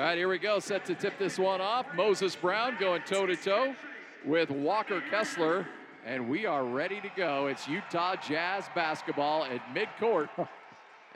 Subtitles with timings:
[0.00, 0.60] All right, here we go.
[0.60, 1.84] Set to tip this one off.
[1.94, 3.74] Moses Brown going toe to toe
[4.24, 5.66] with Walker Kessler,
[6.06, 7.48] and we are ready to go.
[7.48, 10.30] It's Utah Jazz basketball at midcourt.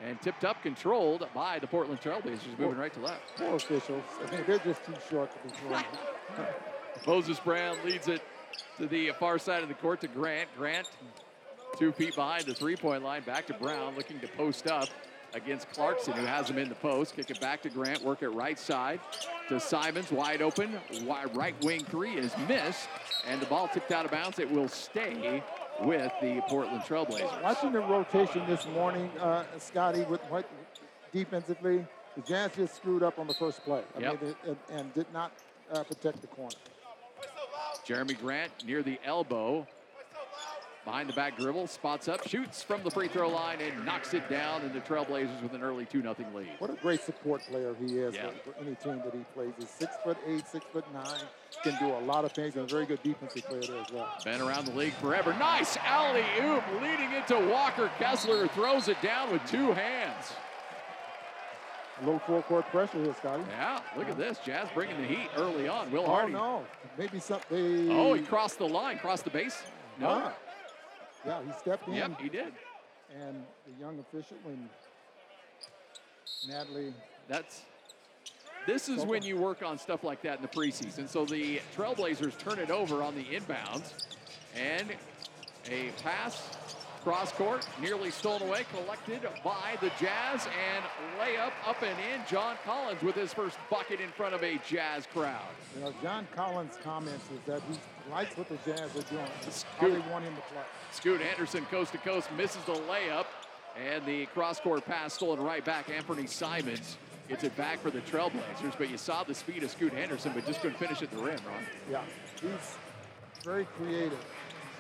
[0.03, 3.37] And tipped up, controlled by the Portland Trailblazers, moving right to left.
[3.37, 4.03] Poor officials.
[4.21, 5.81] I think they're just too short to control.
[7.07, 8.21] Moses Brown leads it
[8.79, 10.49] to the far side of the court to Grant.
[10.59, 10.91] Grant,
[11.79, 14.89] two feet behind the three-point line, back to Brown, looking to post up
[15.35, 17.17] against Clarkson, who has him in the post.
[17.17, 19.01] Kick it back to Grant, work it right side
[19.49, 20.79] to Simons, wide open.
[21.35, 22.89] Right wing three is missed,
[23.27, 24.39] and the ball tipped out of bounds.
[24.39, 25.43] It will stay
[25.83, 27.43] with the Portland Trailblazers.
[27.43, 30.49] Watching the rotation this morning, uh, Scotty, with what
[31.13, 31.85] defensively,
[32.17, 33.83] the Jazz just screwed up on the first play.
[33.97, 34.23] I Yep.
[34.23, 35.33] mean, they- and, and did not
[35.73, 36.55] uh, protect the corner.
[37.87, 39.67] Jerami Grant near the elbow.
[40.85, 44.29] Behind the back dribble, spots up, shoots from the free throw line, and knocks it
[44.29, 44.61] down.
[44.61, 46.47] And the Trailblazers with an early 2 0 lead.
[46.59, 48.29] What a great support player he is Yeah.
[48.45, 49.53] for, for any team that he plays.
[49.59, 51.21] He's six foot eight, six foot nine,
[51.63, 54.09] can do a lot of things, and a very good defensive player there as well.
[54.25, 55.33] Been around the league forever.
[55.39, 60.35] Nice alley oop leading into Walker Kessler, who throws it down with two hands.
[62.03, 63.45] Low full court pressure here, Scotty.
[63.51, 64.39] Yeah, look at this.
[64.45, 65.91] Jazz bringing the heat early on.
[65.91, 66.35] Will Hardy.
[66.35, 66.65] Oh no,
[66.99, 67.91] maybe something.
[67.91, 69.63] Oh, he crossed the line, crossed the base.
[69.99, 70.09] No.
[70.09, 70.33] Ah.
[71.27, 71.95] Yeah, he stepped in.
[71.95, 72.53] Yep, he did.
[73.21, 74.69] And the young official, when
[76.49, 76.93] Natalie
[77.29, 77.63] That's
[78.67, 81.07] this is when you work on stuff like that in the preseason.
[81.07, 83.93] So the Trailblazers turn it over on the inbounds,
[84.57, 84.89] and
[85.71, 86.74] a pass
[87.05, 90.85] cross court, nearly stolen away, collected by the Jazz, and
[91.21, 92.23] layup up and in.
[92.27, 95.43] John Collins with his first bucket in front of a Jazz crowd.
[95.77, 99.51] You know, John Collins' comments is that he likes what the Jazz are doing, how
[99.51, 99.93] Scoot.
[99.93, 100.63] they want him to play.
[100.93, 103.27] Scoot Henderson, coast to coast, misses the layup,
[103.87, 105.89] and the cross court pass stolen right back.
[105.89, 106.97] Anfernee Simons
[107.29, 110.47] gets it back for the Trailblazers, but you saw the speed of Scoot Henderson, but
[110.47, 111.65] just couldn't finish at the rim, Ron.
[111.91, 112.03] Yeah,
[112.41, 112.77] he's
[113.45, 114.19] very creative.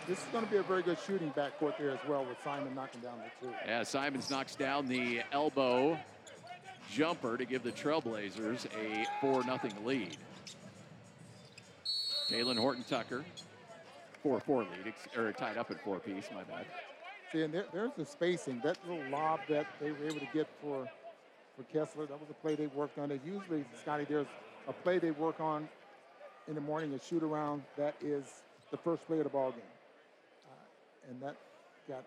[0.06, 2.74] This is going to be a very good shooting backcourt there as well with Simon
[2.74, 3.52] knocking down the two.
[3.66, 5.98] Yeah, Simons knocks down the elbow
[6.92, 10.16] jumper to give the Trailblazers a 4 0 lead.
[12.28, 13.24] Talen Horton Tucker,
[14.22, 16.66] 4 4 lead, or tied up at four piece, my bad.
[17.32, 18.60] See, and there, there's the spacing.
[18.62, 20.86] That little lob that they were able to get for
[21.56, 23.10] for Kessler, that was a play they worked on.
[23.10, 24.26] And usually, Scotty, there's
[24.68, 25.68] a play they work on
[26.48, 27.62] in the morning, a shoot around.
[27.76, 28.24] That is
[28.70, 29.60] the first play of the ball game,
[31.08, 31.36] and that
[31.88, 32.04] got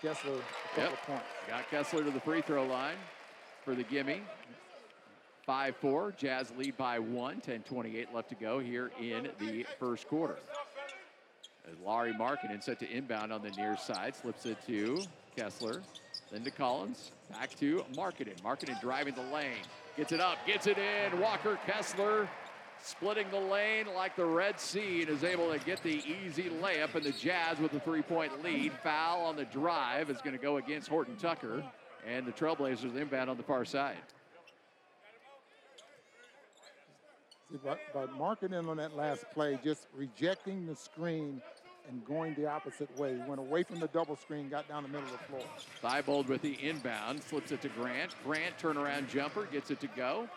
[0.00, 1.06] Kessler a couple Yep.
[1.06, 1.24] points.
[1.48, 2.96] Got Kessler to the free throw line
[3.64, 4.22] for the gimme.
[5.46, 6.12] 5 4.
[6.12, 7.40] Jazz lead by one.
[7.40, 10.38] 10 28 left to go here in the first quarter.
[11.68, 15.02] As Lauri Markkanen set to inbound on the near side, slips it to
[15.36, 15.80] Kessler,
[16.30, 18.36] then to Collins, back to Markkanen.
[18.42, 19.62] Markkanen driving the lane,
[19.96, 21.20] gets it up, gets it in.
[21.20, 22.28] Walker Kessler
[22.82, 26.94] splitting the lane like the Red Sea and is able to get the easy layup.
[26.94, 28.72] And the Jazz with a three point lead.
[28.82, 31.62] Foul on the drive is going to go against Horton Tucker.
[32.06, 33.96] And the Trailblazers inbound on the far side.
[37.50, 41.42] See, but, Markkanen on that last play, just rejecting the screen
[41.88, 43.20] and going the opposite way.
[43.26, 45.42] Went away from the double screen, got down the middle of the floor.
[45.82, 48.14] Thybulle with the inbound, slips it to Grant.
[48.24, 50.28] Grant turnaround jumper, gets it to go.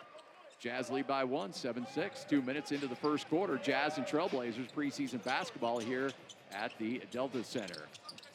[0.58, 2.26] Jazz lead by one, 7-6.
[2.28, 3.56] Two minutes into the first quarter.
[3.56, 6.10] Jazz and Trailblazers preseason basketball here
[6.52, 7.82] at the Delta Center.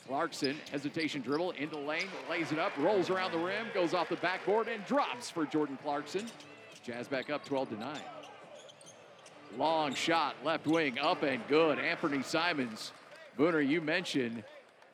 [0.08, 4.16] Clarkson, hesitation dribble into lane, lays it up, rolls around the rim, goes off the
[4.18, 6.26] backboard and drops for Jordan Clarkson.
[6.84, 7.98] Jazz back up 12 to 9.
[9.58, 11.78] Long shot, left wing, up and good.
[11.78, 12.92] Anfernee Simons.
[13.38, 14.44] Booner, you mentioned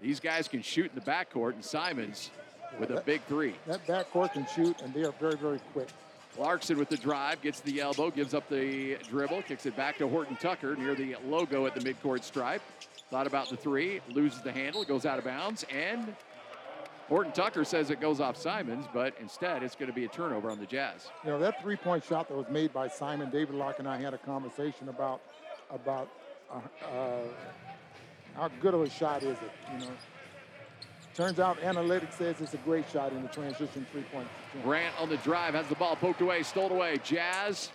[0.01, 2.31] these guys can shoot in the backcourt, and Simons
[2.79, 3.55] with a big three.
[3.65, 5.89] That backcourt can shoot, and they are very, very quick.
[6.37, 10.07] Clarkson with the drive, gets the elbow, gives up the dribble, kicks it back to
[10.07, 12.61] Horton Tucker near the logo at the midcourt stripe.
[13.09, 16.15] Thought about the three, loses the handle, goes out of bounds, and
[17.09, 20.51] Horton Tucker says it goes off Simons, but instead it's going to be a turnover
[20.51, 21.07] on the Jazz.
[21.23, 24.13] You know, that three-point shot that was made by Simon, David Locke and I had
[24.13, 25.21] a conversation about
[25.71, 26.07] about
[26.53, 27.19] uh, uh,
[28.35, 29.91] how good of a shot is it, you know.
[31.17, 34.27] Turns out analytics says it's a great shot in the transition three-point.
[34.63, 36.97] Grant on the drive has the ball poked away, stole away.
[37.03, 37.71] Jazz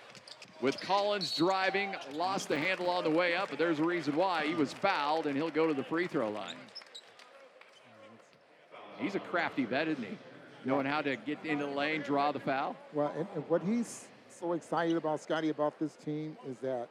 [0.60, 4.46] with Collins driving, lost the handle on the way up, but there's a reason why.
[4.46, 6.54] He was fouled, and he'll go to the free throw line.
[8.98, 10.16] He's a crafty vet, isn't he?
[10.64, 12.76] Knowing how to get into the lane, draw the foul.
[12.92, 16.88] Well, and, and what he's so excited about, Scotty, about this team is that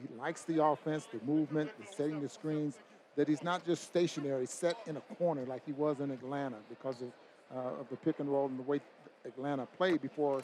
[0.00, 2.78] he likes the offense, the movement, the setting the screens,
[3.16, 7.02] that he's not just stationary, set in a corner like he was in Atlanta because
[7.02, 7.08] of,
[7.54, 8.80] uh, of the pick and roll and the way
[9.24, 10.42] Atlanta played before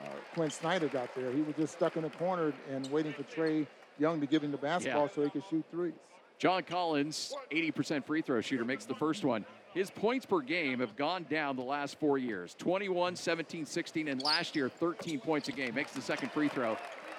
[0.00, 1.32] uh, Quin Snyder got there.
[1.32, 3.66] He was just stuck in a corner and waiting for Trae
[3.98, 5.14] Young to give him the basketball yeah.
[5.14, 5.94] so he could shoot threes.
[6.38, 9.44] John Collins, 80% free throw shooter, makes the first one.
[9.74, 14.22] His points per game have gone down the last four years 21, 17, 16, and
[14.22, 15.74] last year 13 points a game.
[15.74, 16.76] Makes the second free throw.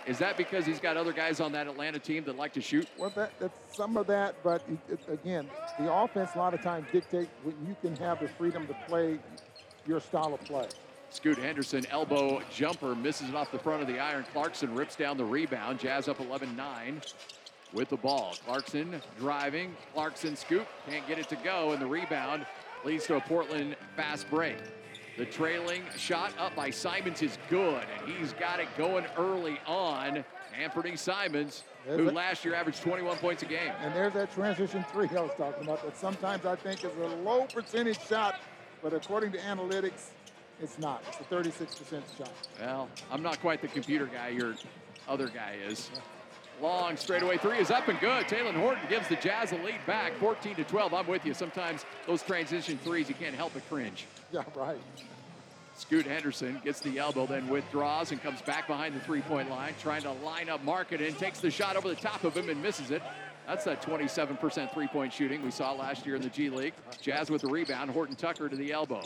[0.07, 2.87] Is that because he's got other guys on that Atlanta team that like to shoot?
[2.97, 5.47] Well, that, that's some of that, but it, it, again,
[5.79, 9.19] the offense a lot of times dictate when you can have the freedom to play
[9.85, 10.67] your style of play.
[11.11, 14.25] Scoot Henderson, elbow jumper, misses it off the front of the iron.
[14.31, 15.79] Clarkson rips down the rebound.
[15.79, 17.01] Jazz up 11 9
[17.73, 18.35] with the ball.
[18.45, 19.75] Clarkson driving.
[19.93, 20.67] Clarkson scoop.
[20.87, 22.45] Can't get it to go, and the rebound
[22.85, 24.57] leads to a Portland fast break.
[25.19, 30.23] The trailing shot up by Simons is good, and he's got it going early on.
[30.57, 33.73] Anfernee Simons, there's who last year averaged 21 points a game.
[33.81, 37.07] And there's that transition three I was talking about that sometimes I think is a
[37.17, 38.39] low percentage shot,
[38.81, 40.11] but according to analytics,
[40.61, 41.03] it's not.
[41.09, 42.31] It's a 36% shot.
[42.61, 44.55] Well, I'm not quite the computer guy your
[45.09, 45.91] other guy is.
[46.61, 48.25] Long straightaway three is up and good.
[48.27, 50.93] Talen Horton gives the Jazz a lead back, 14 to 12.
[50.93, 51.33] I'm with you.
[51.33, 54.05] Sometimes those transition threes, you can't help but cringe.
[54.33, 54.77] Yeah, right.
[55.75, 60.01] Scoot Henderson gets the elbow, then withdraws and comes back behind the three-point line, trying
[60.01, 63.01] to line up Markkanen, takes the shot over the top of him and misses it.
[63.47, 66.73] That's that 27% three-point shooting we saw last year in the G League.
[67.01, 69.01] Jazz with the rebound, Horton Tucker to the elbow.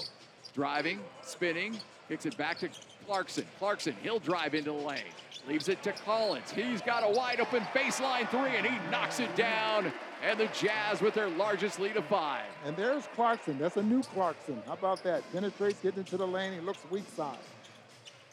[0.53, 1.77] Driving, spinning,
[2.09, 2.69] kicks it back to
[3.05, 3.45] Clarkson.
[3.59, 5.01] Clarkson, he'll drive into the lane.
[5.47, 6.51] Leaves it to Collins.
[6.51, 9.91] He's got a wide open baseline three, and he knocks it down.
[10.23, 12.45] And the Jazz with their largest lead of five.
[12.65, 13.59] And there's Clarkson.
[13.59, 14.61] That's a new Clarkson.
[14.65, 15.29] How about that?
[15.33, 16.53] Penetrates, gets into the lane.
[16.53, 17.38] He looks weak side.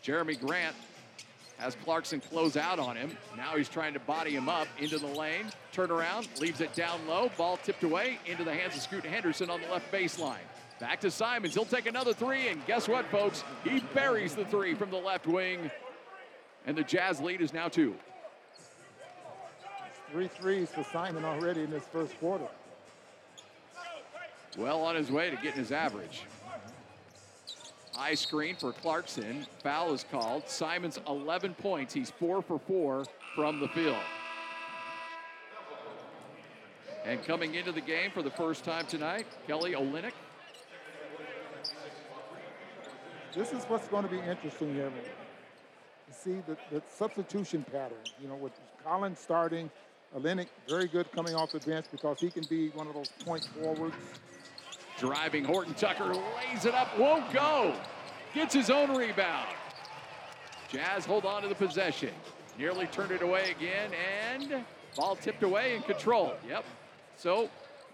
[0.05, 0.77] Jerami Grant
[1.59, 3.17] has Clarkson close out on him.
[3.37, 5.47] Now he's trying to body him up into the lane.
[5.73, 7.31] Turn around, leaves it down low.
[7.37, 10.39] Ball tipped away into the hands of Scoot Henderson on the left baseline.
[10.81, 11.53] Back to Simons.
[11.53, 13.45] He'll take another three, and guess what, folks?
[13.65, 15.71] He buries the three from the left wing.
[16.67, 17.95] And the Jazz lead is now two.
[20.11, 22.49] Three threes for Simon already in this first quarter.
[24.57, 26.23] Well on his way to getting his average.
[27.95, 29.47] High screen for Clarkson.
[29.63, 30.49] Foul is called.
[30.49, 31.93] Simon's 11 points.
[31.93, 33.05] He's four for four
[33.35, 33.97] from the field.
[37.05, 40.13] And coming into the game for the first time tonight, Kelly Olynyk.
[43.35, 47.99] This is what's going to be interesting here You see the, the substitution pattern.
[48.21, 49.71] You know, with Collins starting,
[50.17, 53.45] Olynyk very good coming off the bench because he can be one of those point
[53.45, 53.95] forwards.
[54.99, 57.75] Driving Horton Tucker lays it up, won't go.
[58.35, 59.49] Gets his own rebound.
[60.69, 62.11] Jazz hold on to the possession.
[62.59, 63.93] Nearly turned it away again,
[64.29, 64.65] and
[64.97, 66.35] ball tipped away and controlled.
[66.49, 66.65] Yep.
[67.17, 67.49] So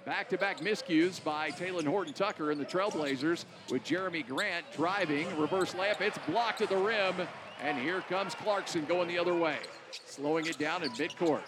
[0.06, 6.00] back-to-back miscues by Talen Horton Tucker and the Trailblazers with Jeremy Grant driving, reverse layup.
[6.00, 7.17] It's blocked at the rim,
[7.61, 9.58] and here comes Clarkson going the other way.
[10.06, 11.42] Slowing it down in midcourt.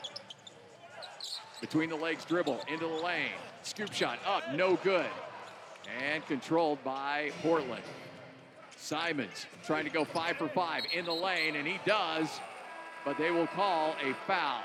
[1.61, 3.31] Between the legs dribble into the lane.
[3.63, 5.07] Scoop shot up, no good.
[6.03, 7.85] And controlled by Portland.
[8.77, 12.29] Simons trying to go five for five in the lane, and he does,
[13.05, 14.63] but they will call a foul.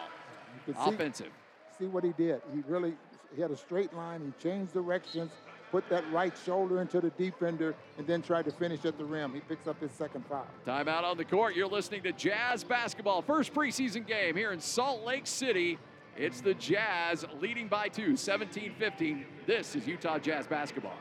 [0.80, 1.32] Offensive.
[1.78, 2.42] See, see what he did.
[2.54, 2.94] He really
[3.36, 4.22] he had a straight line.
[4.22, 5.32] He changed directions,
[5.72, 9.34] put that right shoulder into the defender, and then tried to finish at the rim.
[9.34, 10.48] He picks up his second foul.
[10.66, 11.56] Timeout on the court.
[11.56, 13.22] You're listening to Jazz Basketball.
[13.22, 15.80] First preseason game here in Salt Lake City.
[16.16, 19.26] It's the Jazz leading by two, 17 15.
[19.48, 20.98] This is Utah Jazz Basketball.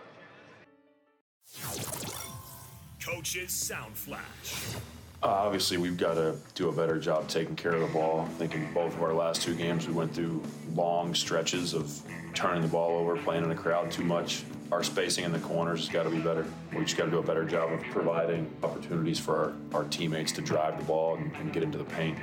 [3.05, 4.77] Coach's Sound Flash.
[5.23, 8.23] Uh, obviously, we've got to do a better job taking care of the ball.
[8.23, 10.43] I think in both of our last two games, we went through
[10.75, 11.97] long stretches of
[12.35, 14.43] turning the ball over, playing in the crowd too much.
[14.73, 16.45] Our spacing in the corners has got to be better.
[16.75, 20.33] We just got to do a better job of providing opportunities for our, our teammates
[20.33, 22.19] to drive the ball and, and get into the paint.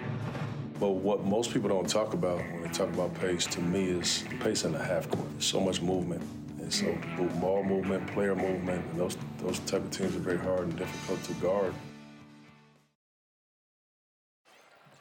[0.77, 4.25] But what most people don't talk about when they talk about pace, to me, is
[4.41, 5.29] pace in the half court.
[5.31, 6.21] There's so much movement.
[6.59, 6.97] And so
[7.39, 11.23] ball movement, player movement, and those, those type of teams are very hard and difficult
[11.23, 11.73] to guard.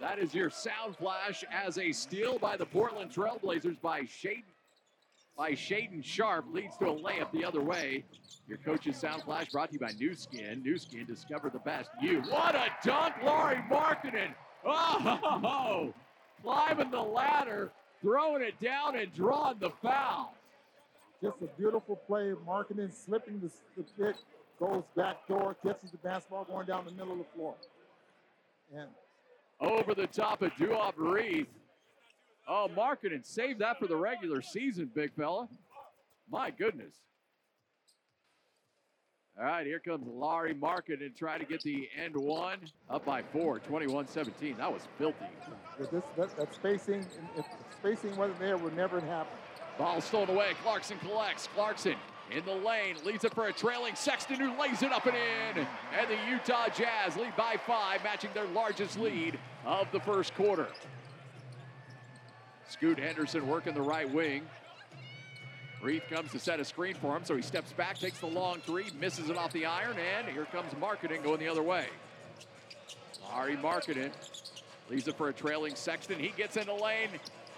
[0.01, 4.45] That is your sound flash as a steal by the Portland Trailblazers by Shaedon
[5.39, 8.05] by Shaedon Sharpe leads to a layup the other way.
[8.49, 10.63] Your coach's sound flash brought to you by Nu Skin.
[10.65, 12.23] Nu Skin, discover the best you.
[12.23, 14.35] What a dunk, Lauri Markkanen.
[14.67, 15.95] Oh,
[16.43, 17.71] climbing the ladder,
[18.03, 20.35] throwing it down and drawing the foul.
[21.23, 22.33] Just a beautiful play.
[22.47, 24.17] Markkanen slipping the, the pick,
[24.59, 27.55] goes back door, catches the basketball going down the middle of the floor.
[28.77, 28.89] And
[29.61, 31.47] over the top of Duop Reath.
[32.49, 35.49] Oh, Markkanen saved that for the regular season, big fella.
[36.31, 36.95] My goodness.
[39.39, 42.59] All right, here comes Lauri Markkanen trying to get the end one
[42.91, 44.57] up by four, 21-17.
[44.57, 45.27] That was filthy.
[45.79, 47.47] This, that, that spacing, if
[47.79, 49.33] spacing wasn't there, would never happen.
[49.79, 50.55] Ball stolen away.
[50.65, 51.49] Clarkson collects.
[51.55, 51.95] Clarkson
[52.31, 55.67] in the lane, leads it for a trailing Sexton who lays it up and in.
[55.99, 60.69] And the Utah Jazz lead by five, matching their largest lead of the first quarter.
[62.69, 64.43] Scoot Henderson working the right wing.
[65.81, 68.61] Reath comes to set a screen for him, so he steps back, takes the long
[68.61, 71.87] three, misses it off the iron, and here comes Markkanen going the other way.
[73.33, 74.11] Ari Markkanen
[74.91, 76.19] leaves it for a trailing Sexton.
[76.19, 77.11] He gets in the lane,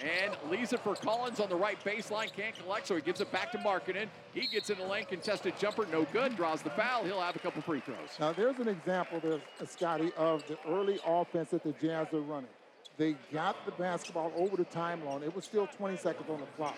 [0.03, 2.33] and leaves it for Collins on the right baseline.
[2.35, 4.09] Can't collect, so he gives it back to Markkanen.
[4.33, 6.37] He gets in the lane, contested jumper, no good.
[6.37, 7.05] Draws the foul.
[7.05, 7.97] He'll have a couple free throws.
[8.19, 12.21] Now, there's an example there, uh, Scotty, of the early offense that the Jazz are
[12.21, 12.51] running.
[12.97, 15.23] They got the basketball over the timeline.
[15.23, 16.77] It was still 20 seconds on the clock.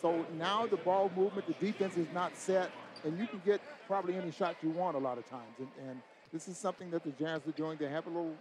[0.00, 2.70] So now the ball movement, the defense is not set,
[3.04, 5.54] and you can get probably any shot you want a lot of times.
[5.58, 6.00] And, and
[6.32, 7.76] this is something that the Jazz are doing.
[7.78, 8.34] They have a little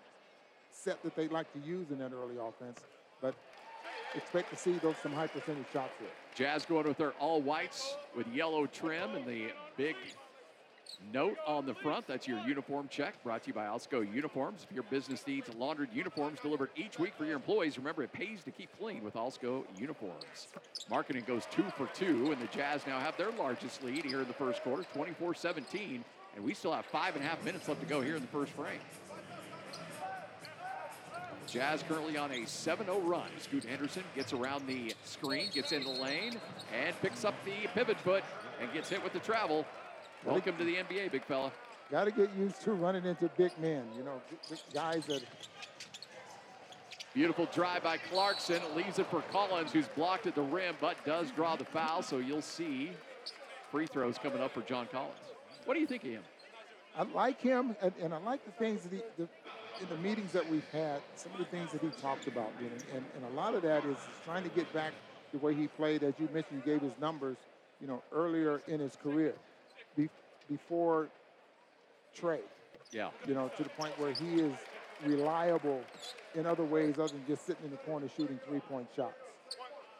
[0.72, 2.80] set that they like to use in that early offense,
[3.22, 3.36] but
[4.16, 6.10] expect to see those some high percentage shots here.
[6.36, 9.48] Jazz going with their all whites with yellow trim and the
[9.78, 9.96] big
[11.13, 12.08] note on the front.
[12.08, 14.66] That's your uniform check brought to you by Alsco Uniforms.
[14.70, 18.44] If your business needs laundered uniforms delivered each week for your employees, remember it pays
[18.44, 20.48] to keep clean with Alsco Uniforms.
[20.89, 24.28] Markkanen goes two for two, and the Jazz now have their largest lead here in
[24.28, 26.04] the first quarter, 24 17.
[26.36, 28.28] And we still have five and a half minutes left to go here in the
[28.28, 28.80] first frame.
[31.51, 33.27] Jazz currently on a 7-0 run.
[33.39, 36.39] Scoot Henderson gets around the screen, gets in the lane,
[36.74, 38.24] and picks up the pivot foot
[38.62, 39.65] and gets hit with the travel.
[40.24, 41.51] Welcome to the NBA, big fella.
[41.89, 43.84] Got to get used to running into big men.
[43.98, 44.22] You know,
[44.74, 45.24] guys that.
[47.15, 48.62] Beautiful drive by Clarkson.
[48.75, 52.03] Leaves it for Collins, who's blocked at the rim, but does draw the foul.
[52.03, 52.91] So you'll see
[53.72, 55.15] free throws coming up for John Collins.
[55.65, 56.24] What do you think of him?
[56.96, 59.27] I like him, and, and I like the things that he, the,
[59.81, 62.67] in the meetings that we've had, some of the things that he talked about, you
[62.67, 64.93] know, and, and a lot of that is trying to get back
[65.31, 66.03] the way he played.
[66.03, 67.38] As you mentioned, you gave his numbers,
[67.81, 69.33] you know, earlier in his career,
[69.95, 70.09] be,
[70.50, 71.07] before
[72.13, 72.41] trade.
[72.91, 73.09] Yeah.
[73.27, 74.53] You know, to the point where he is
[75.05, 75.81] reliable
[76.36, 79.13] in other ways other than just sitting in the corner shooting three-point shots.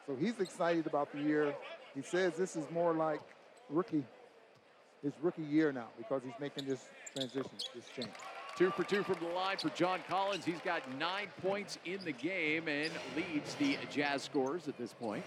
[0.08, 1.54] So he's excited about the year.
[1.96, 3.22] He says this is more like
[3.70, 4.04] rookie,
[5.04, 6.84] his rookie year now because he's making this
[7.16, 8.10] transition, this change.
[8.60, 10.44] Two for two from the line for John Collins.
[10.44, 15.24] He's got nine points in the game and leads the Jazz scores at this point.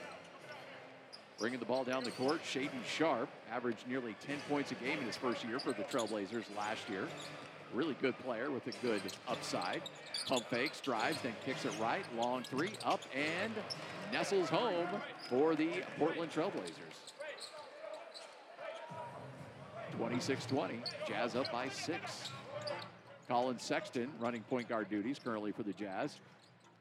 [1.38, 5.06] Bringing the ball down the court, Shaedon Sharpe averaged nearly 10 points a game in
[5.06, 7.08] his first year for the Trailblazers last year.
[7.72, 9.80] Really good player with a good upside.
[10.28, 12.04] Pump fakes, drives, then kicks it right.
[12.18, 13.54] Long three, up and
[14.12, 14.88] nestles home
[15.30, 17.14] for the Portland Trailblazers.
[19.98, 22.28] 26-20, Jazz up by six.
[23.32, 26.18] Collin Sexton running point guard duties currently for the Jazz.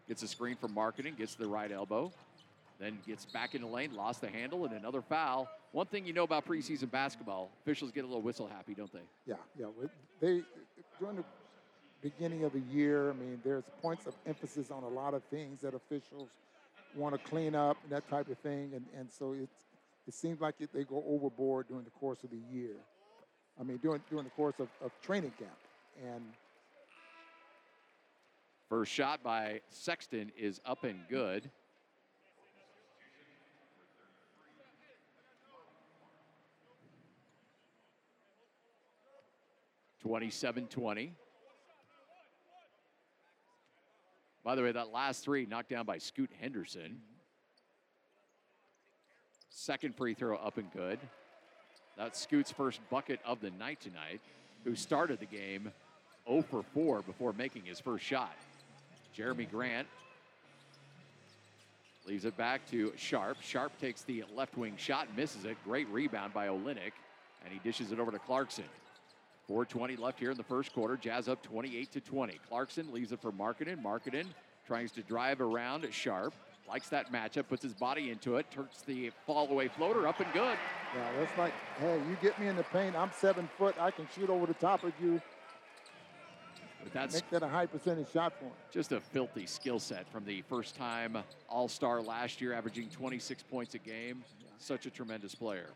[0.09, 2.11] Gets a screen from Markkanen, gets the right elbow,
[2.77, 5.47] then gets back in the lane, lost the handle, and another foul.
[5.71, 8.99] One thing you know about preseason basketball, officials get a little whistle happy, don't they?
[9.25, 9.67] Yeah, yeah.
[10.19, 10.41] They
[10.99, 11.23] during the
[12.01, 15.61] beginning of the year, I mean, there's points of emphasis on a lot of things
[15.61, 16.31] that officials
[16.97, 19.47] want to clean up and that type of thing, and and so it
[20.05, 22.75] it seems like it, they go overboard during the course of the year.
[23.57, 25.55] I mean, during during the course of, of training camp.
[26.03, 26.23] And
[28.71, 31.49] first shot by Sexton is up and good.
[40.01, 41.11] Twenty-seven twenty.
[44.45, 47.01] By the way, that last three knocked down by Scoot Henderson.
[49.49, 50.97] Second free throw up and good.
[51.97, 54.21] That's Scoot's first bucket of the night tonight
[54.63, 55.73] who started the game
[56.25, 58.31] 0 for 4 before making his first shot.
[59.17, 59.87] Jerami Grant
[62.07, 63.37] leaves it back to Sharpe.
[63.41, 65.57] Sharpe takes the left wing shot, misses it.
[65.63, 66.93] Great rebound by Olynyk,
[67.43, 68.65] and he dishes it over to Clarkson.
[69.47, 70.95] 4:20 left here in the first quarter.
[70.95, 72.39] Jazz up 28 to 20.
[72.47, 73.81] Clarkson leaves it for Markkanen.
[73.81, 74.27] Markkanen
[74.65, 76.33] tries to drive around Sharpe.
[76.67, 80.31] Likes that matchup, puts his body into it, turns the fall away floater up and
[80.31, 80.57] good.
[80.95, 82.95] Yeah, that's like, hey, you get me in the paint.
[82.95, 83.75] I'm seven foot.
[83.77, 85.21] I can shoot over the top of you.
[86.83, 88.51] But that's Make that a high percentage shot for him.
[88.71, 91.17] just a filthy skill set from the first time
[91.49, 94.23] All Star last year, averaging 26 points a game.
[94.57, 95.69] Such a tremendous player.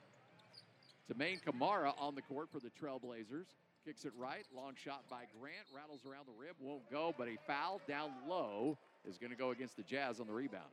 [1.15, 3.45] Maine Camara on the court for the Trailblazers.
[3.85, 4.45] Kicks it right.
[4.55, 5.67] Long shot by Grant.
[5.75, 6.55] Rattles around the rim.
[6.59, 10.25] Won't go, but a foul down low is going to go against the Jazz on
[10.25, 10.63] the rebound.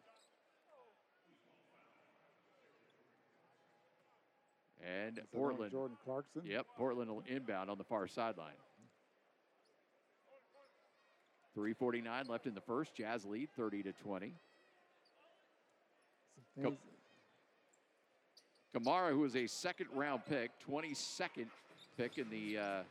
[4.83, 5.71] And Portland.
[5.71, 6.43] Jordan Clarkson.
[6.45, 8.55] Yep, Portland will inbound on the far sideline.
[11.55, 12.95] 349 left in the first.
[12.95, 14.35] Jazz lead 30 to 20.
[16.63, 16.77] Some
[18.73, 21.47] Camara, who was a second round pick, 22nd
[21.99, 22.83] pick in the uh,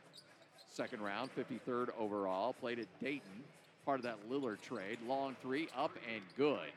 [0.68, 3.42] second round, 53rd overall, played at Dayton,
[3.84, 4.98] part of that Lillard trade.
[5.08, 6.70] Long three, up and good.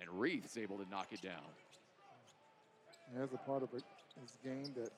[0.00, 1.44] And Reath's able to knock it down.
[3.14, 3.82] That's a part of his
[4.42, 4.90] game that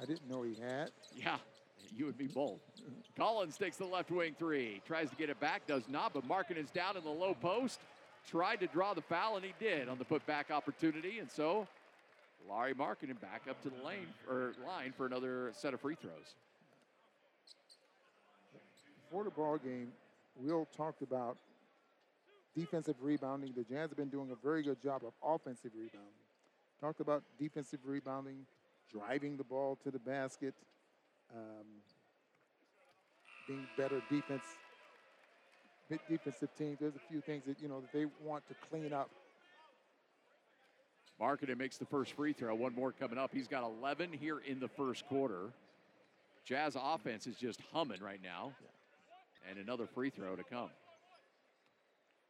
[0.00, 0.90] I didn't know he had.
[1.16, 1.38] Yeah,
[1.96, 2.60] you would be bold.
[3.16, 6.70] Collins takes the left wing three, tries to get it back, does not, but Markkanen's
[6.70, 7.80] down in the low post.
[8.28, 11.18] Tried to draw the foul, and he did on the putback opportunity.
[11.18, 11.66] And so,
[12.48, 16.34] Lauri Markkanen back up to the lane or line for another set of free throws.
[19.08, 19.92] Before the ball game,
[20.36, 21.38] Will talked about
[22.54, 23.52] defensive rebounding.
[23.56, 26.12] The Jazz have been doing a very good job of offensive rebounding.
[26.80, 28.46] Talked about defensive rebounding,
[28.92, 30.54] driving the ball to the basket,
[31.34, 31.66] um,
[33.46, 34.42] being better defense,
[36.08, 36.78] defensive teams.
[36.80, 39.10] There's a few things that you know that they want to clean up.
[41.20, 42.54] Markkanen makes the first free throw.
[42.54, 43.30] One more coming up.
[43.32, 45.50] He's got 11 here in the first quarter.
[46.44, 48.52] Jazz offense is just humming right now.
[49.48, 50.70] And another free throw to come.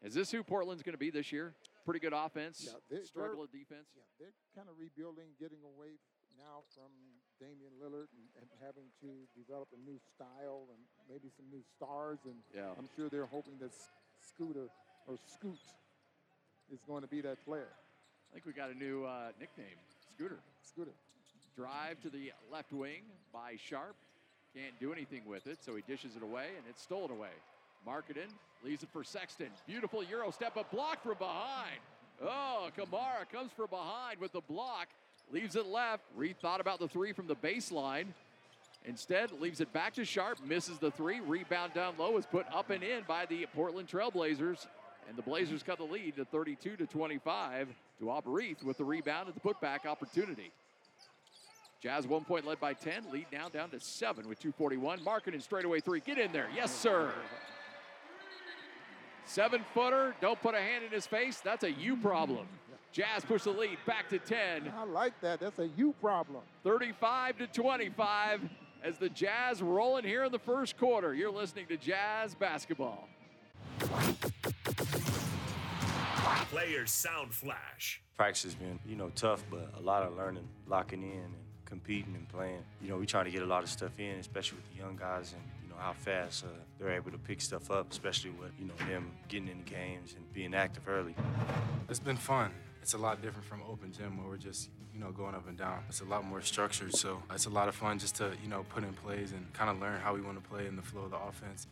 [0.03, 1.55] Is this who Portland's going to be this year?
[1.85, 3.89] Pretty good offense, Yeah, they- struggle at defense.
[3.97, 5.99] Yeah, they're kind of rebuilding, getting away
[6.37, 6.91] now from
[7.41, 10.79] Damian Lillard and, and having to develop a new style and
[11.09, 12.19] maybe some new stars.
[12.25, 12.75] And Yeah.
[12.79, 13.71] I'm sure they're hoping that
[14.19, 14.69] Scooter
[15.07, 15.59] or Scoot
[16.73, 17.69] is going to be that player.
[18.31, 19.79] I think we got a new uh, nickname,
[20.15, 20.39] Scooter.
[20.63, 20.93] Scooter.
[21.57, 23.97] Drive to the left wing by Sharpe.
[24.55, 27.35] Can't do anything with it, so he dishes it away, and it's stolen away.
[27.87, 28.31] Markkanen
[28.65, 29.49] leaves it for Sexton.
[29.67, 31.81] Beautiful Euro step, but blocked from behind.
[32.23, 34.89] Oh, Camara comes from behind with the block,
[35.33, 36.05] leaves it left.
[36.19, 38.07] Rethought about the three from the baseline.
[38.85, 41.21] Instead, leaves it back to Sharpe, misses the three.
[41.21, 44.67] Rebound down low is put up and in by the Portland Trailblazers.
[45.09, 49.29] And the Blazers cut the lead to 32 to 25 to Aubreyth with the rebound
[49.29, 50.53] and the putback opportunity.
[51.81, 55.01] Jazz one point led by 10, lead now down to seven with 241.
[55.01, 56.01] Markkanen straightaway three.
[56.01, 56.49] Get in there.
[56.55, 57.13] Yes, sir.
[59.25, 60.15] Seven footer.
[60.21, 61.41] Don't put a hand in his face.
[61.41, 62.47] That's a you problem.
[62.93, 64.73] Jazz push the lead back to 10.
[64.77, 65.41] I like that.
[65.41, 66.43] That's a you problem.
[66.65, 68.41] 35 to 25
[68.83, 71.15] as the Jazz rolling here in the first quarter.
[71.15, 73.09] You're listening to Jazz basketball.
[76.51, 78.01] Players Sound Flash.
[78.17, 81.35] practice has been, you know, tough, but a lot of learning, locking in and
[81.67, 82.63] competing and playing.
[82.81, 84.97] You know, we trying to get a lot of stuff in, especially with the young
[84.97, 86.49] guys and, you know, how fast uh,
[86.79, 90.33] they're able to pick stuff up, especially with, you know, them getting in games and
[90.33, 91.15] being active early.
[91.91, 92.51] It's been fun.
[92.89, 95.59] It's a lot different from open gym where we're just, you know, going up and
[95.59, 95.81] down.
[95.91, 98.65] It's a lot more structured, so it's a lot of fun just to, you know,
[98.71, 101.03] put in plays and kind of learn how we want to play in the flow
[101.03, 101.67] of the offense.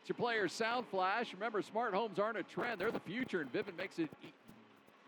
[0.00, 1.32] It's your players sound flash.
[1.32, 4.10] Remember, smart homes aren't a trend; they're the future, and Vivint makes it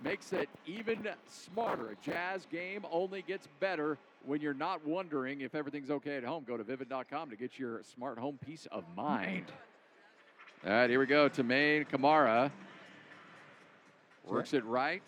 [0.04, 1.90] makes it even smarter.
[1.90, 6.44] A Jazz game only gets better when you're not wondering if everything's okay at home.
[6.46, 9.46] Go to Vivint.com to get your smart home peace of mind.
[10.64, 11.28] All right, here we go.
[11.28, 12.52] Toumani Camara
[14.24, 15.02] works it right.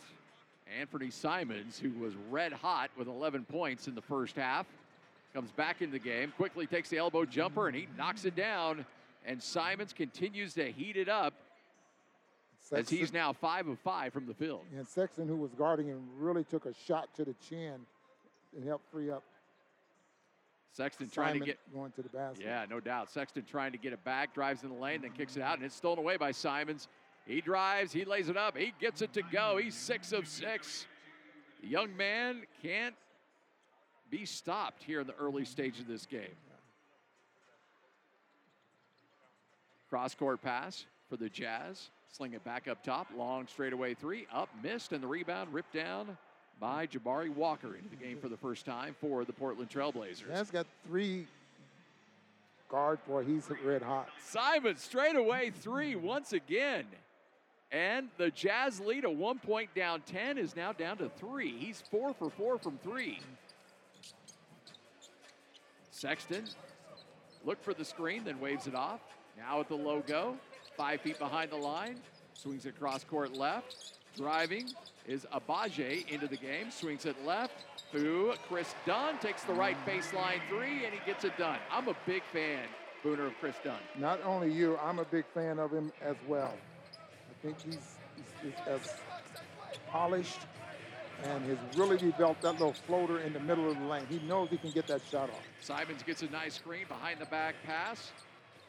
[0.78, 4.66] Anthony Simons, who was red hot with 11 points in the first half,
[5.32, 8.84] comes back in the game, quickly takes the elbow jumper, and he knocks it down.
[9.26, 11.34] And Simons continues to heat it up
[12.72, 14.62] as he's now five of five from the field.
[14.76, 17.80] And Sexton, who was guarding him, really took a shot to the chin
[18.54, 19.22] and helped free up
[20.74, 22.44] Sexton trying to get, going to the basket.
[22.44, 23.08] yeah, no doubt.
[23.08, 25.64] Sexton trying to get it back, drives in the lane, then kicks it out, and
[25.64, 26.88] it's stolen away by Simons.
[27.26, 29.58] He drives, he lays it up, he gets it to go.
[29.62, 30.86] He's six of six.
[31.62, 32.94] The young man can't
[34.10, 36.36] be stopped here in the early stage of this game.
[39.88, 41.90] Cross court pass for the Jazz.
[42.12, 43.08] Sling it back up top.
[43.16, 44.26] Long straightaway three.
[44.32, 46.16] Up, missed, and the rebound ripped down
[46.60, 50.28] by Jabari Walker into the game for the first time for the Portland Trailblazers.
[50.28, 51.26] Jazz got three
[52.68, 54.08] guard for, he's red hot.
[54.20, 56.84] Simon straightaway three once again.
[57.72, 61.56] And the Jazz lead, a one point down 10, is now down to three.
[61.58, 63.18] He's four for four from three.
[65.90, 66.44] Sexton
[67.44, 69.00] look for the screen, then waves it off.
[69.36, 70.36] Now at the logo,
[70.76, 71.96] five feet behind the line,
[72.34, 73.94] swings it cross court left.
[74.16, 74.68] Driving
[75.06, 77.64] is Agbaji into the game, swings it left.
[77.90, 81.58] Through Kris Dunn takes the right baseline three, and he gets it done.
[81.70, 82.64] I'm a big fan,
[83.04, 83.78] Booner, of Kris Dunn.
[83.98, 86.54] Not only you, I'm a big fan of him as well.
[87.44, 87.96] I think he's,
[88.42, 88.94] he's, as
[89.90, 90.40] polished
[91.24, 94.06] and has really developed that little floater in the middle of the lane.
[94.08, 95.42] He knows he can get that shot off.
[95.60, 98.12] Simons gets a nice screen behind the back pass,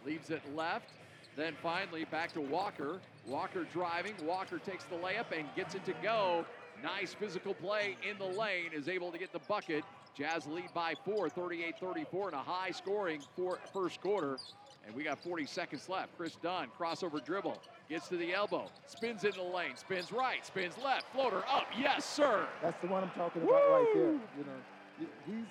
[0.05, 0.89] leaves it left,
[1.37, 2.99] then finally back to Walker.
[3.25, 4.13] Walker driving.
[4.25, 6.45] Walker takes the layup and gets it to go.
[6.83, 9.85] Nice physical play in the lane, is able to get the bucket.
[10.17, 14.37] Jazz lead by four, 38 34, and a high scoring for first quarter.
[14.85, 16.15] And we got 40 seconds left.
[16.17, 20.75] Kris Dunn, crossover dribble, gets to the elbow, spins into the lane, spins right, spins
[20.83, 21.67] left, floater up.
[21.77, 22.47] Yes, sir.
[22.61, 23.73] That's the one I'm talking about Woo!
[23.73, 24.11] right there.
[24.11, 25.45] You know, he's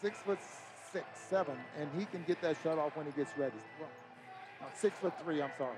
[0.00, 0.38] six foot
[0.92, 3.56] six, seven, and he can get that shot off when he gets ready.
[3.80, 3.88] Well,
[4.60, 5.76] uh, six foot three, I'm sorry.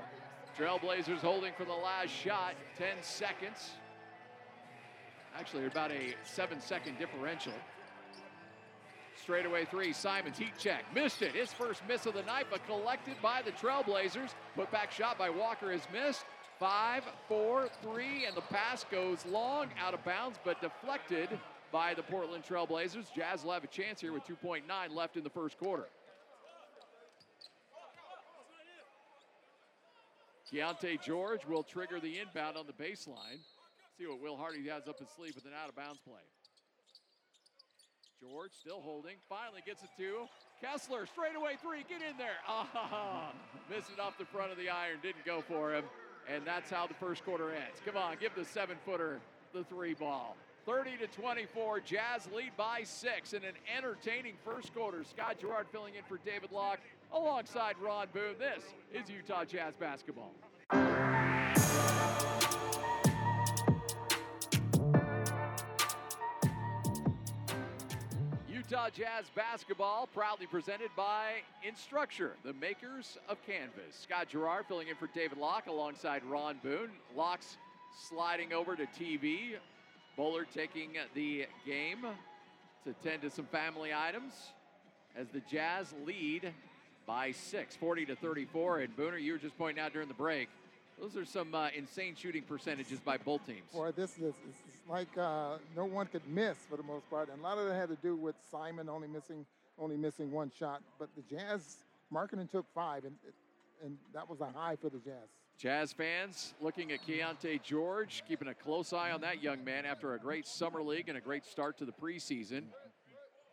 [0.59, 3.71] Trailblazers holding for the last shot, 10 seconds.
[5.37, 7.53] Actually, about a seven second differential.
[9.25, 11.33] Straightaway three, Simons heat check, missed it.
[11.33, 14.35] His first miss of the night, but collected by the Trailblazers.
[14.55, 16.27] Put back shot by Walker is missed.
[16.61, 21.31] Five, four, three, and the pass goes long, out of bounds, but deflected
[21.73, 23.07] by the Portland Trailblazers.
[23.17, 24.61] Jazz will have a chance here with 2.9
[24.95, 25.87] left in the first quarter.
[30.53, 33.41] Keyonte George will trigger the inbound on the baseline.
[33.97, 36.21] See what Will Hardy has up his sleeve with an out of bounds play.
[38.31, 40.27] George still holding, finally gets it to
[40.61, 41.07] Kessler.
[41.07, 42.37] Straightaway three, get in there.
[42.49, 43.33] Ah,
[43.71, 45.85] missed it off the front of the iron, didn't go for him.
[46.33, 47.81] And that's how the first quarter ends.
[47.85, 49.21] Come on, give the seven footer
[49.53, 50.37] the three ball.
[50.65, 55.05] 30 to 24, Jazz lead by six in an entertaining first quarter.
[55.05, 56.81] Scott Garrard filling in for David Locke
[57.13, 58.37] alongside Ron Boone.
[58.39, 60.33] This is Utah Jazz basketball.
[68.75, 71.35] Utah Jazz basketball proudly presented by
[71.65, 73.95] Instructure, the makers of Canvas.
[74.03, 76.91] Scott Garrard filling in for David Locke alongside Ron Boone.
[77.15, 77.57] Locke's
[78.09, 79.51] sliding over to TV.
[80.17, 82.05] Bullard taking the game
[82.85, 84.33] to tend to some family items
[85.17, 86.53] as the Jazz lead
[87.07, 88.81] by six, 40 to 34.
[88.81, 90.49] And Booner, you were just pointing out during the break,
[91.01, 93.71] those are some uh, insane shooting percentages by both teams.
[93.73, 94.35] Boy, this is
[94.89, 97.75] like uh, no one could miss for the most part, and a lot of that
[97.75, 99.45] had to do with Simon only missing
[99.79, 100.83] only missing one shot.
[100.99, 101.79] But the Jazz
[102.13, 103.15] Markkanen took five, and
[103.85, 105.29] and that was a high for the Jazz.
[105.59, 110.15] Jazz fans looking at Keyonte George, keeping a close eye on that young man after
[110.15, 112.65] a great summer league and a great start to the preseason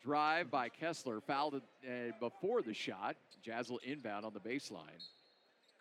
[0.04, 3.15] drive by Kessler, fouled uh, before the shot.
[3.43, 4.99] Jazz will inbound on the baseline.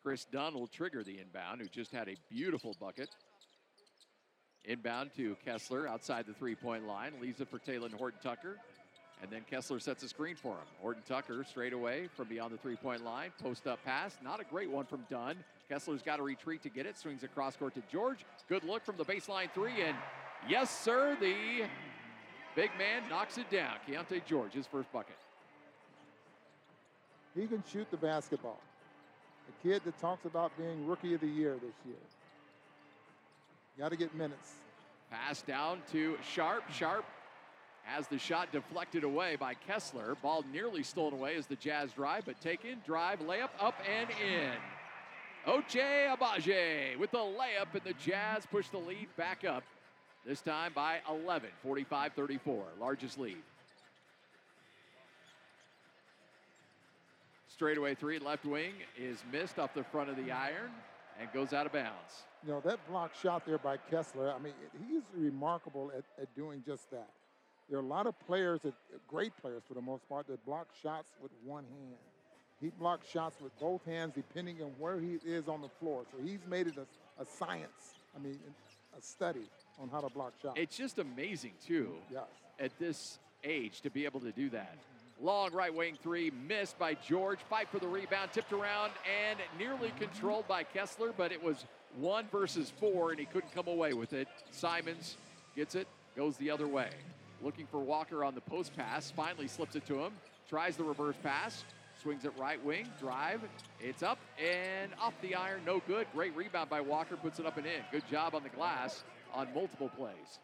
[0.02, 3.08] Kris Dunn will trigger the inbound, who just had a beautiful bucket.
[4.64, 8.56] Inbound to Kessler outside the three point line, leaves it for Talen Horton Tucker.
[9.22, 10.66] And then Kessler sets a screen for him.
[10.80, 13.32] Horton Tucker straight away from beyond the three point line.
[13.42, 14.16] Post up pass.
[14.24, 15.36] Not a great one from Dunn.
[15.68, 16.96] Kessler's got to retreat to get it.
[16.96, 18.24] Swings across court to George.
[18.48, 19.82] Good look from the baseline three.
[19.82, 19.96] And
[20.48, 21.66] yes, sir, the
[22.56, 23.74] Big man knocks it down.
[23.88, 25.16] Keyonte George, his first bucket.
[27.34, 28.60] He can shoot the basketball.
[29.50, 31.96] A kid that talks about being rookie of the year this year.
[33.78, 34.52] Got to get minutes.
[35.10, 36.70] Pass down to Sharpe.
[36.70, 37.04] Sharpe
[37.82, 40.16] has the shot deflected away by Kessler.
[40.22, 44.52] Ball nearly stolen away as the Jazz drive, but taken, drive, layup, up and in.
[45.46, 49.64] Ochai Agbaji with the layup, and the Jazz push the lead back up
[50.26, 53.42] this time by 11, 45 34, largest lead.
[57.60, 60.70] Straightaway three, left wing is missed off the front of the iron
[61.20, 62.24] and goes out of bounds.
[62.42, 64.54] You know, that block shot there by Kessler, I mean,
[64.88, 67.10] he's remarkable at, at doing just that.
[67.68, 68.72] There are a lot of players, that,
[69.06, 71.98] great players for the most part, that block shots with one hand.
[72.62, 76.04] He blocks shots with both hands depending on where he is on the floor.
[76.10, 78.38] So he's made it a, a science, I mean,
[78.98, 79.44] a study
[79.78, 80.54] on how to block shots.
[80.58, 82.22] It's just amazing, too, yes.
[82.58, 84.78] at this age to be able to do that.
[85.22, 87.40] Long right wing three, missed by George.
[87.50, 88.92] Fight for the rebound, tipped around
[89.28, 91.66] and nearly controlled by Kessler, but it was
[91.98, 94.28] one versus four, and he couldn't come away with it.
[94.50, 95.16] Simons
[95.54, 96.88] gets it, goes the other way.
[97.42, 100.12] Looking for Walker on the post pass, finally slips it to him.
[100.48, 101.64] tries the reverse pass,
[102.02, 103.42] swings it right wing, drive.
[103.78, 106.06] It's up and off the iron, no good.
[106.14, 107.82] Great rebound by Walker, puts it up and in.
[107.92, 109.04] Good job on the glass
[109.34, 110.38] on multiple plays.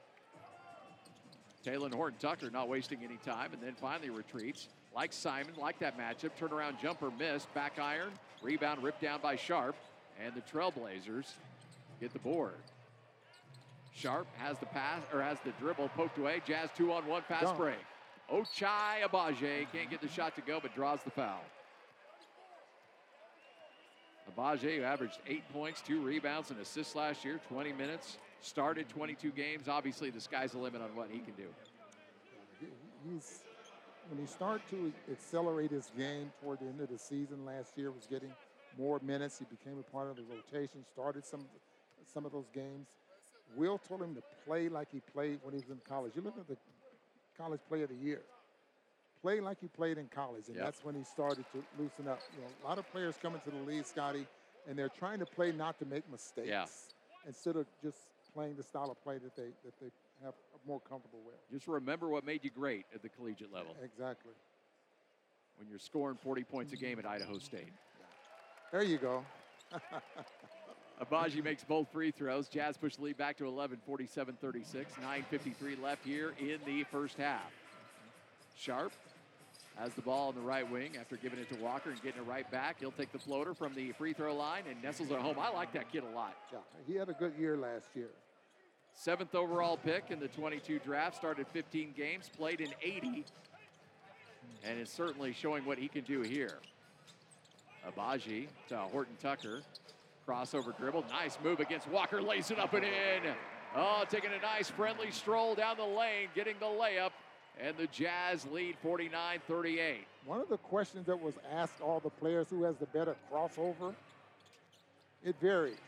[1.67, 4.69] Talen Horton Tucker not wasting any time and then finally retreats.
[4.95, 6.31] Like Simon, like that matchup.
[6.41, 7.53] Turnaround jumper missed.
[7.55, 8.11] Back iron.
[8.41, 9.75] Rebound ripped down by Sharpe.
[10.25, 11.27] And the Trailblazers
[12.01, 12.55] get the board.
[13.95, 16.41] Sharpe has the pass or has the dribble poked away.
[16.47, 17.57] Jazz two on one pass Done.
[17.57, 17.77] break.
[18.33, 21.43] Ochai Agbaji can't get the shot to go, but draws the foul.
[24.31, 29.33] Agbaji, who averaged eight points, two rebounds, and assists last year, 20 minutes, started 22
[29.33, 29.69] games.
[29.69, 31.49] Obviously, the sky's the limit on what he can do.
[33.11, 33.41] He's
[34.09, 37.91] when he started to accelerate his game toward the end of the season last year,
[37.91, 38.31] was getting
[38.79, 39.39] more minutes.
[39.39, 40.85] He became a part of the rotation.
[40.93, 41.45] Started some
[42.13, 42.87] some of those games.
[43.57, 46.13] Will told him to play like he played when he was in college.
[46.15, 46.57] You look at the
[47.37, 48.23] college player of the year.
[49.23, 50.65] Play like he played in college, and Yep.
[50.65, 52.21] that's when he started to loosen up.
[52.35, 54.27] You know, a lot of players come into the league, Scotty,
[54.69, 56.49] and they're trying to play not to make mistakes
[57.27, 57.99] instead of just
[58.37, 59.89] playing the style of play that they that they
[60.23, 60.35] have
[60.67, 61.37] more comfortable with.
[61.51, 64.33] Just remember what made you great at the collegiate level Exactly.
[65.59, 67.73] when you're scoring 40 points a game at Idaho State.
[68.73, 69.25] There you go.
[71.03, 72.49] Agbaji makes both free throws.
[72.49, 74.93] Jazz push the lead back to 11, 47 36.
[75.33, 77.51] 9.53 left here in the first half.
[78.55, 78.93] Sharpe
[79.77, 82.27] has the ball on the right wing after giving it to Walker and getting it
[82.27, 82.77] right back.
[82.81, 85.37] He'll take the floater from the free throw line and nestles it home.
[85.39, 86.35] I like that kid a lot.
[86.51, 88.09] Yeah, he had a good year last year.
[88.97, 93.27] Seventh overall pick in the 22 draft, started 15 games, played in 80,
[94.65, 96.59] and is certainly showing what he can do here.
[97.87, 99.61] Agbaji to Horton Tucker.
[100.27, 101.05] Crossover dribble.
[101.11, 102.21] Nice move against Walker.
[102.21, 103.35] Lays it up and in.
[103.77, 107.11] Oh, taking a nice friendly stroll down the lane, getting the layup.
[107.61, 110.07] And the Jazz lead 49 38.
[110.25, 113.95] One of the questions that was asked all the players who has the better crossover,
[115.23, 115.79] it varied.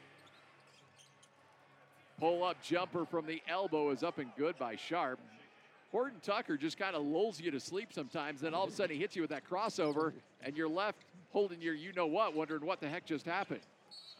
[2.18, 5.20] Pull up jumper from the elbow is up and good by Sharpe.
[5.92, 8.40] Horton Tucker just kind of lulls you to sleep sometimes.
[8.40, 11.60] Then all of a sudden he hits you with that crossover, and you're left holding
[11.60, 13.60] your you know what, wondering what the heck just happened.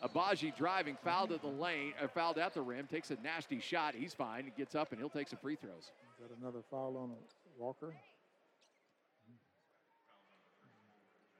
[0.03, 3.95] Agbaji driving, fouled at the lane, or fouled at the rim, takes a nasty shot.
[3.95, 4.45] He's fine.
[4.45, 5.91] He gets up and he'll take some free throws.
[6.21, 7.11] That another foul on
[7.59, 7.95] Walker?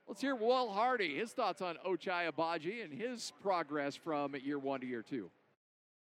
[0.09, 4.81] Let's hear Will Hardy, his thoughts on Ochai Agbaji and his progress from year one
[4.81, 5.31] to year two.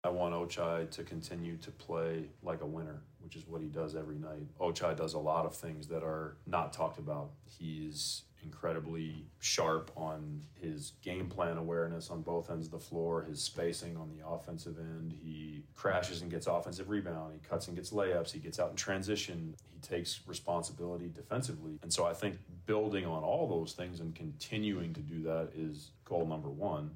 [0.07, 3.93] I want Ochai to continue to play like a winner, which is what he does
[3.93, 4.47] every night.
[4.57, 7.31] Ochai does a lot of things that are not talked about.
[7.43, 13.41] He's incredibly sharp on his game plan awareness on both ends of the floor, his
[13.41, 15.13] spacing on the offensive end.
[15.21, 17.33] He crashes and gets offensive rebound.
[17.33, 18.31] He cuts and gets layups.
[18.31, 19.55] He gets out in transition.
[19.73, 21.79] He takes responsibility defensively.
[21.83, 25.91] And so I think building on all those things and continuing to do that is
[26.05, 26.91] goal number one.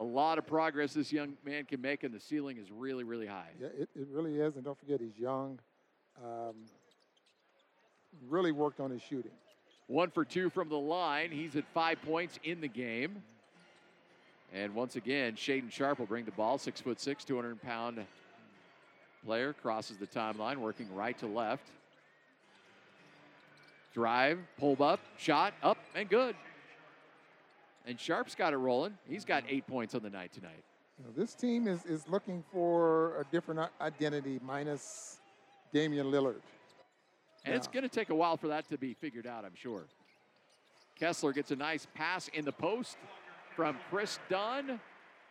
[0.00, 3.26] A lot of progress this young man can make, and the ceiling is really, really
[3.26, 3.50] high.
[3.60, 4.54] Yeah, it, it really is.
[4.54, 5.58] And don't forget, he's young.
[6.24, 6.54] Um,
[8.28, 9.32] really worked on his shooting.
[9.88, 11.30] One for two from the line.
[11.30, 13.22] He's at five points in the game.
[14.52, 16.58] And once again, Shaedon Sharpe will bring the ball.
[16.58, 18.04] Six foot six, 200 pound
[19.24, 21.64] player crosses the timeline, working right to left.
[23.92, 26.36] Drive, pull up, shot, up, and good.
[27.88, 28.98] And Sharpe's got it rolling.
[29.08, 30.62] He's got eight points on the night tonight.
[30.98, 35.20] You know, this team is, is looking for a different identity minus
[35.72, 36.42] Damian Lillard.
[37.46, 39.84] And it's going to take a while for that to be figured out, I'm sure.
[41.00, 42.98] Kessler gets a nice pass in the post
[43.56, 44.78] from Kris Dunn.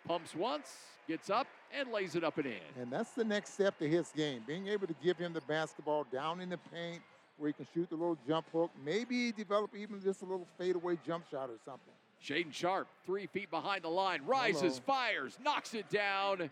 [0.07, 0.73] Pumps once,
[1.07, 1.45] gets up,
[1.77, 2.81] and lays it up and in.
[2.81, 6.07] And that's the next step to his game, being able to give him the basketball
[6.11, 7.03] down in the paint
[7.37, 10.97] where he can shoot the little jump hook, maybe develop even just a little fadeaway
[11.05, 11.93] jump shot or something.
[12.23, 14.71] Shaedon Sharpe, three feet behind the line, rises, Hello.
[14.85, 16.49] fires, knocks it down,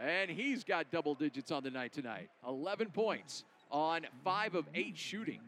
[0.00, 2.30] and he's got double digits on the night tonight.
[2.46, 5.40] 11 points on five of eight shooting.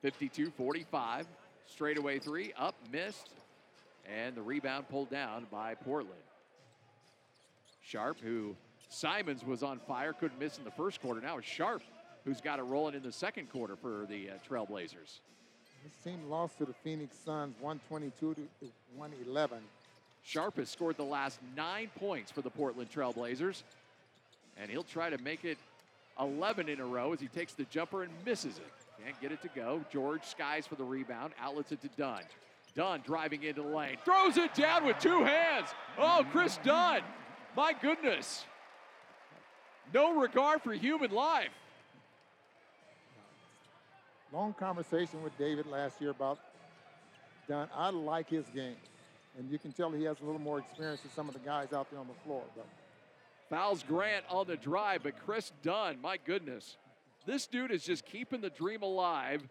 [0.00, 1.26] 52 45.
[1.66, 3.30] Straightaway three, up, missed,
[4.04, 6.20] and the rebound pulled down by Portland.
[7.82, 8.56] Sharpe, who
[8.88, 11.20] Simons was on fire, couldn't miss in the first quarter.
[11.20, 11.82] Now it's Sharpe
[12.24, 15.20] who's got it rolling in the second quarter for the uh, Trailblazers.
[15.84, 18.40] This team lost to the Phoenix Suns 122 to
[18.96, 19.58] 111.
[20.24, 23.62] Sharpe has scored the last nine points for the Portland Trailblazers,
[24.60, 25.58] and he'll try to make it
[26.20, 28.72] 11 in a row as he takes the jumper and misses it.
[29.04, 29.84] Can't get it to go.
[29.92, 32.22] George skies for the rebound, outlets it to Dunn.
[32.76, 35.68] Dunn driving into the lane, throws it down with two hands.
[35.98, 37.02] Oh, Kris Dunn.
[37.56, 38.44] My goodness.
[39.92, 41.50] No regard for human life.
[44.32, 46.38] Long conversation with David last year about
[47.46, 47.68] Dunn.
[47.74, 48.76] I like his game.
[49.38, 51.74] And you can tell he has a little more experience than some of the guys
[51.74, 52.42] out there on the floor.
[52.56, 52.66] But
[53.50, 56.78] Fouls Grant on the drive, but Kris Dunn, my goodness.
[57.26, 59.42] This dude is just keeping the dream alive.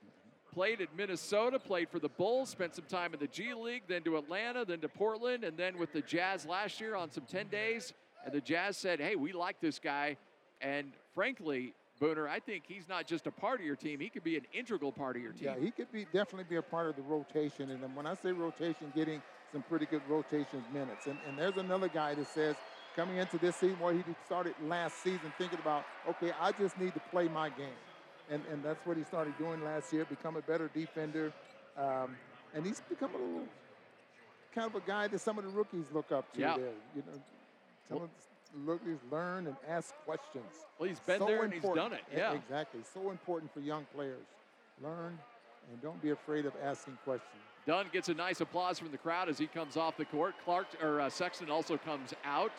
[0.52, 4.02] Played at Minnesota, played for the Bulls, spent some time in the G League, then
[4.04, 7.50] to Atlanta, then to Portland, and then with the Jazz last year on some 10
[7.50, 7.94] days.
[8.26, 10.18] And the Jazz said, hey, we like this guy.
[10.60, 14.24] And frankly, Booner, I think he's not just a part of your team, he could
[14.24, 15.50] be an integral part of your team.
[15.50, 17.70] yeah, he could be definitely be a part of the rotation.
[17.70, 21.06] And when I say rotation, getting some pretty good rotation minutes.
[21.06, 22.56] And, and there's another guy that says
[22.96, 26.94] coming into this season where he started last season thinking about, okay, I just need
[26.96, 27.78] to play my game.
[28.30, 31.34] And, and that's what he started doing last year, become a better defender.
[31.78, 32.16] Um,
[32.56, 33.48] and he's become a little
[34.56, 36.56] kind of a guy that some of the rookies look up to Yeah.
[36.56, 36.74] there.
[36.96, 37.20] You know,
[37.90, 38.10] some of
[38.66, 40.46] rookies learn and ask questions.
[40.78, 42.02] Well, he's been So there and he's done it.
[42.16, 42.34] Yeah.
[42.34, 42.82] Exactly.
[42.94, 44.26] So important for young players.
[44.84, 45.18] Learn
[45.72, 47.42] and don't be afraid of asking questions.
[47.68, 50.34] Dunn gets a nice applause from the crowd as he comes off the court.
[50.44, 52.52] Clark or uh, Sexton also comes out.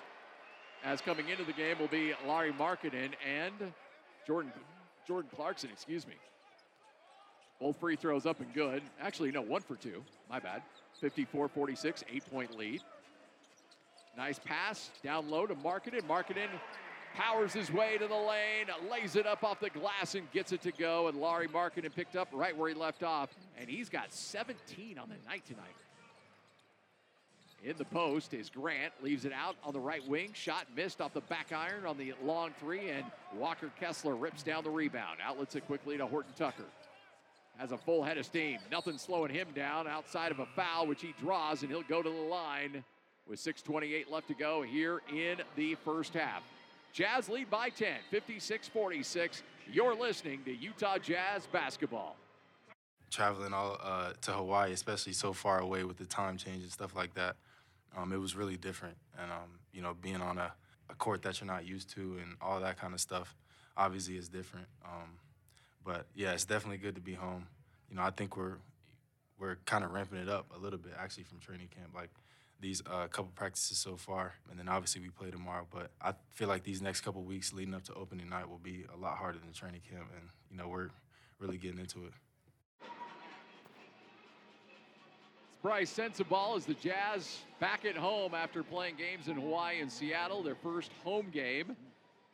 [0.85, 3.73] As coming into the game will be Lauri Markkanen and
[4.27, 4.53] Jordan
[5.07, 5.71] Jordan Clarkson.
[5.73, 6.15] Excuse me.
[7.61, 8.83] Both free throws up and good.
[9.01, 10.03] Actually, no, one for two.
[10.29, 10.63] My bad.
[11.01, 12.81] 54-46, eight-point lead.
[14.16, 16.03] Nice pass down low to Markkanen.
[16.03, 16.48] Markkanen
[17.14, 20.62] powers his way to the lane, lays it up off the glass and gets it
[20.62, 21.09] to go.
[21.09, 23.31] And Lauri Markkanen picked up right where he left off.
[23.59, 25.75] And he's got 17 on the night tonight.
[27.64, 30.31] In the post is Grant, leaves it out on the right wing.
[30.35, 33.05] Shot missed off the back iron on the long three, and
[33.37, 35.18] Walker Kessler rips down the rebound.
[35.25, 36.64] Outlets it quickly to Horton Tucker.
[37.59, 38.59] Has a full head of steam.
[38.72, 42.11] Nothing slowing him down outside of a foul, which he draws, and he'll go to
[42.11, 42.83] the line
[43.29, 46.43] with 6.28 left to go here in the first half.
[46.93, 49.43] Jazz lead by 10, 56 46.
[49.73, 52.17] You're listening to Utah Jazz basketball.
[53.11, 56.95] traveling all uh, to Hawaii, especially so far away with the time change and stuff
[56.95, 57.37] like that,
[57.97, 58.97] um, it was really different.
[59.19, 60.53] And um, you know, being on a,
[60.91, 63.35] a court that you're not used to and all that kind of stuff,
[63.77, 64.67] obviously is different.
[64.85, 65.19] Um,
[65.85, 67.47] but yeah, it's definitely good to be home.
[67.89, 68.57] You know, I think we're
[69.39, 71.95] we're kind of ramping it up a little bit actually from training camp.
[71.95, 72.11] Like
[72.62, 75.66] these uh, couple practices so far, and then obviously we play tomorrow.
[75.70, 78.87] But I feel like these next couple weeks leading up to opening night will be
[78.94, 80.88] a lot harder than training camp, and you know we're
[81.38, 82.12] really getting into it.
[85.62, 90.42] Bryce Sensabaugh is the Jazz back at home after playing games in Hawaii and Seattle,
[90.42, 91.77] their first home game.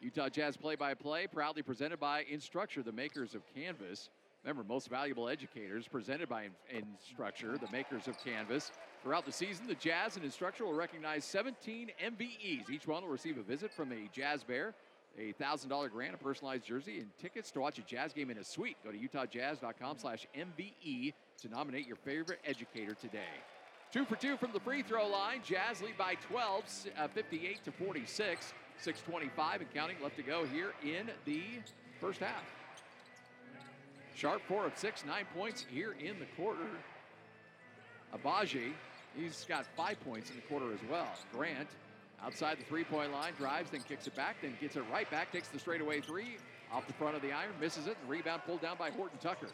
[0.00, 4.08] Utah Jazz play-by-play, proudly presented by Instructure, the makers of Canvas.
[4.44, 8.70] Remember, most valuable educators presented by In- Instructure, the makers of Canvas.
[9.02, 12.70] Throughout the season, the Jazz and Instructure will recognize 17 MVEs.
[12.70, 14.74] Each one will receive a visit from a Jazz Bear,
[15.18, 18.44] a $1,000 grant, a personalized jersey, and tickets to watch a Jazz game in a
[18.44, 18.76] suite.
[18.84, 23.34] Go to utahjazz.com slash MVE to nominate your favorite educator today.
[23.92, 25.40] Two for two from the free throw line.
[25.44, 26.64] Jazz lead by 12,
[26.98, 28.52] uh, 58 to 46.
[28.84, 31.42] 6.25 and counting left to go here in the
[32.00, 32.44] first half.
[34.18, 36.66] Sharpe four of six, nine points here in the quarter.
[38.12, 38.72] Agbaji,
[39.16, 41.06] he's got five points in the quarter as well.
[41.32, 41.68] Grant
[42.20, 45.30] outside the three point line, drives, then kicks it back, then gets it right back,
[45.30, 46.36] takes the straightaway three
[46.72, 49.46] off the front of the iron, misses it, and rebound pulled down by Horton Tucker.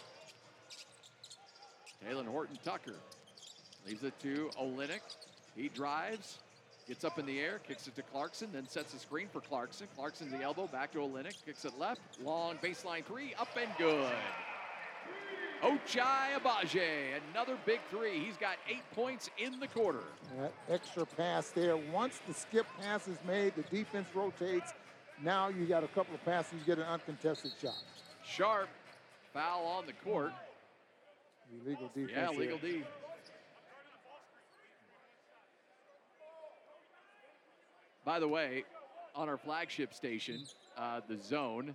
[2.02, 2.96] Talen Horton Tucker
[3.86, 5.02] leaves it to Olynyk.
[5.54, 6.38] He drives,
[6.88, 9.88] gets up in the air, kicks it to Clarkson, then sets a screen for Clarkson.
[9.94, 14.10] Clarkson the elbow, back to Olynyk, kicks it left, long baseline three, up and good.
[15.64, 18.22] Ochai Agbaji, another big three.
[18.22, 20.02] He's got eight points in the quarter.
[20.38, 21.78] That extra pass there.
[21.78, 24.74] Once the skip pass is made, the defense rotates.
[25.22, 27.82] Now you got a couple of passes, you get an uncontested shot.
[28.22, 28.68] Sharpe,
[29.32, 30.32] foul on the court.
[31.64, 32.12] Illegal defense.
[32.14, 32.40] Yeah, there.
[32.40, 32.82] legal D.
[38.04, 38.64] By the way,
[39.14, 40.44] on our flagship station,
[40.76, 41.74] uh, the zone,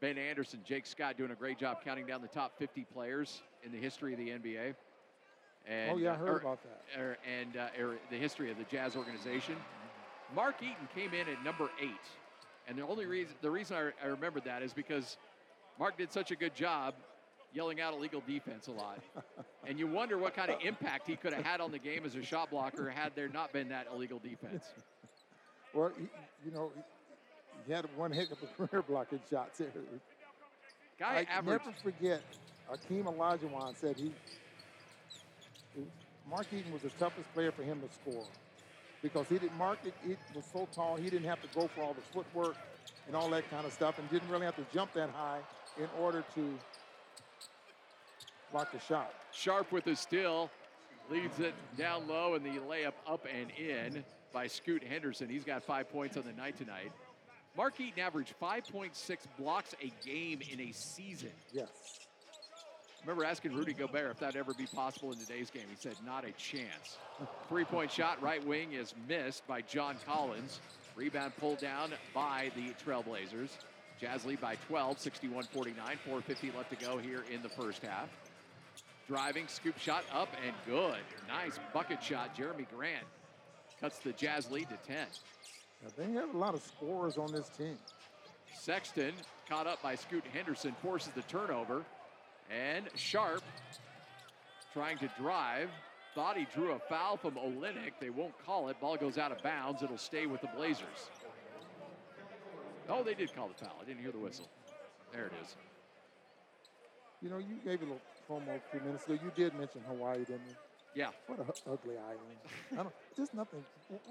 [0.00, 3.70] Ben Anderson, Jake Scott doing a great job counting down the top 50 players in
[3.70, 4.74] the history of the NBA.
[5.68, 7.00] And, Oh, yeah, I uh, heard er- about that.
[7.00, 9.56] er, and uh, er, the history of the Jazz organization.
[10.34, 11.90] Mark Eaton came in at number eight,
[12.66, 15.18] and the only reason the reason I, I remembered that is because
[15.78, 16.94] Mark did such a good job
[17.52, 19.00] yelling out illegal defense a lot,
[19.66, 22.14] and you wonder what kind of impact he could have had on the game as
[22.14, 24.64] a shot blocker had there not been that illegal defense.
[25.74, 25.90] Well,
[26.44, 26.70] you know,
[27.66, 29.68] he, had one heck of a career blocking shots there.
[30.98, 32.22] Guy I averaged never forget,
[32.72, 34.12] Akeem Olajuwon said he,
[35.74, 35.82] he-
[36.28, 38.24] Mark Eaton was the toughest player for him to score.
[39.02, 39.94] because he didn't mark it.
[40.06, 42.56] He was so tall, he didn't have to go for all the footwork
[43.06, 45.38] and all that kind of stuff, and didn't really have to jump that high
[45.78, 46.58] in order to
[48.52, 49.12] block the shot.
[49.32, 50.50] Sharpe with the steal,
[51.10, 55.28] leads it down low, and the layup up and in by Scoot Henderson.
[55.28, 56.92] He's got five points on the night tonight.
[57.56, 61.32] Mark Eaton averaged 5.6 blocks a game in a season.
[61.52, 61.68] Yes.
[63.02, 65.64] Remember asking Rudy Gobert if that'd ever be possible in today's game.
[65.70, 66.98] He said, not a chance.
[67.48, 70.60] Three point shot, right wing is missed by John Collins.
[70.96, 73.48] Rebound pulled down by the Trailblazers.
[74.00, 75.98] Jazz lead by 12, 61 49.
[76.08, 78.08] 4.50 left to go here in the first half.
[79.08, 81.00] Driving, scoop shot up and good.
[81.26, 82.36] Nice bucket shot.
[82.36, 83.04] Jerami Grant
[83.80, 85.06] cuts the Jazz lead to 10.
[85.82, 87.78] Now, they have a lot of scorers on this team.
[88.54, 89.12] Sexton,
[89.48, 91.82] caught up by Scoot Henderson, forces the turnover.
[92.50, 93.44] And Sharpe,
[94.72, 95.70] trying to drive,
[96.14, 97.92] thought he drew a foul from Olynyk.
[98.00, 98.80] They won't call it.
[98.80, 99.82] Ball goes out of bounds.
[99.82, 101.10] It'll stay with the Blazers.
[102.88, 103.76] Oh, they did call the foul.
[103.80, 104.48] I didn't hear the whistle.
[105.12, 105.56] There it is.
[107.22, 109.14] You know, you gave a little promo a few minutes ago.
[109.14, 110.56] You did mention Hawaii, didn't you?
[110.94, 111.08] Yeah.
[111.26, 112.38] What a ugly island.
[112.72, 113.64] I don't, just nothing.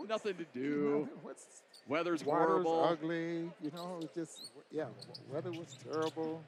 [0.07, 1.09] Nothing to do.
[1.21, 1.45] what's
[1.87, 2.83] Weather's water's horrible.
[2.83, 3.51] ugly.
[3.61, 4.85] You know, it's just yeah.
[5.31, 6.43] Weather was terrible.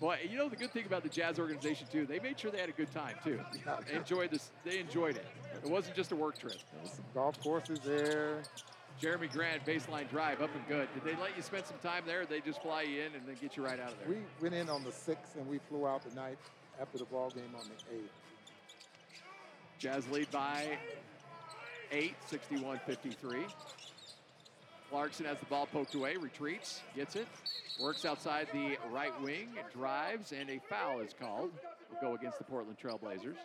[0.00, 2.58] Boy, you know the good thing about the Jazz organization too, they made sure they
[2.60, 3.38] had a good time too.
[3.90, 4.50] They enjoyed this.
[4.64, 5.26] They enjoyed it.
[5.62, 6.54] It wasn't just a work trip.
[6.54, 8.42] There was some golf courses there.
[9.00, 10.88] Jerami Grant, baseline drive, up and good.
[10.94, 12.22] Did they let you spend some time there?
[12.22, 14.08] Or they just fly you in and then get you right out of there.
[14.08, 16.38] We went in on the sixth and we flew out the night
[16.80, 18.10] after the ball game on the eighth.
[19.80, 20.76] Jazz lead by
[21.90, 23.44] eight, 61-53.
[24.90, 27.26] Clarkson has the ball poked away, retreats, gets it,
[27.80, 31.50] works outside the right wing, drives, and a foul is called.
[31.90, 33.36] Will go against the Portland Trailblazers.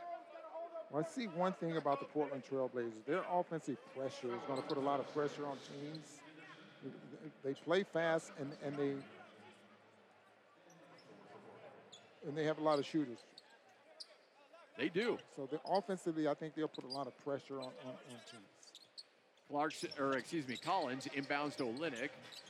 [0.91, 3.05] Well, I see one thing about the Portland Trailblazers.
[3.07, 6.05] Their offensive pressure is going to put a lot of pressure on teams.
[7.45, 8.91] They play fast and, and they
[12.27, 13.19] and they have a lot of shooters.
[14.77, 15.17] They do.
[15.35, 18.43] So the, offensively, I think they'll put a lot of pressure on, on, on teams.
[19.49, 22.09] Clarkson, or excuse me, Collins inbounds to Olynyk,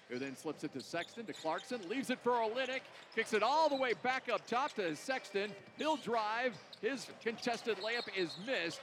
[0.09, 2.81] who then slips it to Sexton to Clarkson, leaves it for Olynyk,
[3.13, 5.51] kicks it all the way back up top to Sexton.
[5.77, 6.53] He'll drive.
[6.81, 8.81] His contested layup is missed,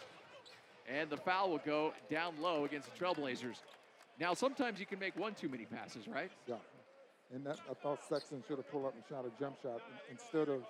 [0.89, 3.57] and the foul will go down low against the Trailblazers.
[4.21, 6.31] Now, sometimes you can make one too many passes, right?
[6.47, 6.57] Yeah.
[7.35, 9.81] And that, I thought Sexton should have pulled up and shot a jump shot
[10.11, 10.65] instead of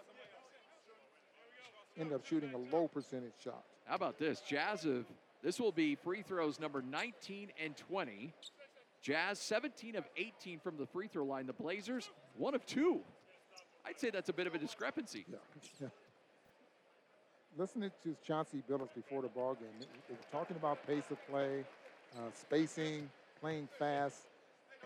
[1.99, 3.64] end up shooting a low percentage shot.
[3.84, 4.40] How about this?
[4.40, 5.07] Jazz of
[5.43, 8.32] this will be free throws number 19 and 20.
[9.03, 11.47] Jazz 17 of 18 from the free throw line.
[11.47, 13.01] The Blazers one of two.
[13.84, 15.24] I'd say that's a bit of a discrepancy.
[15.28, 15.36] Yeah.
[15.80, 15.88] yeah.
[17.59, 21.18] Listening to Chauncey Billups before the ball game, they they were talking about pace of
[21.28, 21.64] play,
[22.16, 24.22] uh, spacing, playing fast,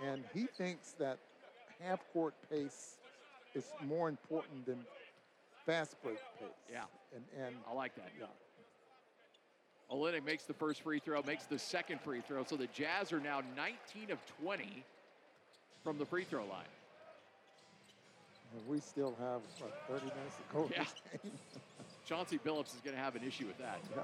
[0.04, 1.18] and he thinks that
[1.80, 2.96] half court pace
[3.54, 4.78] is more important than
[5.66, 6.48] fast break pace.
[6.72, 6.84] Yeah.
[7.14, 8.10] And and I like that.
[8.18, 8.26] yeah.
[9.90, 12.44] Olynyk makes the first free throw, makes the second free throw.
[12.44, 14.84] So the Jazz are now 19 of 20
[15.84, 16.64] from the free throw line.
[18.52, 20.70] And we still have what, 30 minutes to go.
[20.74, 20.84] Yeah.
[22.08, 23.78] Chauncey Billups is going to have an issue with that.
[23.94, 24.02] Yeah.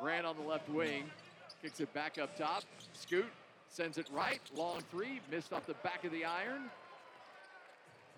[0.00, 1.04] Grant on the left wing,
[1.62, 2.64] kicks it back up top.
[2.92, 3.26] Scoot
[3.68, 4.40] sends it right.
[4.54, 6.70] Long three, missed off the back of the iron.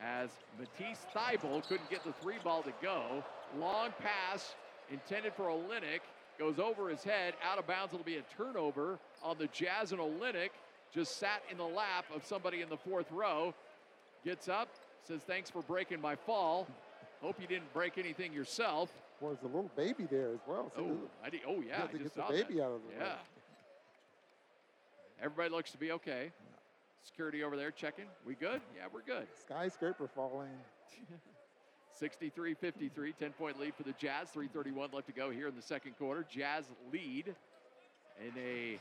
[0.03, 0.29] As
[0.59, 3.25] Matisse Thybulle couldn't get the three ball to go.
[3.59, 4.55] Long pass
[4.91, 6.01] intended for Olynyk.
[6.39, 7.95] Goes over his head, out of bounds.
[7.95, 10.51] It'll be a turnover on the Jazz and Olynyk.
[10.95, 13.55] Just sat in the lap of somebody in the fourth row.
[14.25, 14.69] Gets up,
[15.09, 16.67] says, Thanks for breaking my fall.
[17.23, 18.91] Hope you didn't break anything yourself.
[19.21, 20.71] Boy, there's a little baby there as well.
[20.77, 22.65] So Oh, I did, oh yeah, I to just get the baby that.
[22.65, 22.95] out of the way.
[23.01, 23.15] Yeah.
[25.23, 26.31] Everybody looks to be okay.
[27.07, 28.07] Security over there checking.
[28.27, 28.61] We good?
[28.77, 29.27] Yeah, we're good.
[29.41, 30.51] skyscraper falling.
[32.01, 32.91] 63-53,
[33.21, 34.29] 10-point lead for the Jazz.
[34.35, 36.27] 3:31 left to go here in the second quarter.
[36.29, 37.35] Jazz lead
[38.21, 38.79] in a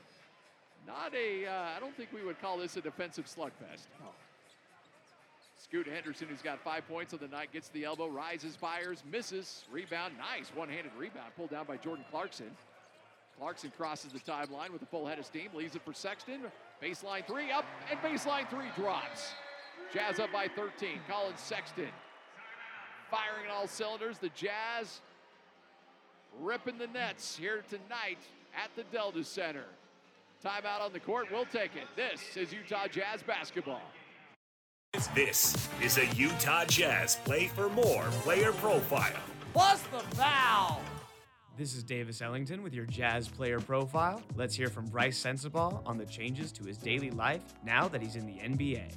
[0.85, 1.45] not a.
[1.45, 3.87] Uh, I don't think we would call this a defensive slugfest.
[3.99, 4.09] No.
[5.57, 9.63] Scoot Henderson, who's got five points on the night, gets the elbow, rises, fires, misses,
[9.71, 12.51] rebound, nice one-handed rebound, pulled down by Jordan Clarkson.
[13.39, 16.41] Clarkson crosses the timeline with a full head of steam, leaves it for Sexton.
[16.81, 19.33] Baseline three up, and baseline three drops.
[19.93, 20.99] Jazz up by 13.
[21.07, 21.89] Collin Sexton
[23.09, 24.17] firing on all cylinders.
[24.17, 25.01] The Jazz
[26.41, 28.19] ripping the nets here tonight
[28.55, 29.65] at the Delta Center.
[30.43, 31.27] Timeout on the court.
[31.31, 31.87] We'll take it.
[31.95, 33.81] This is Utah Jazz basketball.
[35.13, 39.11] This is a Utah Jazz Play for More player profile.
[39.53, 40.81] Plus the foul.
[41.57, 44.21] This is Davis Ellington with your Jazz player profile.
[44.35, 48.17] Let's hear from Bryce Sensabaugh on the changes to his daily life now that he's
[48.17, 48.91] in the NBA.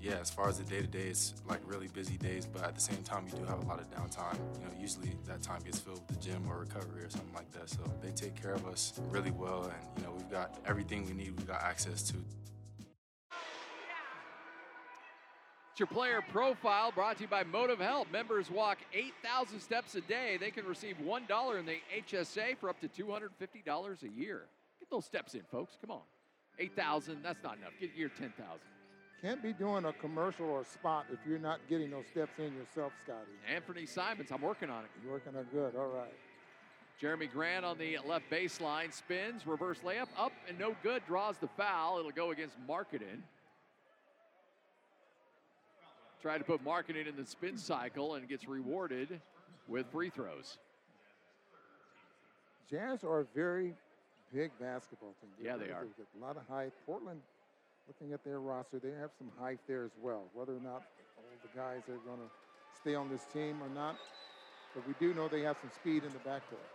[0.00, 2.76] Yeah, as far as the day to day, it's like really busy days, but at
[2.76, 4.38] the same time, you do have a lot of downtime.
[4.60, 7.50] You know, usually that time gets filled with the gym or recovery or something like
[7.50, 7.68] that.
[7.68, 11.14] So they take care of us really well, and you know, we've got everything we
[11.14, 11.36] need.
[11.36, 12.14] We've got access to.
[15.76, 18.06] It's your player profile brought to you by Motive Health.
[18.10, 20.38] Members walk 8,000 steps a day.
[20.40, 24.44] They can receive $1 in the HSA for up to $250 a year.
[24.80, 25.76] Get those steps in, folks.
[25.78, 26.00] Come on.
[26.58, 27.72] 8,000, that's not enough.
[27.78, 28.32] Get your 10,000.
[29.20, 32.54] Can't be doing a commercial or a spot if you're not getting those steps in
[32.54, 33.32] yourself, Scotty.
[33.54, 34.90] Anthony Simons, I'm working on it.
[35.04, 35.76] You're working on good.
[35.76, 36.14] All right.
[37.02, 41.48] Jerami Grant on the left baseline spins, reverse layup, up and no good, draws the
[41.48, 41.98] foul.
[41.98, 43.20] It'll go against Markkanen.
[46.22, 49.20] Tried to put Markkanen in the spin cycle and gets rewarded
[49.68, 50.58] with free throws.
[52.70, 53.74] Jazz are a very
[54.34, 55.30] big basketball team.
[55.40, 55.86] Yeah, they are.
[56.20, 56.72] A lot of height.
[56.84, 57.20] Portland,
[57.86, 60.24] looking at their roster, they have some height there as well.
[60.34, 60.82] Whether or not
[61.16, 63.96] all the guys are going to stay on this team or not,
[64.74, 66.66] but we do know they have some speed in the backcourt.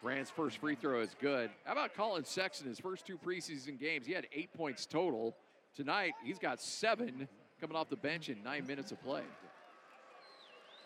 [0.00, 1.50] Grant's first free throw is good.
[1.64, 2.68] How about Collin Sexton?
[2.68, 5.36] His first two preseason games, he had eight points total.
[5.74, 7.26] Tonight, he's got seven
[7.64, 9.22] coming off the bench in nine minutes of play.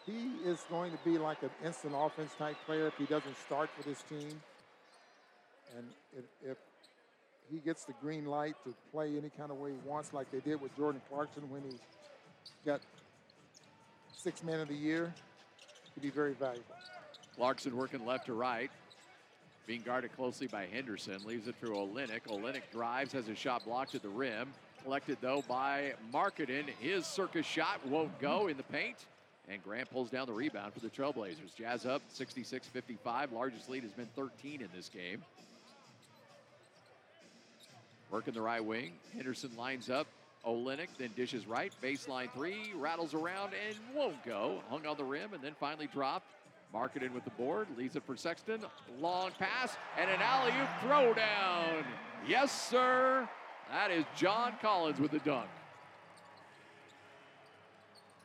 [0.06, 3.68] He is going to be like an instant offense type player if he doesn't start
[3.76, 4.40] for this team.
[5.76, 5.84] And
[6.16, 6.56] if, if
[7.50, 10.38] he gets the green light to play any kind of way he wants, like they
[10.38, 11.76] did with Jordan Clarkson when he
[12.64, 12.80] got
[14.16, 15.12] six man of the year,
[15.96, 16.76] he'd be very valuable.
[17.34, 18.70] Clarkson working left to right.
[19.66, 21.18] Being guarded closely by Henderson.
[21.26, 22.22] Leaves it for Olynyk.
[22.28, 24.52] Olynyk drives, has a shot blocked at the rim.
[24.88, 26.64] Collected, though, by Markkanen.
[26.80, 28.96] His circus shot won't go in the paint.
[29.46, 31.54] And Grant pulls down the rebound for the Trailblazers.
[31.54, 33.30] Jazz up 66-55.
[33.30, 35.22] Largest lead has been 13 in this game.
[38.10, 38.92] Working the right wing.
[39.12, 40.06] Henderson lines up.
[40.46, 41.70] Olynyk then dishes right.
[41.82, 42.72] Baseline three.
[42.74, 44.62] Rattles around and won't go.
[44.70, 46.24] Hung on the rim and then finally dropped.
[46.74, 47.66] Markkanen with the board.
[47.76, 48.62] Leaves it for Sexton.
[49.02, 51.84] Long pass and an alley-oop throwdown.
[52.26, 53.28] Yes, sir.
[53.70, 55.48] That is John Collins with the dunk.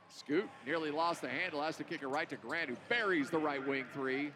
[0.09, 3.39] Scoot nearly lost the handle, has to kick it right to Grant, who buries the
[3.39, 4.31] right wing three.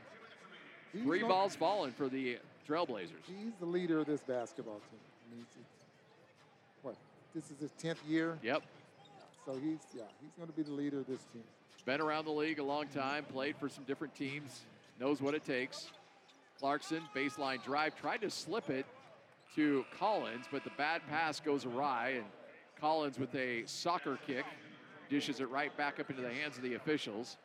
[1.04, 3.24] Three balls falling for the Trailblazers.
[3.28, 5.00] He's the leader of this basketball team.
[5.32, 5.46] I mean,
[6.82, 6.96] what?
[7.36, 8.38] This is his 10th year.
[8.42, 8.64] Yep.
[9.46, 11.44] So he's yeah, he's going to be the leader of this team.
[11.86, 14.64] Been around the league a long time, played for some different teams,
[15.00, 15.88] knows what it takes.
[16.60, 18.86] Clarkson, baseline drive, tried to slip it
[19.56, 22.26] to Collins, but the bad pass goes awry, and
[22.80, 24.46] Collins with a soccer kick
[25.10, 27.38] dishes it right back up into the hands of the officials.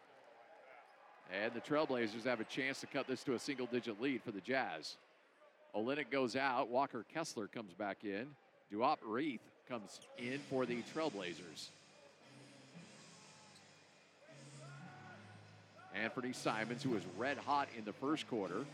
[1.33, 4.33] And the Trailblazers have a chance to cut this to a single digit lead for
[4.33, 4.97] the Jazz.
[5.75, 6.69] Olynyk goes out.
[6.69, 8.27] Walker Kessler comes back in.
[8.73, 11.69] Duop Reath comes in for the Trailblazers.
[15.97, 18.65] Anfernee Simons, who was red hot in the first quarter,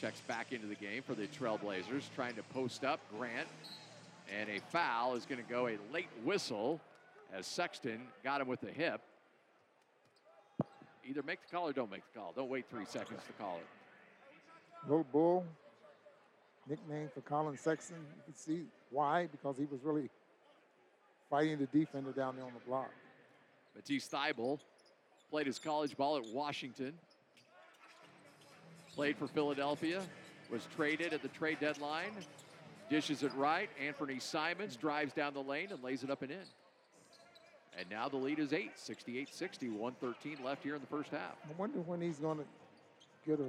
[0.00, 3.48] checks back into the game for the Trailblazers, trying to post up Grant.
[4.34, 6.80] And a foul is going to go a late whistle
[7.34, 9.02] as Sexton got him with the hip.
[11.06, 12.32] Either make the call or don't make the call.
[12.34, 14.88] Don't wait three seconds to call it.
[14.88, 15.44] Little Bull,
[16.68, 17.96] nickname for Collin Sexton.
[17.96, 20.08] You can see why, because he was really
[21.28, 22.90] fighting the defender down there on the block.
[23.76, 24.60] Matisse Thybulle
[25.30, 26.94] played his college ball at Washington.
[29.00, 30.02] Played for Philadelphia.
[30.50, 32.10] Was traded at the trade deadline.
[32.90, 33.70] Dishes it right.
[33.82, 36.36] Anfernee Simons drives down the lane and lays it up and in.
[37.78, 41.32] And now the lead is eight, 68 60, 113 left here in the first half.
[41.48, 42.44] I wonder when he's going to
[43.26, 43.46] get a.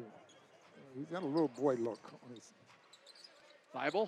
[0.98, 2.54] He's got a little boy look on his.
[3.76, 4.08] Thybulle.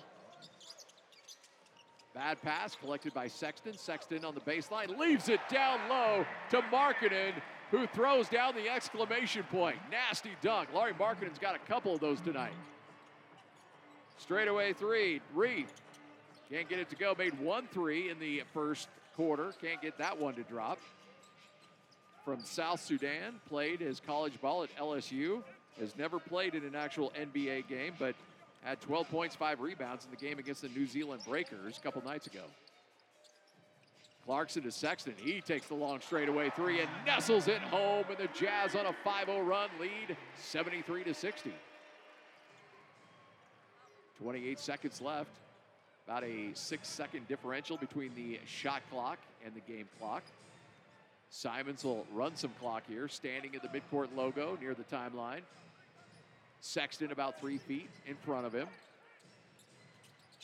[2.14, 3.76] Bad pass collected by Sexton.
[3.76, 7.34] Sexton on the baseline leaves it down low to Markkanen,
[7.74, 9.76] who throws down the exclamation point.
[9.90, 10.68] Nasty dunk.
[10.72, 12.52] Lauri Markkanen's got a couple of those tonight.
[14.18, 15.20] Straightaway three.
[15.34, 15.72] Reath
[16.50, 17.16] can't get it to go.
[17.18, 19.52] Made one three in the first quarter.
[19.60, 20.78] Can't get that one to drop.
[22.24, 25.42] From South Sudan, played his college ball at LSU.
[25.80, 28.14] Has never played in an actual NBA game, but
[28.62, 32.02] had 12 points, five rebounds in the game against the New Zealand Breakers a couple
[32.04, 32.44] nights ago.
[34.24, 35.14] Clarkson to Sexton.
[35.22, 38.94] He takes the long straightaway three and nestles it home, and the Jazz on a
[39.06, 41.52] 5-0 run lead, 73 to 60.
[44.22, 45.30] 28 seconds left.
[46.06, 50.22] About a six-second differential between the shot clock and the game clock.
[51.30, 55.40] Simons will run some clock here, standing at the midcourt logo near the timeline.
[56.60, 58.68] Sexton about three feet in front of him.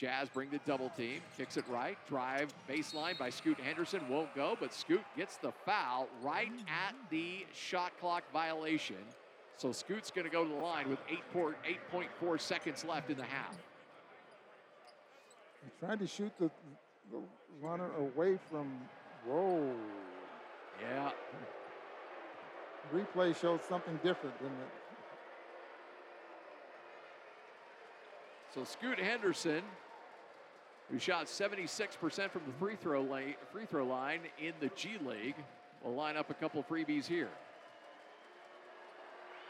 [0.01, 4.57] Jazz bring the double team, kicks it right, drive baseline by Scoot Henderson, won't go,
[4.59, 8.97] but Scoot gets the foul right at the shot clock violation.
[9.59, 11.01] So Scoot's going to go to the line with
[11.35, 13.59] 8.4 seconds left in the half.
[15.63, 16.51] He tried to shoot the,
[17.13, 17.19] the
[17.61, 18.73] runner away from,
[19.27, 19.71] whoa.
[20.81, 21.11] Yeah.
[22.95, 24.71] Replay shows something different, didn't it?
[28.55, 29.63] So Scoot Henderson,
[30.91, 35.37] who shot 76% from the free throw, line, free throw line in the G League,
[35.85, 37.29] will line up a couple freebies here.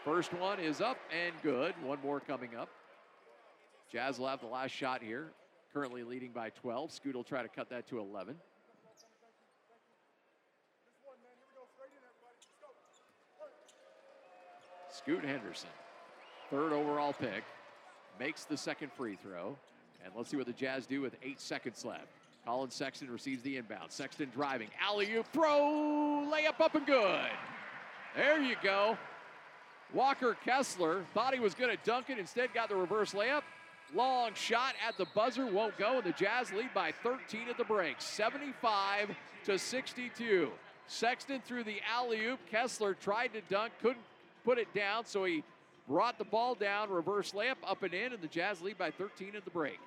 [0.04, 1.74] First one is up and good.
[1.82, 2.68] One more coming up.
[3.90, 5.28] Jazz will have the last shot here.
[5.72, 6.92] Currently leading by 12.
[6.92, 8.36] Scoot will try to cut that to 11.
[14.92, 15.70] Scoot Henderson,
[16.50, 17.42] third overall pick,
[18.18, 19.56] makes the second free throw.
[20.04, 22.06] And let's see what the Jazz do with eight seconds left.
[22.44, 23.90] Collin Sexton receives the inbound.
[23.90, 24.68] Sexton driving.
[24.80, 26.26] Alley oop throw.
[26.32, 27.30] Layup up and good.
[28.16, 28.96] There you go.
[29.92, 32.18] Walker Kessler thought he was going to dunk it.
[32.18, 33.42] Instead, got the reverse layup.
[33.94, 37.64] Long shot at the buzzer won't go, and the Jazz lead by 13 at the
[37.64, 39.10] break, 75
[39.44, 40.50] to 62.
[40.86, 42.38] Sexton threw the alley oop.
[42.48, 44.04] Kessler tried to dunk, couldn't
[44.44, 45.42] put it down, so he
[45.88, 49.34] brought the ball down, reverse layup up and in, and the Jazz lead by 13
[49.34, 49.80] at the break.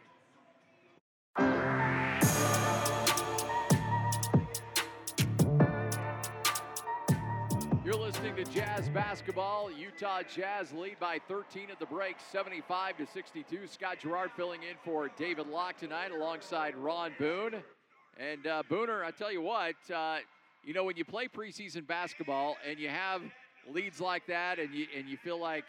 [7.86, 9.70] You're listening to Jazz Basketball.
[9.70, 13.68] Utah Jazz lead by 13 at the break, 75 to 62.
[13.68, 17.62] Scott Garrard filling in for David Locke tonight alongside Ron Boone.
[18.18, 20.20] And uh, Booner, I tell you what, uh,
[20.64, 23.22] you know when you play preseason basketball and you have
[23.70, 25.66] leads like that, and you and you feel like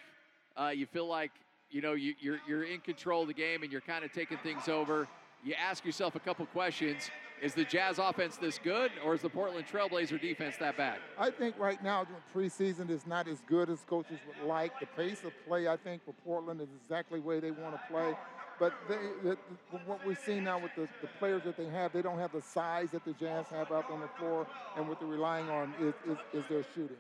[0.56, 1.32] uh, you feel like
[1.72, 4.38] you know you, you're you're in control of the game and you're kind of taking
[4.38, 5.08] things over.
[5.42, 7.10] You ask yourself a couple questions:
[7.44, 10.96] Is the Jazz offense this good, or is the Portland Trailblazer defense that bad?
[11.18, 14.80] I think right now preseason is not as good as coaches would like.
[14.80, 17.80] The pace of play, I think, for Portland is exactly the way they want to
[17.92, 18.14] play.
[18.58, 19.36] But they, the,
[19.70, 22.32] the, what we're seeing now with the, the, players that they have, they don't have
[22.32, 24.46] the size that the Jazz have out on the floor,
[24.78, 26.96] and what they're relying on is, is, is their shooting.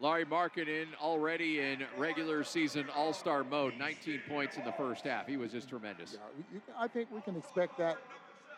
[0.00, 5.26] Lauri Markkanen already in regular season All Star mode, 19 points in the first half.
[5.26, 6.16] He was just tremendous.
[6.54, 7.98] Yeah, I think we can expect that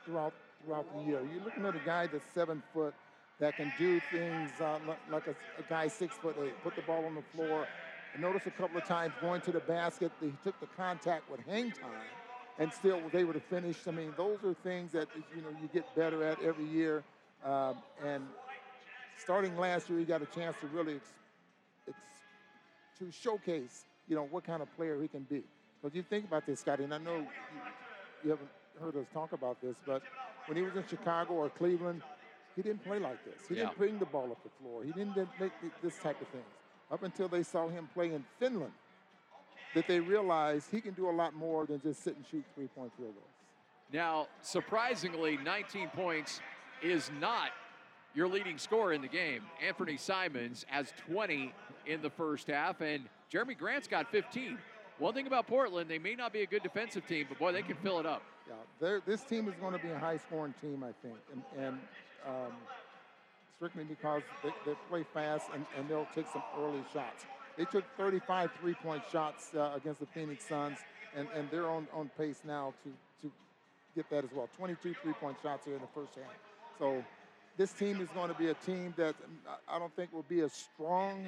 [0.04, 0.32] throughout
[0.66, 1.20] throughout the year.
[1.32, 2.92] You're looking at a guy that's seven foot
[3.38, 4.78] that can do things uh,
[5.10, 7.66] like a, a, guy six foot eight, put the ball on the floor.
[8.16, 11.40] I noticed a couple of times going to the basket, he took the contact with
[11.46, 11.90] hang time
[12.58, 13.76] and still was able to finish.
[13.86, 17.04] I mean, those are things that you know you get better at every year.
[17.44, 18.24] Um, and
[19.16, 21.12] starting last year, he got a chance to really ex-
[21.88, 21.96] ex-
[22.98, 25.42] to showcase, you know, what kind of player he can be.
[25.82, 27.26] Because you think about this, Scotty, and I know you,
[28.24, 28.48] you haven't
[28.80, 30.02] heard us talk about this, but
[30.46, 32.02] when he was in Chicago or Cleveland,
[32.54, 33.46] he didn't play like this.
[33.48, 33.64] He yeah.
[33.64, 34.82] didn't bring the ball up the floor.
[34.82, 35.52] He didn't make
[35.82, 36.44] this type of things.
[36.90, 38.72] Up until they saw him play in Finland,
[39.74, 42.92] that they realized he can do a lot more than just sit and shoot three-point
[42.96, 43.26] field goals.
[43.92, 46.40] Now, surprisingly, 19 points
[46.82, 47.50] is not
[48.14, 49.42] your leading scorer in the game.
[49.66, 51.52] Anfernee Simons has 20
[51.86, 54.58] in the first half, and Jerami Grant's got 15.
[54.98, 57.62] One thing about Portland, they may not be a good defensive team, but boy, they
[57.62, 58.22] can fill it up.
[58.48, 61.78] Yeah, this team is going to be a high-scoring team, I think, and, and
[62.26, 62.52] um,
[63.56, 67.24] strictly because they, they play fast and, and, they'll take some early shots.
[67.56, 70.78] They took 35 three-point shots uh, against the Phoenix Suns,
[71.16, 72.90] and, and they're on, on pace now to,
[73.26, 73.32] to
[73.94, 74.48] get that as well.
[74.56, 76.32] 22 three-point shots here in the first half.
[76.78, 77.02] So
[77.56, 79.14] this team is going to be a team that
[79.68, 81.26] I don't think will be as strong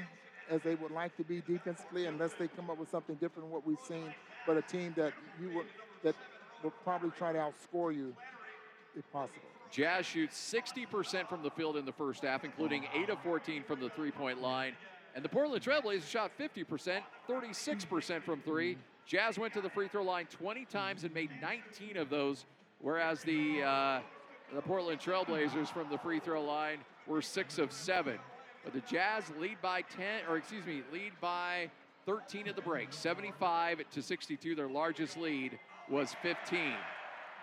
[0.50, 3.50] as they would like to be defensively unless they come up with something different than
[3.50, 4.14] what we've seen,
[4.46, 5.66] but a team that you would
[6.04, 6.14] that
[6.62, 8.14] will probably try to outscore you
[8.96, 9.40] if possible.
[9.70, 13.80] Jazz shoots 60% from the field in the first half, including 8 of 14 from
[13.80, 14.72] the three point line.
[15.14, 18.78] And the Portland Trailblazers shot 50%, 36% from three.
[19.06, 22.44] Jazz went to the free throw line 20 times and made 19 of those,
[22.80, 24.00] whereas the, uh,
[24.54, 28.18] the Portland Trailblazers from the free throw line were 6 of 7.
[28.64, 31.70] But the Jazz lead by 10, or excuse me, lead by
[32.04, 34.54] 13 at the break, 75 to 62.
[34.54, 35.58] Their largest lead
[35.90, 36.74] was 15.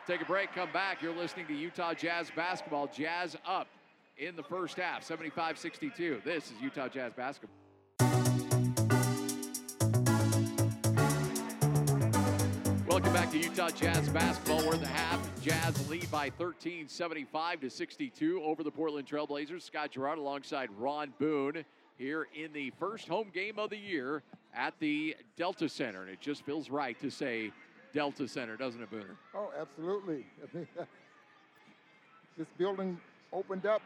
[0.08, 1.02] Take a break, come back.
[1.02, 2.88] You're listening to Utah Jazz basketball.
[2.88, 3.68] Jazz up
[4.18, 6.22] in the first half, 75 62.
[6.24, 7.56] This is Utah Jazz basketball.
[12.88, 14.66] Welcome back to Utah Jazz basketball.
[14.66, 15.20] We're in the half.
[15.42, 19.64] Jazz lead by 13, 75 to 62 over the Portland Trailblazers.
[19.64, 21.66] Scott Garrard alongside Ron Boone
[21.98, 24.24] here in the first home game of the year
[24.54, 26.04] at the Delta Center.
[26.04, 27.52] And it just feels right to say
[27.96, 29.16] Delta Center, doesn't it, Booner?
[29.34, 30.26] Oh, absolutely.
[30.44, 30.68] I mean,
[32.38, 33.00] this building
[33.32, 33.82] opened up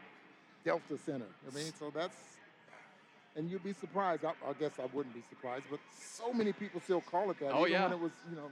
[0.64, 1.26] Delta Center.
[1.50, 2.16] I mean, so that's,
[3.36, 4.24] and you'd be surprised.
[4.24, 7.52] I, I guess I wouldn't be surprised, but so many people still call it that.
[7.52, 7.84] Oh, even yeah.
[7.84, 8.50] when it was, you know,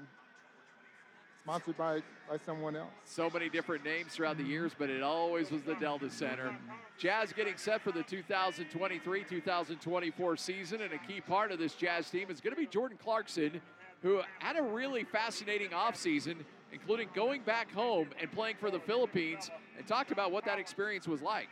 [1.42, 2.92] sponsored by, by someone else.
[3.04, 6.54] So many different names throughout the years, but it always was the Delta Center.
[6.98, 12.09] Jazz getting set for the 2023 2024 season, and a key part of this Jazz
[12.11, 13.61] team is going to be Jordan Clarkson,
[14.03, 16.36] who had a really fascinating offseason,
[16.72, 21.09] including going back home and playing for the Philippines, and talked about what that experience
[21.09, 21.49] was like.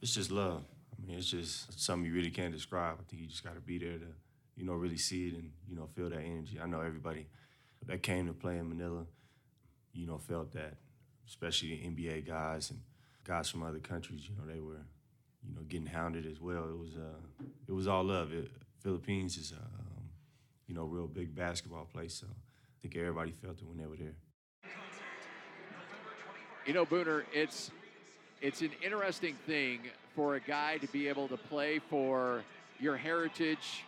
[0.00, 0.62] It's just love.
[0.96, 2.96] I mean, it's just something you really can't describe.
[3.00, 4.06] I think you just got to be there to,
[4.56, 6.58] you know, really see it and you know feel that energy.
[6.62, 7.26] I know everybody
[7.86, 9.06] that came to play in Manila,
[9.92, 10.74] you know, felt that,
[11.26, 12.80] especially the NBA guys and
[13.24, 14.28] guys from other countries.
[14.28, 14.84] You know, they were,
[15.46, 16.64] you know, getting hounded as well.
[16.68, 18.32] It was, uh, it was all love.
[18.32, 18.50] It,
[18.82, 19.85] Philippines is, a, um,
[20.66, 22.14] you know, real big basketball place.
[22.14, 24.16] So I think everybody felt it when they were there.
[26.66, 27.70] You know, Booner, it's
[28.40, 29.80] it's an interesting thing
[30.14, 32.42] for a guy to be able to play for
[32.80, 33.84] your heritage,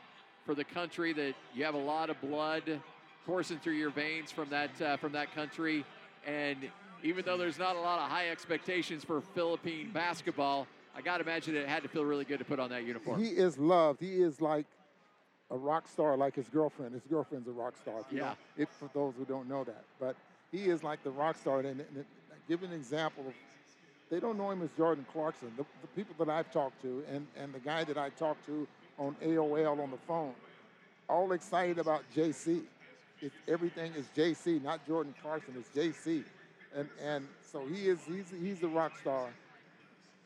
[0.46, 2.80] for the country that you have a lot of blood
[3.26, 5.84] coursing through your veins from that uh, from that country,
[6.26, 6.58] and
[7.02, 10.66] even though there's not a lot of high expectations for Philippine basketball,
[10.96, 13.22] I got to imagine it had to feel really good to put on that uniform.
[13.22, 14.00] He is loved.
[14.00, 14.66] He is like
[15.50, 16.94] a rock star, like his girlfriend.
[16.94, 18.04] His girlfriend's a rock star.
[18.10, 18.34] Yeah.
[18.78, 20.16] for those who don't know that, but
[20.52, 21.60] he is like the rock star.
[21.60, 22.04] And, and, and
[22.48, 23.32] give an example of,
[24.10, 25.52] they don't know him as Jordan Clarkson.
[25.56, 28.66] The, the people that I've talked to, and and the guy that I talked to
[28.98, 30.34] on AOL on the phone,
[31.08, 32.62] all excited about JC.
[33.20, 35.54] It, everything is JC, not Jordan Clarkson.
[35.58, 36.24] It's JC,
[36.74, 39.28] and and so he is he's he's the rock star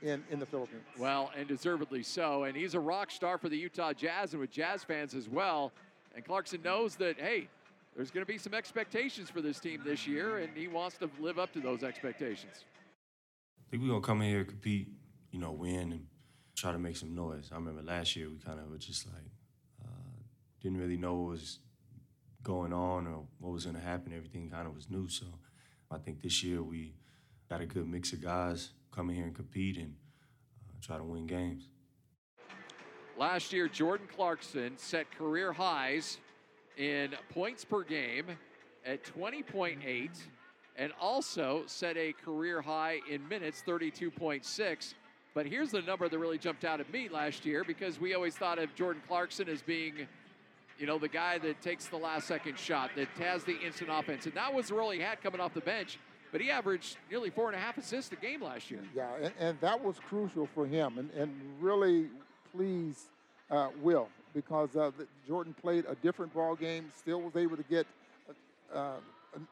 [0.03, 0.83] in in the Philippines.
[0.99, 2.45] Well, and deservedly so.
[2.45, 5.73] And he's a rock star for the Utah Jazz and with Jazz fans as well.
[6.15, 7.49] And Clarkson knows that, hey,
[7.97, 11.11] there's going to be some expectations for this team this year, and he wants to
[11.21, 12.65] live up to those expectations.
[13.59, 14.89] I think we're gonna come in here, compete,
[15.31, 16.07] you know, win, and
[16.57, 17.49] try to make some noise.
[17.51, 19.31] I remember last year we kind of were just like
[19.83, 20.21] uh,
[20.61, 21.59] didn't really know what was
[22.43, 24.13] going on or what was gonna happen.
[24.13, 25.09] Everything kind of was new.
[25.09, 25.27] So
[25.91, 26.95] I think this year we
[27.53, 29.95] got a good mix of guys come in here and compete and
[30.71, 31.69] uh, try to win games.
[33.19, 36.17] Last year, Jordan Clarkson set career highs
[36.79, 38.25] in points per game
[38.87, 40.09] at 20.8
[40.77, 44.95] and also set a career high in minutes, 32.6.
[45.35, 48.35] But here's the number that really jumped out at me last year because we always
[48.35, 50.07] thought of Jordan Clarkson as being,
[50.79, 54.25] you know, the guy that takes the last second shot, that has the instant offense.
[54.25, 55.99] And that was he had coming off the bench.
[56.33, 58.81] But he averaged nearly four and a half assists a game last year.
[58.97, 61.31] Yeah, and, and that was crucial for him, and, and
[61.61, 62.07] really
[62.55, 63.11] pleased
[63.51, 67.63] uh, Will because uh, the, Jordan played a different ball game, still was able to
[67.65, 67.87] get
[68.75, 68.95] uh,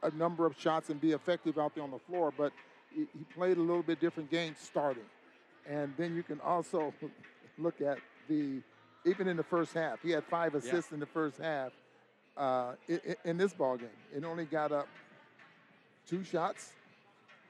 [0.03, 2.51] a, a number of shots and be effective out there on the floor, but
[2.95, 5.05] he, he played a little bit different game starting.
[5.69, 6.95] And then you can also
[7.59, 8.63] look at the,
[9.05, 11.73] even in the first half, he had five assists in the first half
[12.39, 13.89] uh, in, in this ball game.
[14.17, 14.89] It only got up
[16.07, 16.71] two shots.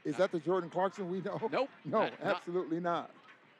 [0.04, 1.40] Is that the Jordan Clarkson we know?
[1.52, 1.68] Nope.
[1.84, 3.10] No, Not- not- absolutely not.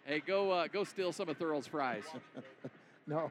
[0.05, 2.05] Hey, go uh, go steal some of Thurl's fries.
[3.07, 3.30] No.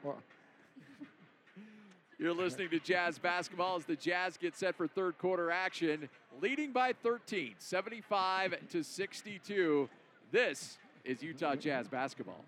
[2.18, 6.10] You're listening to Jazz basketball as the Jazz get set for third quarter action,
[6.42, 9.88] leading by 13, 75 to 62.
[10.34, 12.44] This is Utah Jazz basketball.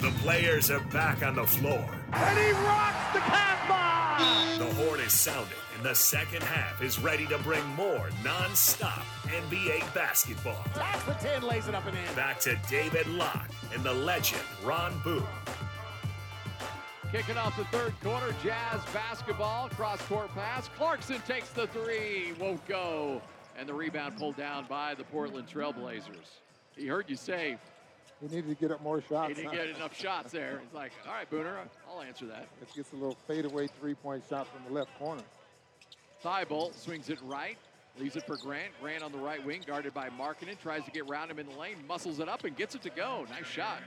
[0.00, 1.86] The players are back on the floor.
[2.14, 3.61] And he rocks the cat bomb!
[4.58, 9.92] The horn is sounding, and the second half is ready to bring more non-stop NBA
[9.94, 10.64] basketball.
[10.74, 12.14] That's the 10, lays it up and in.
[12.14, 15.26] Back to David Locke and the legend Ron Boone.
[17.10, 20.68] Kicking off the third quarter, Jazz basketball, cross court pass.
[20.76, 23.20] Clarkson takes the three, won't go.
[23.58, 26.38] And the rebound pulled down by the Portland Trailblazers.
[26.74, 27.58] He heard you say
[28.22, 29.28] He needed to get up more shots.
[29.28, 29.56] he didn't huh?
[29.56, 30.60] get enough shots there.
[30.64, 31.56] He's like, all right, Booner,
[31.90, 32.46] I'll answer that.
[32.60, 35.22] It gets a little fadeaway three-point shot from the left corner.
[36.24, 37.58] Thybulle swings it right,
[37.98, 38.72] leaves it for Grant.
[38.80, 41.56] Grant on the right wing, guarded by Markkanen, tries to get round him in the
[41.56, 43.26] lane, muscles it up and gets it to go.
[43.28, 43.82] Nice shot.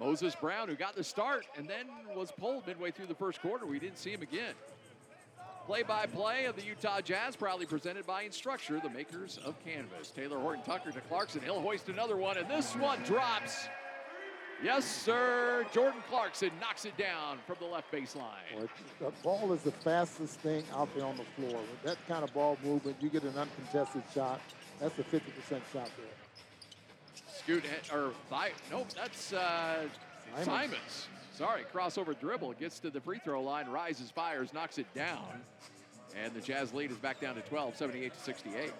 [0.00, 3.66] Moses Brown, who got the start and then was pulled midway through the first quarter.
[3.66, 4.54] We didn't see him again.
[5.66, 10.12] Play by play of the Utah Jazz, proudly presented by Instructure, the makers of Canvas.
[10.16, 11.40] Talen Horton Tucker to Clarkson.
[11.42, 13.66] He'll hoist another one, and this one drops.
[14.62, 15.66] Yes, sir.
[15.74, 18.46] Jordan Clarkson knocks it down from the left baseline.
[18.56, 18.68] Boy,
[19.00, 21.60] the ball is the fastest thing out there on the floor.
[21.60, 24.40] With that kind of ball movement, you get an uncontested shot.
[24.78, 25.20] That's a 50%
[25.72, 27.26] shot there.
[27.26, 28.12] Scoot or.
[28.70, 29.88] Nope, that's uh,
[30.44, 30.46] Simons.
[30.46, 31.08] Simons.
[31.36, 32.54] Sorry, crossover dribble.
[32.54, 35.42] Gets to the free throw line, rises, fires, knocks it down.
[36.16, 38.72] And the Jazz lead is back down to 12, 78 to 68.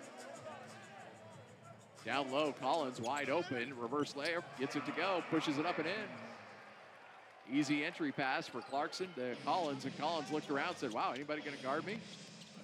[2.06, 3.74] Down low, Collins wide open.
[3.78, 7.54] Reverse layup, gets it to go, pushes it up and in.
[7.58, 11.56] Easy entry pass for Clarkson to Collins, and Collins looked around said, Wow, anybody going
[11.56, 11.98] to guard me?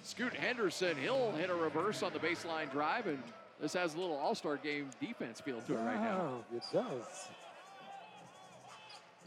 [0.01, 3.21] Scoot Henderson, he'll hit a reverse on the baseline drive, and
[3.61, 6.43] this has a little all star game defense feel to it right now.
[6.51, 7.27] Oh, it does.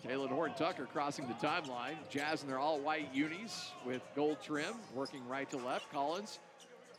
[0.06, 1.96] Talen Horton Tucker crossing the timeline.
[2.10, 5.90] Jazz in their all white unis with gold trim, working right to left.
[5.90, 6.38] Collins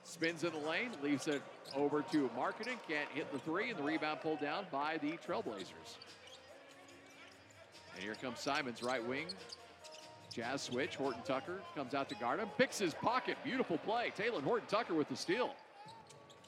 [0.03, 1.41] spins in the lane, leaves it
[1.75, 2.77] over to Markkanen.
[2.87, 5.97] Can't hit the three, and the rebound pulled down by the Trailblazers.
[7.95, 9.27] And here comes Simons, right wing.
[10.33, 10.97] Jazz switch.
[10.97, 12.49] Horton Tucker comes out to guard him.
[12.57, 13.37] Picks his pocket.
[13.43, 14.11] Beautiful play.
[14.17, 15.55] Talen Horton Tucker with the steal.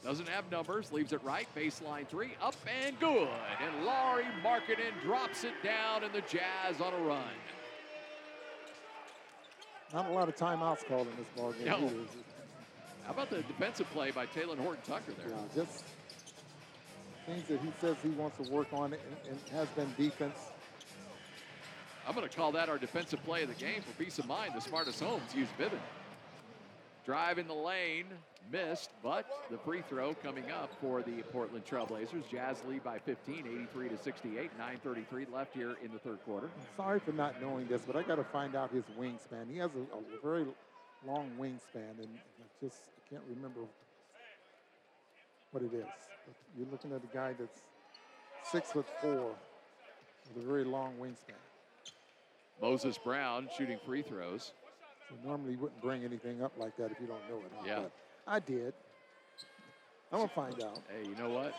[0.03, 3.27] Doesn't have numbers, leaves it right, baseline three, up and good.
[3.61, 7.23] And Lauri Markkanen drops it down, and the Jazz on a run.
[9.93, 11.65] Not a lot of timeouts called in this ball game.
[11.65, 11.91] No.
[13.05, 15.29] How about the defensive play by Talen Horton Tucker there?
[15.29, 15.83] Yeah, just
[17.25, 20.37] things that he says he wants to work on and, and has been defense.
[22.07, 24.53] I'm going to call that our defensive play of the game for peace of mind.
[24.55, 25.79] The smartest homes use Vivint.
[27.05, 28.05] Drive in the lane,
[28.51, 32.27] missed, but the free throw coming up for the Portland Trailblazers.
[32.29, 34.51] Jazz lead by 15, 83 to 68.
[34.59, 36.47] 9:33 left here in the third quarter.
[36.47, 39.49] I'm sorry for not knowing this, but I got to find out his wingspan.
[39.51, 40.45] He has a, a very
[41.07, 43.61] long wingspan, and I just I can't remember
[45.51, 45.85] what it is.
[46.25, 47.61] But you're looking at a guy that's
[48.43, 49.31] six foot four
[50.33, 51.35] with a very long wingspan.
[52.61, 54.51] Moses Brown shooting free throws.
[55.07, 57.51] So normally you wouldn't bring anything up like that if you don't know it.
[57.57, 57.63] huh?
[57.65, 57.79] Yeah.
[57.79, 57.91] But
[58.29, 58.73] I did.
[60.11, 60.79] I'm gonna find out.
[60.87, 61.53] Hey, you know what?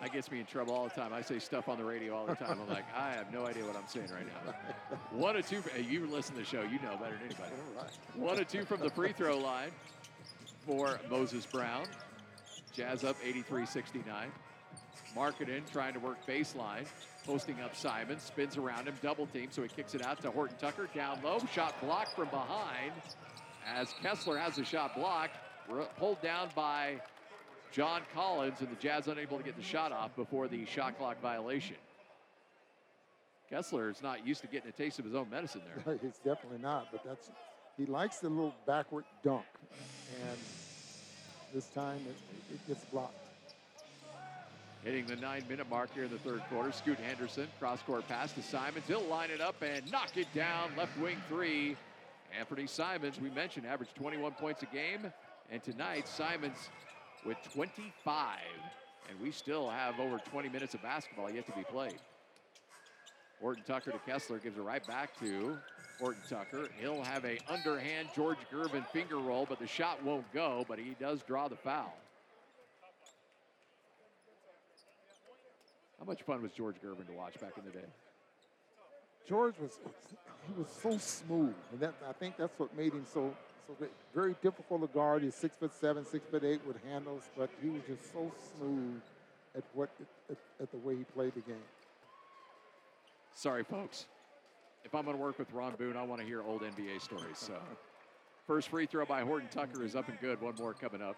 [0.00, 1.12] That gets me in trouble all the time.
[1.12, 2.58] I say stuff on the radio all the time.
[2.60, 4.52] I'm like, I have no idea what I'm saying right now.
[5.12, 5.62] One or two.
[5.74, 6.62] Hey, you listen to the show.
[6.62, 7.52] You know better than anybody.
[7.76, 7.92] All right.
[8.16, 9.70] One or two from the free throw line
[10.66, 11.86] for Moses Brown.
[12.72, 14.02] Jazz up 83-69.
[15.16, 16.86] Markkanen trying to work baseline.
[17.24, 18.18] Posting up Simon.
[18.18, 18.94] Spins around him.
[19.02, 19.48] Double team.
[19.52, 20.88] So he kicks it out to Horton Tucker.
[20.94, 21.38] Down low.
[21.52, 22.92] Shot blocked from behind.
[23.66, 25.36] As Kessler has the shot blocked.
[25.98, 27.00] Pulled down by
[27.72, 28.60] John Collins.
[28.60, 31.76] And the Jazz unable to get the shot off before the shot clock violation.
[33.50, 35.98] Kessler is not used to getting a taste of his own medicine there.
[36.02, 37.30] It's definitely not, but that's
[37.76, 39.44] he likes the little backward dunk,
[40.28, 40.38] and
[41.54, 43.14] this time it, it gets blocked.
[44.84, 46.72] Hitting the nine minute mark here in the third quarter.
[46.72, 48.84] Scoot Henderson, cross court pass to Simons.
[48.88, 50.70] He'll line it up and knock it down.
[50.76, 51.76] Left wing three.
[52.38, 55.12] Anfernee Simons, we mentioned, averaged 21 points a game.
[55.50, 56.70] And tonight, Simons
[57.24, 58.38] with 25.
[59.10, 61.98] And we still have over 20 minutes of basketball yet to be played.
[63.40, 65.58] Horton Tucker to Kessler gives it right back to
[65.98, 66.68] Horton Tucker.
[66.80, 70.94] He'll have a underhand George Gervin finger roll, but the shot won't go, but he
[71.00, 71.92] does draw the foul.
[75.98, 77.86] How much fun was George Gervin to watch back in the day?
[79.28, 79.78] George was
[80.46, 83.32] he was so smooth, and that I think that's what made him so
[83.66, 85.22] so very difficult to guard.
[85.22, 89.00] He's six foot seven, six foot eight with handles, but he was just so smooth
[89.56, 89.90] at what
[90.30, 91.56] at, at the way he played the game.
[93.34, 94.06] Sorry, folks.
[94.84, 97.36] If I'm going to work with Ron Boone, I want to hear old NBA stories.
[97.36, 97.54] So,
[98.46, 100.40] first free throw by Horton Tucker is up and good.
[100.40, 101.16] One more coming up.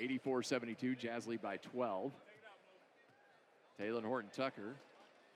[0.00, 2.10] 84-72, Jazz lead by 12.
[3.80, 4.74] Talen Horton Tucker,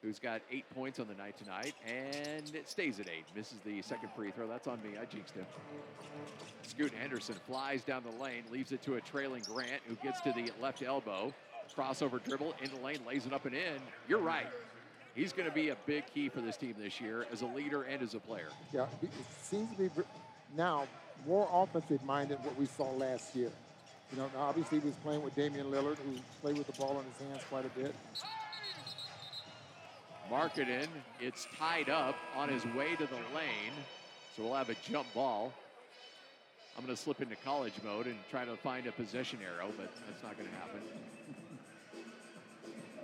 [0.03, 3.24] who's got eight points on the night tonight, and it stays at eight.
[3.34, 4.46] Misses the second free throw.
[4.46, 4.90] That's on me.
[5.01, 5.46] I jinxed him.
[6.62, 10.32] Scoot Henderson flies down the lane, leaves it to a trailing Grant, who gets to
[10.32, 11.32] the left elbow.
[11.76, 13.80] Crossover dribble in the lane, lays it up and in.
[14.09, 14.46] You're right.
[15.14, 17.82] He's going to be a big key for this team this year as a leader
[17.82, 18.49] and as a player.
[18.72, 19.11] Yeah, it
[19.42, 19.90] seems to be
[20.57, 20.86] now
[21.26, 23.51] more offensive minded what we saw last year.
[24.12, 27.05] You know, obviously he was playing with Damian Lillard, who played with the ball in
[27.05, 27.94] his hands quite a bit.
[30.31, 30.87] Markkanen,
[31.20, 33.72] it's tied up on his way to the lane,
[34.37, 35.53] so we'll have a jump ball.
[36.76, 39.91] I'm going to slip into college mode and try to find a possession arrow, but
[40.07, 40.81] that's not going to happen.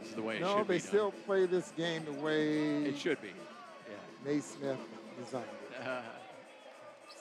[0.00, 2.84] This is the way it no, they still play this game the way.
[2.84, 3.28] It should be.
[3.28, 4.30] Yeah.
[4.30, 4.78] Naismith
[5.18, 6.02] designed it Yeah.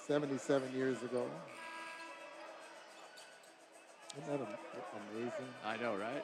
[0.05, 1.25] 77 years ago.
[4.17, 4.47] Isn't that
[5.15, 5.31] amazing?
[5.65, 6.23] I know, right?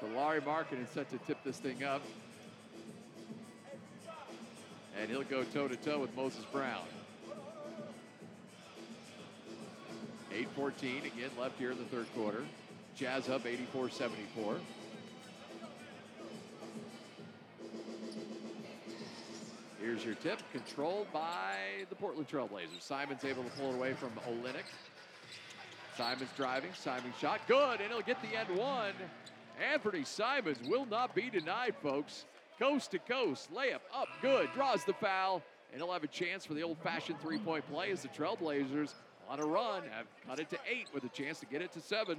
[0.00, 2.00] So Larry Markin is set to tip this thing up.
[4.98, 6.84] And he'll go toe to toe with Moses Brown.
[10.32, 12.44] 8-14, again left here in the third quarter.
[12.96, 14.58] Jazz up 84-74.
[19.80, 21.56] Here's your tip, controlled by
[21.88, 22.80] the Portland Trailblazers.
[22.80, 24.64] Simon's able to pull it away from Olynyk.
[25.96, 28.92] Simon's driving, Simon's shot, good, and he'll get the end one.
[29.60, 32.24] Anfernee Simons will not be denied, folks.
[32.58, 35.42] Coast to coast, layup up, good, draws the foul,
[35.72, 38.92] and he'll have a chance for the old-fashioned three-point play as the Trailblazers
[39.28, 41.80] on a run have cut it to eight with a chance to get it to
[41.80, 42.18] seven.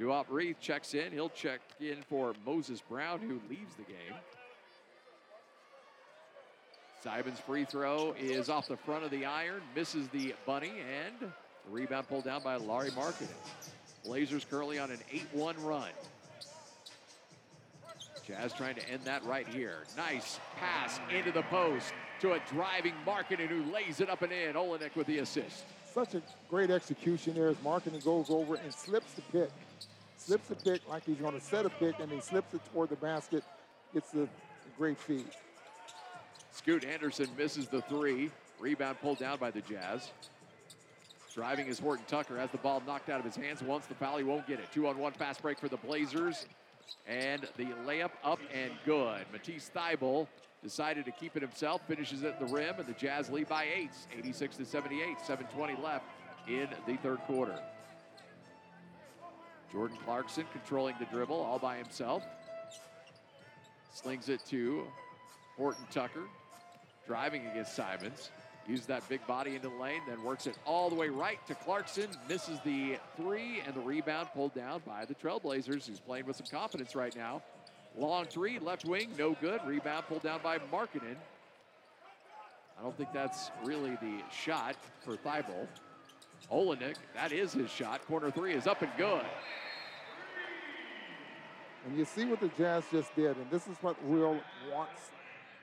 [0.00, 1.12] Duop Reath checks in.
[1.12, 4.14] He'll check in for Moses Brown, who leaves the game.
[7.04, 10.72] Simon's free throw is off the front of the iron, misses the bunny,
[11.04, 13.28] and the rebound pulled down by Lauri Markkanen.
[14.04, 14.98] Blazers currently on an
[15.34, 15.90] 8-1 run.
[18.26, 19.78] Jazz trying to end that right here.
[19.96, 24.54] Nice pass into the post to a driving Markkanen who lays it up and in.
[24.54, 25.64] Olynyk with the assist.
[25.92, 29.50] Such a great execution there as Markkanen goes over and slips the pick.
[30.16, 32.90] Slips the pick like he's going to set a pick and he slips it toward
[32.90, 33.42] the basket.
[33.94, 34.28] It's a
[34.78, 35.26] great feed.
[36.52, 38.30] Scoot Henderson misses the three.
[38.60, 40.10] Rebound pulled down by the Jazz.
[41.34, 42.38] Driving is Horton Tucker.
[42.38, 43.62] Has the ball knocked out of his hands.
[43.62, 44.66] Once the foul, he won't get it.
[44.72, 46.46] Two on one fast break for the Blazers.
[47.06, 49.24] And the layup up and good.
[49.32, 50.26] Matisse Thybulle
[50.62, 53.66] decided to keep it himself, finishes it at the rim, and the Jazz lead by
[53.74, 56.04] eight, 86 to 78, 7.20 left
[56.48, 57.58] in the third quarter.
[59.72, 62.24] Jordan Clarkson controlling the dribble all by himself.
[63.92, 64.84] Slings it to
[65.56, 66.24] Horton Tucker,
[67.06, 68.30] driving against Simons.
[68.68, 71.54] Uses that big body into the lane, then works it all the way right to
[71.54, 72.08] Clarkson.
[72.28, 76.46] Misses the three, and the rebound pulled down by the Trailblazers, who's playing with some
[76.46, 77.42] confidence right now.
[77.96, 79.60] Long three, left wing, no good.
[79.66, 81.16] Rebound pulled down by Markkanen.
[82.78, 85.66] I don't think that's really the shot for Thybulle.
[86.50, 88.06] Olynyk, that is his shot.
[88.06, 89.24] Corner three is up and good.
[91.86, 94.38] And you see what the Jazz just did, and this is what Will
[94.72, 95.10] wants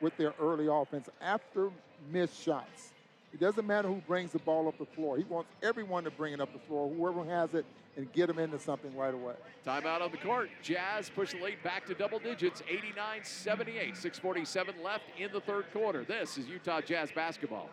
[0.02, 1.70] with their early offense after
[2.12, 2.92] missed shots.
[3.34, 5.18] It doesn't matter who brings the ball up the floor.
[5.18, 8.40] He wants everyone to bring it up the floor, whoever has it, and get them
[8.40, 9.34] into something right away.
[9.66, 10.50] Timeout on the court.
[10.62, 13.98] Jazz push the lead back to double digits, 89-78.
[14.02, 16.04] 6.47 left in the third quarter.
[16.04, 17.70] This is Utah Jazz basketball.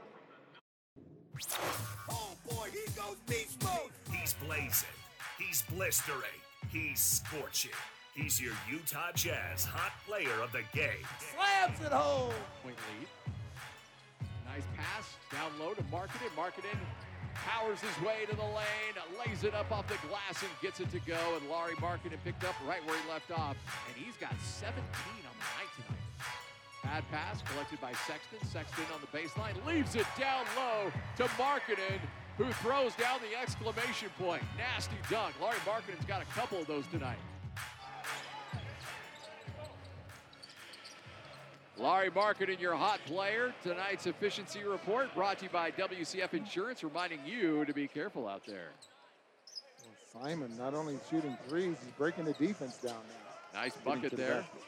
[2.11, 3.91] Oh boy, he goes beast mode.
[4.13, 4.89] He's blazing.
[5.39, 6.41] He's blistering.
[6.71, 7.71] He's scorching.
[8.15, 11.03] He's your Utah Jazz hot player of the game.
[11.35, 12.31] Slams it home.
[12.63, 13.09] Point lead.
[14.47, 16.31] Nice pass down low to Markkanen.
[16.39, 16.79] Markkanen
[17.35, 20.93] powers his way to the lane, lays it up off the glass and gets it
[20.93, 21.19] to go.
[21.35, 23.57] And Lauri Markkanen picked up right where he left off.
[23.91, 26.07] And he's got 17 on the night tonight.
[26.85, 28.39] Bad pass collected by Sexton.
[28.47, 31.99] Sexton on the baseline leaves it down low to Markkanen,
[32.39, 34.43] who throws down the exclamation point.
[34.57, 35.35] Nasty dunk.
[35.41, 37.19] Lauri Markkanen's got a couple of those tonight.
[41.77, 43.53] Lauri Markkanen, your hot player.
[43.63, 48.43] Tonight's efficiency report brought to you by WCF Insurance, reminding you to be careful out
[48.47, 48.69] there.
[50.15, 53.61] Well, Simon not only shooting threes, he's breaking the defense down now.
[53.61, 54.41] Nice bucket the there.
[54.43, 54.61] basket.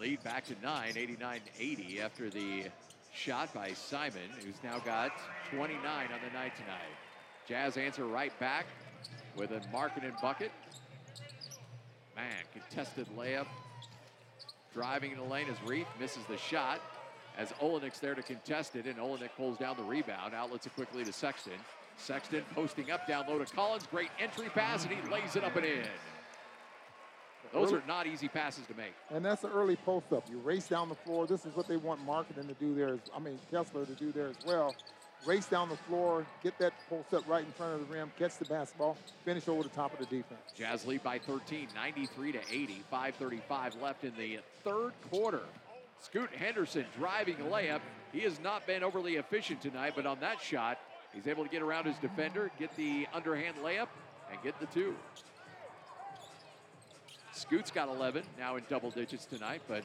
[0.00, 2.64] Lead back to 9, 89-80 after the
[3.12, 5.12] shot by Simon, who's now got
[5.50, 6.96] 29 on the night tonight.
[7.46, 8.66] Jazz answer right back
[9.36, 10.52] with a Markkanen bucket.
[12.16, 13.46] Man, contested layup.
[14.78, 16.80] Driving in the lane as Reath misses the shot.
[17.36, 20.34] As Olynyk's there to contest it, and Olynyk pulls down the rebound.
[20.34, 21.54] Outlets it quickly to Sexton.
[21.96, 23.88] Sexton posting up down low to Collins.
[23.90, 25.82] Great entry pass, and he lays it up and in.
[27.52, 28.92] Those are not easy passes to make.
[29.10, 30.30] And that's the early post up.
[30.30, 31.26] You race down the floor.
[31.26, 32.98] This is what they want Markkanen to do there.
[33.16, 34.76] I mean, Kessler to do there as well.
[35.26, 38.38] Race down the floor, get that post up right in front of the rim, catch
[38.38, 40.40] the basketball, finish over the top of the defense.
[40.56, 42.84] Jazz lead by 13, 93 to 80.
[42.90, 45.42] 5:35 left in the third quarter.
[46.00, 47.80] Scoot Henderson driving layup.
[48.12, 50.78] He has not been overly efficient tonight, but on that shot,
[51.12, 53.88] he's able to get around his defender, get the underhand layup,
[54.30, 54.96] and get the two.
[57.32, 59.84] Scoot's got 11, now in double digits tonight, but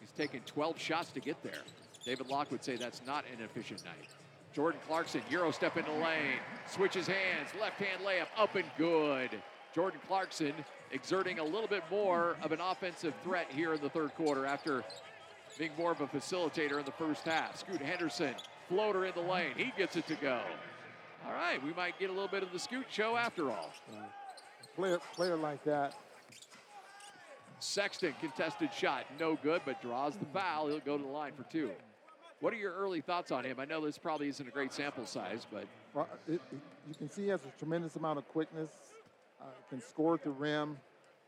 [0.00, 1.62] he's taken 12 shots to get there.
[2.04, 4.08] David Locke would say that's not an efficient night.
[4.54, 9.30] Jordan Clarkson, Euro step into lane, switches hands, left hand layup, up and good.
[9.74, 10.52] Jordan Clarkson
[10.90, 14.84] exerting a little bit more of an offensive threat here in the third quarter after
[15.58, 17.58] being more of a facilitator in the first half.
[17.58, 18.34] Scoot Henderson,
[18.68, 20.40] floater in the lane, he gets it to go.
[21.26, 23.70] All right, we might get a little bit of the Scoot show after all.
[24.76, 25.94] Player, player like that,
[27.60, 30.68] Sexton contested shot, no good, but draws the foul.
[30.68, 31.70] He'll go to the line for two.
[32.42, 33.60] What are your early thoughts on him?
[33.60, 35.64] I know this probably isn't a great sample size, but
[35.94, 36.40] well, it, it-
[36.88, 38.70] you can see he has a tremendous amount of quickness,
[39.40, 40.76] uh, can score at the rim.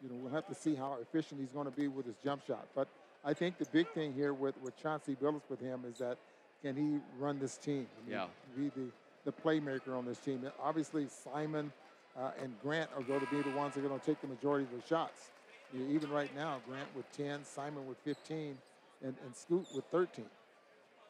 [0.03, 2.45] you know, we'll have to see how efficient he's going to be with his jump
[2.45, 2.67] shot.
[2.75, 2.89] But
[3.25, 6.19] I think the big thing here with, with Chauncey Billups with him is that
[6.61, 7.87] can he run this team?
[7.97, 8.27] I mean, Yeah.
[8.57, 8.91] Be the,
[9.25, 10.41] the playmaker on this team.
[10.43, 11.73] And obviously, Simon
[12.19, 14.27] uh, and Grant are going to be the ones that are going to take the
[14.27, 15.31] majority of the shots.
[15.73, 18.59] You know, even right now, Grant with 10, Simon with 15,
[19.05, 20.25] and, and Scoot with 13.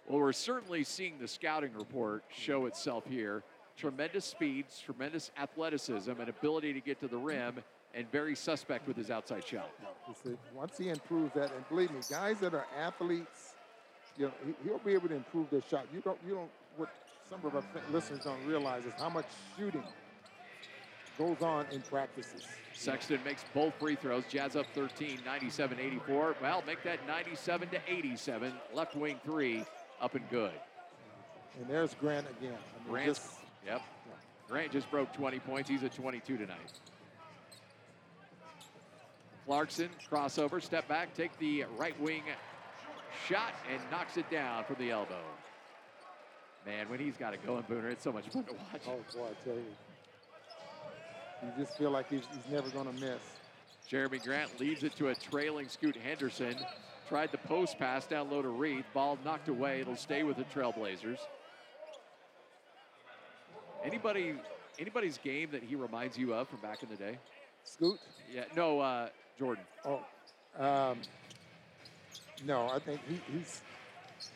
[0.06, 3.42] Well, we're certainly seeing the scouting report show itself here.
[3.76, 7.62] Tremendous speeds, tremendous athleticism, and ability to get to the rim,
[7.94, 9.70] and very suspect with his outside shot.
[10.54, 13.54] Once he improves that, and believe me, guys that are athletes,
[14.16, 15.86] you know, he, he'll be able to improve their shot.
[15.92, 16.50] You don't, you don't.
[16.76, 16.90] What
[17.28, 19.26] some of our listeners don't realize is how much
[19.56, 19.82] shooting
[21.18, 22.42] goes on in practices.
[22.74, 24.24] Sexton makes both free throws.
[24.28, 26.36] Jazz up 13, 97 84.
[26.42, 28.52] Well, make that 97 to 87.
[28.72, 29.64] Left wing three,
[30.00, 30.52] up and good.
[31.58, 32.54] And there's Grant again.
[32.54, 33.34] I mean, Grant's, just-
[33.66, 33.82] yep.
[34.48, 35.68] Grant just broke 20 points.
[35.70, 36.58] He's at 22 tonight.
[39.46, 42.22] Clarkson, crossover, step back, take the right wing
[43.28, 45.20] shot, and knocks it down from the elbow.
[46.66, 48.82] Man, when he's got it going, Booner, it's so much fun to watch.
[48.86, 49.64] Oh boy, I tell you,
[51.42, 53.20] you just feel like he's, he's never going to miss.
[53.90, 56.56] Jerami Grant leads it to a trailing Scoot Henderson.
[57.08, 58.84] Tried the post pass down low to Reath.
[58.94, 59.80] Ball knocked away.
[59.80, 61.18] It'll stay with the Trailblazers.
[63.84, 64.34] Anybody,
[64.78, 67.18] anybody's game that he reminds you of from back in the day?
[67.64, 67.98] Scoot?
[68.32, 69.64] Yeah, no, uh, Jordan.
[69.84, 70.00] Oh,
[70.58, 70.98] um,
[72.46, 73.60] no, I think he, he's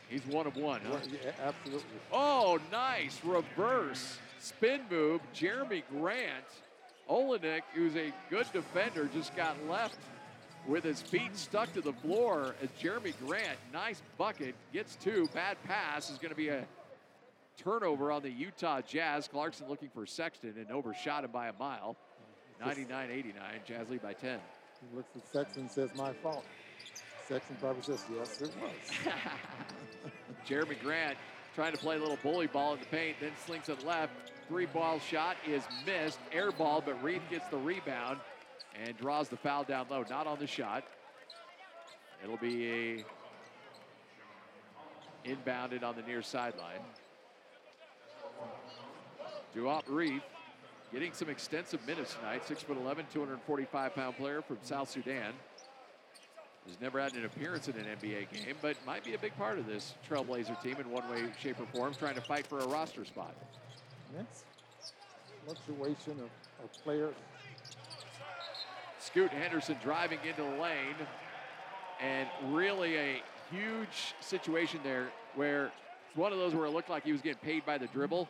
[0.09, 0.81] He's one of one.
[0.83, 0.93] Huh?
[0.95, 1.85] well, yeah, absolutely.
[2.13, 5.21] Oh, nice reverse spin move.
[5.35, 6.45] Jerami Grant.
[7.11, 9.97] Olynyk, who's a good defender, just got left
[10.67, 15.29] with his feet stuck to the floor as Jerami Grant, nice bucket, gets two.
[15.35, 16.65] Bad pass is going to be a
[17.57, 19.29] turnover on the Utah Jazz.
[19.29, 21.97] Clarkson looking for Sexton and overshot him by a mile.
[22.61, 23.35] 99 89.
[23.67, 24.39] Jazz lead by 10.
[24.91, 26.45] He looks at Sexton and says, "My fault."
[27.27, 29.13] Sexton probably says, "Yes, it was."
[30.49, 31.19] Jerami Grant
[31.55, 34.13] trying to play a little bully ball in the paint, then slings it left.
[34.49, 36.19] Three ball shot is missed.
[36.33, 38.19] Air ball, but Reath gets the rebound
[38.83, 40.05] and draws the foul down low.
[40.09, 40.85] Not on the shot.
[42.23, 43.05] It'll be a
[45.29, 46.81] inbounded on the near sideline.
[49.55, 50.23] Duop Reath
[50.93, 52.43] getting some extensive minutes tonight.
[52.47, 55.33] 6'11, 245 pound player from South Sudan.
[56.67, 59.59] Has never had an appearance in an NBA game, but might be a big part
[59.59, 62.67] of this Trailblazer team in one way, shape, or form, trying to fight for a
[62.67, 63.35] roster spot.
[64.15, 64.45] That's
[65.47, 67.15] fluctuation of, of players.
[69.09, 70.95] Scoot Henderson driving into the lane,
[71.99, 75.73] and really a huge situation there where
[76.07, 78.29] it's one of those where it looked like he was getting paid by the dribble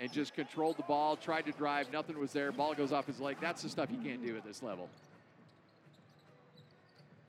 [0.00, 3.20] and just controlled the ball, tried to drive, nothing was there, ball goes off his
[3.20, 3.36] leg.
[3.40, 4.88] That's the stuff you can't do at this level.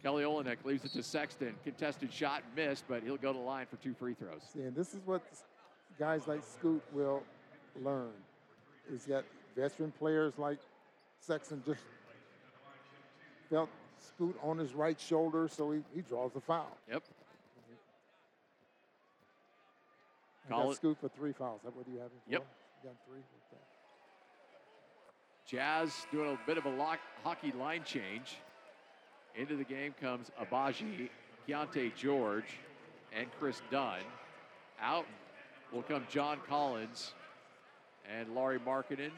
[0.02, 1.54] Kelly Olynyk leaves it to Sexton.
[1.64, 4.42] Contested shot missed, but he'll go to the line for two free throws.
[4.56, 5.22] And this is what
[6.00, 7.22] guys like Scoot will
[7.84, 8.10] learn
[8.92, 9.24] is that
[9.56, 10.58] veteran players like
[11.20, 11.82] Sexton just
[13.50, 13.70] felt
[14.00, 16.78] Scoot on his right shoulder, so he, he draws the foul.
[16.90, 17.04] Yep.
[20.50, 20.76] Call got it.
[20.76, 21.62] Scoot for three fouls.
[21.64, 22.10] That what you have?
[22.30, 22.46] Yep.
[22.84, 23.20] You got three?
[23.20, 23.62] Okay.
[25.46, 28.38] Jazz doing a bit of a lock, hockey line change.
[29.36, 31.10] Into the game comes Agbaji,
[31.48, 32.58] Keyonte George,
[33.16, 34.00] and Kris Dunn.
[34.82, 35.06] Out
[35.72, 37.14] will come John Collins
[38.10, 39.12] and Lauri Markkanen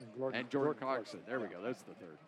[0.00, 1.20] And, Gordon, and Jordan Clarkson.
[1.26, 1.62] There we go.
[1.62, 2.18] That's the third.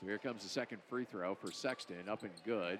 [0.00, 2.78] So here comes the second free throw for Sexton, up and good.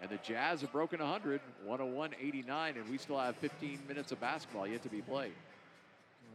[0.00, 4.20] And the Jazz have broken 100, 101 89, and we still have 15 minutes of
[4.20, 5.32] basketball yet to be played.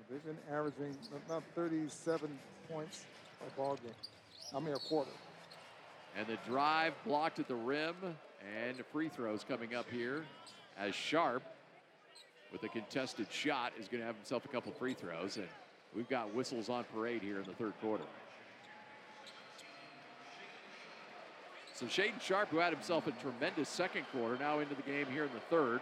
[0.10, 0.96] They've been averaging
[1.26, 2.30] about 37
[2.70, 3.06] points
[3.46, 3.94] a ball game.
[4.54, 5.10] I mean, a quarter.
[6.18, 10.24] And the drive blocked at the rim, and the free throws coming up here
[10.78, 11.44] as Sharpe,
[12.54, 15.36] with a contested shot, is going to have himself a couple free throws.
[15.36, 15.48] And
[15.94, 18.06] we've got whistles on parade here in the third quarter.
[21.74, 25.24] So Shaedon Sharpe, who had himself a tremendous second quarter, now into the game here
[25.24, 25.82] in the third.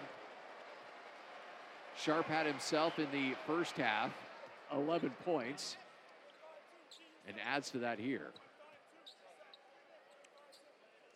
[1.97, 4.11] Sharpe had himself in the first half
[4.73, 5.75] 11 points
[7.27, 8.31] and adds to that here.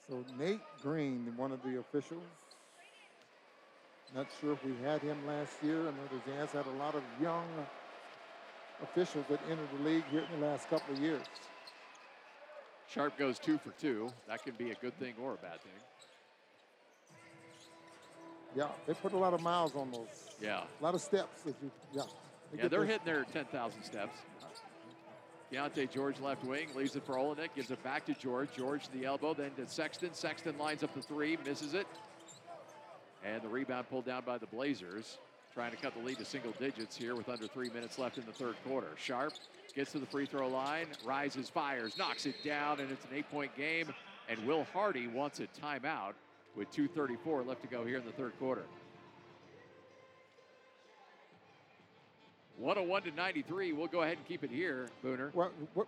[0.07, 2.21] So Nate Green, one of the officials,
[4.15, 5.81] not sure if we had him last year.
[5.81, 7.45] I know the Jazz had a lot of young
[8.81, 11.21] officials that entered the league here in the last couple of years.
[12.89, 14.09] Sharpe goes two for two.
[14.27, 15.71] That can be a good thing or a bad thing.
[18.55, 20.07] Yeah, they put a lot of miles on those.
[20.41, 20.61] Yeah.
[20.79, 21.41] A lot of steps.
[21.45, 22.03] If you, yeah,
[22.53, 24.17] They yeah, they're this- hitting their 10,000 steps.
[25.51, 28.49] Keyonte George left wing, leaves it for Olynyk, gives it back to George.
[28.57, 30.13] George to the elbow, then to Sexton.
[30.13, 31.85] Sexton lines up the three, misses it.
[33.25, 35.17] And the rebound pulled down by the Blazers,
[35.53, 38.25] trying to cut the lead to single digits here with under three minutes left in
[38.25, 38.89] the third quarter.
[38.97, 39.33] Sharpe
[39.73, 43.29] gets to the free throw line, rises, fires, knocks it down, and it's an eight
[43.31, 43.87] point game.
[44.29, 46.13] And Will Hardy wants a timeout
[46.55, 48.63] with 2.34 left to go here in the third quarter.
[52.57, 53.73] 101 to 93.
[53.73, 55.33] We'll go ahead and keep it here, Booner.
[55.33, 55.87] Well, what,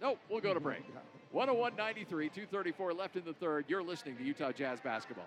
[0.00, 0.84] Nope, we'll go to break.
[1.32, 3.64] 101 93, 234 left in the third.
[3.68, 5.26] You're listening to Utah Jazz basketball.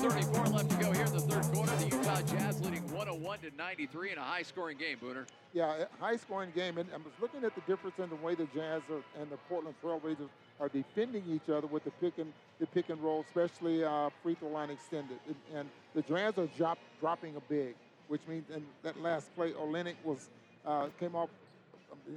[0.00, 1.76] 234 left to go here in the third quarter.
[1.76, 5.26] The Utah Jazz leading 101 to 93 in a high scoring game, Booner.
[5.52, 6.78] Yeah, high scoring game.
[6.78, 9.36] And I was looking at the difference in the way the Jazz are, and the
[9.46, 13.84] Portland Trailblazers are defending each other with the pick and the pick and roll, especially
[13.84, 15.18] uh, free throw line extended.
[15.26, 17.74] And, and the Jazz are drop, dropping a big,
[18.08, 20.30] which means in that last play, Olynyk was
[20.64, 21.28] uh, came off.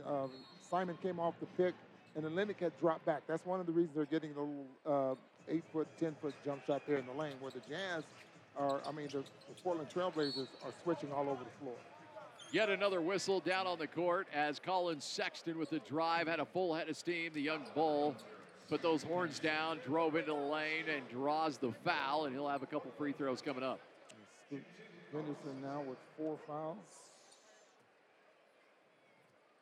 [0.07, 0.27] Uh,
[0.69, 1.73] Simon came off the pick,
[2.15, 3.23] and Olynyk had dropped back.
[3.27, 5.15] That's one of the reasons they're getting the little uh,
[5.49, 8.03] eight foot, ten foot jump shot there in the lane, where the Jazz
[8.57, 8.81] are.
[8.87, 11.75] I mean, the, the Portland Trailblazers are switching all over the floor.
[12.51, 16.45] Yet another whistle down on the court as Collin Sexton with the drive had a
[16.45, 17.31] full head of steam.
[17.33, 18.15] The young bull
[18.69, 22.61] put those horns down, drove into the lane, and draws the foul, and he'll have
[22.61, 23.79] a couple free throws coming up.
[25.11, 26.77] Henderson now with four fouls.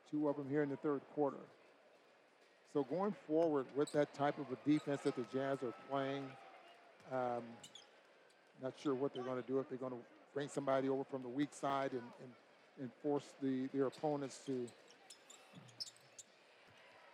[0.10, 1.38] Two of them here in the third quarter.
[2.74, 6.24] So going forward with that type of a defense that the Jazz are playing,
[7.12, 7.44] um,
[8.64, 9.98] not sure what they're going to do if they're going to
[10.34, 12.32] bring somebody over from the weak side and, and,
[12.80, 14.68] and force the, their opponents to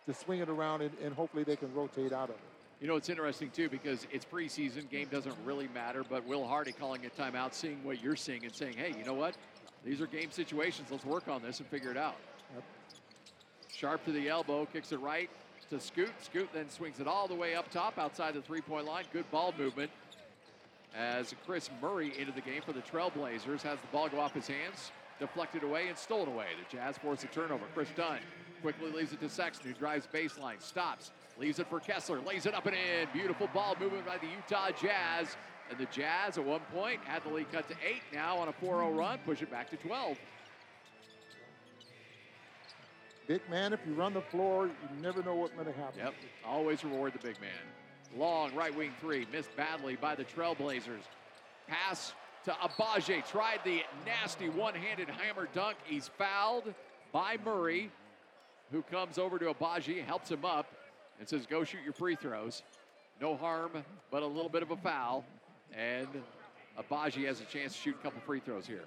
[0.06, 2.40] to swing it around and, and hopefully they can rotate out of it.
[2.80, 6.72] You know, it's interesting too because it's preseason, game doesn't really matter, but Will Hardy
[6.72, 9.36] calling a timeout, seeing what you're seeing, and saying, hey, you know what?
[9.84, 10.88] These are game situations.
[10.90, 12.16] Let's work on this and figure it out.
[12.54, 12.64] Yep.
[13.74, 15.28] Sharpe to the elbow, kicks it right
[15.70, 16.10] to Scoot.
[16.20, 19.04] Scoot then swings it all the way up top outside the three point line.
[19.12, 19.90] Good ball movement
[20.96, 24.46] as Kris Murray into the game for the Trailblazers has the ball go off his
[24.46, 26.46] hands, deflected away and stolen away.
[26.70, 27.66] The Jazz force a turnover.
[27.74, 28.18] Kris Dunn
[28.62, 32.54] quickly leaves it to Sexton, who drives baseline, stops, leaves it for Kessler, lays it
[32.54, 33.08] up and in.
[33.12, 35.36] Beautiful ball movement by the Utah Jazz.
[35.70, 38.00] And the Jazz at one point had the lead cut to eight.
[38.12, 40.16] Now on a 4-0 run, push it back to 12.
[43.28, 45.98] Big man, if you run the floor, you never know what's going to happen.
[45.98, 46.14] Yep,
[46.46, 47.50] always reward the big man.
[48.16, 51.02] Long right wing three, missed badly by the Trailblazers.
[51.66, 52.14] Pass
[52.46, 55.76] to Agbaji, tried the nasty one handed hammer dunk.
[55.84, 56.72] He's fouled
[57.12, 57.90] by Murray,
[58.72, 60.72] who comes over to Agbaji, helps him up,
[61.20, 62.62] and says, Go shoot your free throws.
[63.20, 63.72] No harm,
[64.10, 65.22] but a little bit of a foul.
[65.76, 66.08] And
[66.80, 68.84] Agbaji has a chance to shoot a couple free throws here.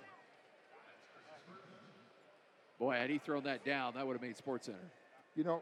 [2.82, 4.80] Boy, had he thrown that down, that would have made Sports Center.
[5.36, 5.62] You know,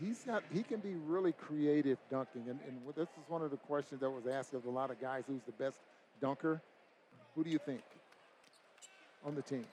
[0.00, 3.56] he's got he can be really creative dunking, and, and this is one of the
[3.56, 5.22] questions that was asked of a lot of guys.
[5.28, 5.78] Who's the best
[6.20, 6.60] dunker?
[7.36, 7.82] Who do you think
[9.24, 9.64] on the team?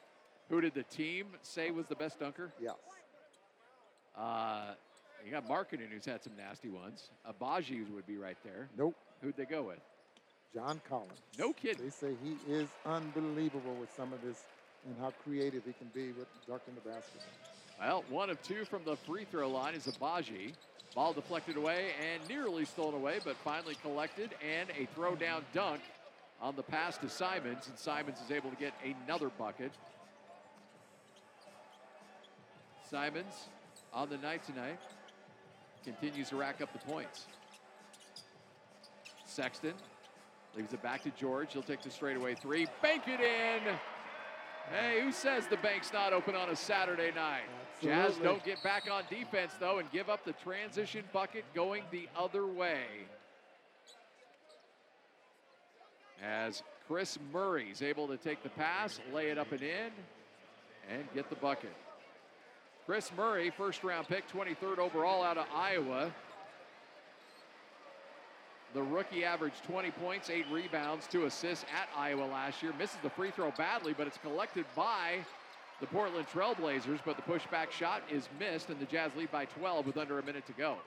[0.52, 2.52] Who did the team say was the best dunker?
[2.62, 2.76] Yes.
[4.16, 4.76] Uh,
[5.26, 7.10] you got Markkanen, who's had some nasty ones.
[7.28, 8.70] Agbaji would be right there.
[8.78, 8.94] Nope.
[9.24, 9.80] Who'd they go with?
[10.54, 11.24] John Collins.
[11.40, 11.84] No kidding.
[11.84, 14.44] They say he is unbelievable with some of this
[14.86, 17.22] and how creative he can be with dunking the basket.
[17.80, 20.54] Well, one of two from the free throw line is Agbaji.
[20.96, 25.82] Ball deflected away and nearly stolen away, but finally collected, and a throw down dunk
[26.42, 29.72] on the pass to Simons, and Simons is able to get another bucket.
[32.90, 33.48] Simons
[33.92, 34.80] on the night tonight
[35.84, 37.26] continues to rack up the points.
[39.26, 39.74] Sexton
[40.56, 41.54] leaves it back to George.
[41.54, 43.74] He'll take the straightaway three, bank it in.
[44.72, 47.44] Hey, who says the bank's not open on a Saturday night?
[47.82, 52.08] Jazz don't get back on defense, though, and give up the transition bucket going the
[52.16, 52.86] other way.
[56.24, 59.92] As Kris Murray's able to take the pass, lay it up and in,
[60.90, 61.74] and get the bucket.
[62.86, 66.14] Kris Murray, first round pick, 23rd overall out of Iowa.
[68.74, 72.74] The rookie averaged 20 points, eight rebounds, two assists at Iowa last year.
[72.80, 75.20] Misses the free throw badly, but it's collected by
[75.80, 77.00] the Portland Trailblazers.
[77.06, 80.24] But the pushback shot is missed, and the Jazz lead by 12 with under a
[80.24, 80.78] minute to go.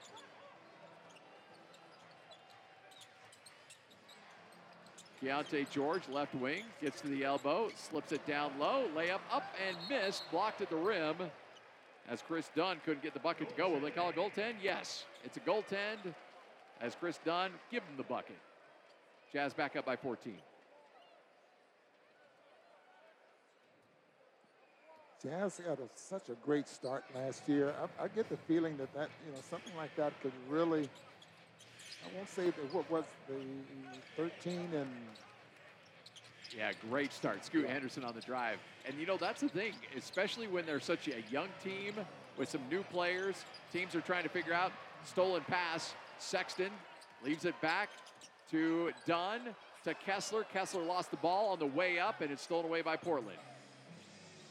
[5.23, 9.77] Keyonte George, left wing, gets to the elbow, slips it down low, layup up and
[9.89, 11.17] missed, blocked at the rim.
[12.09, 13.69] As Kris Dunn couldn't get the bucket to go.
[13.71, 14.55] Will they call a goaltend?
[14.63, 15.05] Yes.
[15.25, 16.15] It's a goaltend
[16.81, 18.39] as Kris Dunn, give him the bucket.
[19.33, 20.35] Jazz back up by 14.
[25.23, 27.75] Jazz had a, such a great start last year.
[27.99, 30.89] I, I, get the feeling that that you know something like that could really.
[32.05, 33.35] I won't say that what was the
[34.17, 34.89] 13 and.
[36.57, 37.45] Yeah, great start.
[37.45, 37.73] Scoot yeah.
[37.73, 38.59] Henderson on the drive.
[38.87, 41.95] And you know, that's the thing, especially when they're such a young team
[42.39, 44.73] with some new players, teams are trying to figure out
[45.05, 45.95] stolen pass.
[46.19, 46.71] Sexton
[47.25, 47.89] leaves it back
[48.51, 49.41] to Dunn
[49.85, 50.45] to Kessler.
[50.53, 53.39] Kessler lost the ball on the way up, and it's stolen away by Portland.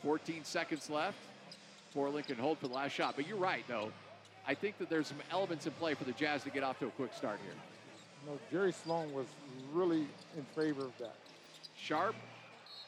[0.03, 1.17] 14 seconds left.
[1.93, 3.15] Portland can hold for the last shot.
[3.15, 3.91] But you're right, though.
[4.47, 6.87] I think that there's some elements in play for the Jazz to get off to
[6.87, 7.53] a quick start here.
[8.27, 9.27] No, Jerry Sloan was
[9.73, 11.15] really in favor of that.
[11.77, 12.15] Sharpe,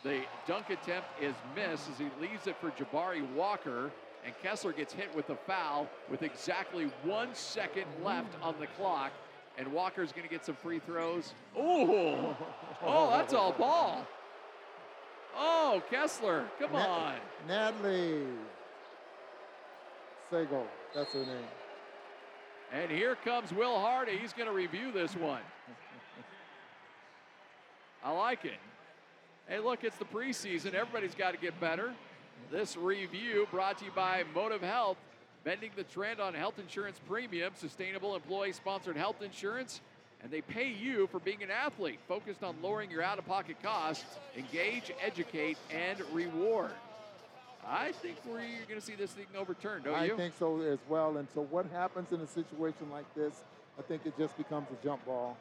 [0.04, 3.92] the dunk attempt is missed as he leaves it for Jabari Walker,
[4.26, 9.12] and Kessler gets hit with a foul with exactly one second left on the clock.
[9.58, 11.34] And Walker's going to get some free throws.
[11.58, 12.36] Ooh!
[12.86, 14.06] Oh, that's all ball.
[15.36, 17.16] Oh, Kessler, come on.
[17.48, 18.22] Natalie
[20.30, 20.64] Sago,
[20.94, 21.48] that's her name.
[22.72, 24.18] And here comes Will Hardy.
[24.18, 25.42] He's going to review this one.
[28.04, 28.60] I like it.
[29.48, 30.74] Hey, look, it's the preseason.
[30.74, 31.94] Everybody's got to get better.
[32.52, 34.98] This review brought to you by Motive Health,
[35.44, 39.82] bending the trend on health insurance premium, sustainable employee sponsored health insurance
[40.22, 43.58] and they pay you for being an athlete focused on lowering your out of pocket
[43.62, 44.06] costs.
[44.36, 46.72] Engage, educate, and reward.
[47.68, 50.14] I think we're going to see this thing overturned, don't I you?
[50.14, 51.18] I think so as well.
[51.18, 53.44] And so, what happens in a situation like this?
[53.78, 55.38] I think it just becomes a jump ball.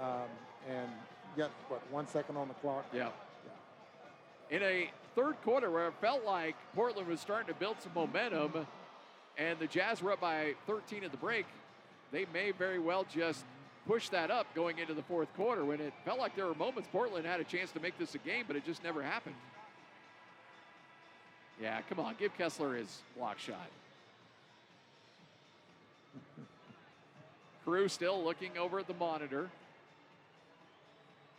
[0.00, 0.28] Um,
[0.68, 0.88] and
[1.34, 2.84] you got, what, one second on the clock?
[2.92, 3.08] Yeah.
[4.50, 4.56] yeah.
[4.56, 8.66] In a third quarter where it felt like Portland was starting to build some momentum
[9.38, 11.46] and the Jazz were up by 13 at the break,
[12.10, 13.44] they may very well just
[13.86, 16.88] push that up going into the fourth quarter when it felt like there were moments
[16.92, 19.34] Portland had a chance to make this a game, but it just never happened.
[21.60, 23.70] Yeah, come on, give Kessler his block shot.
[27.64, 29.48] Crew still looking over at the monitor.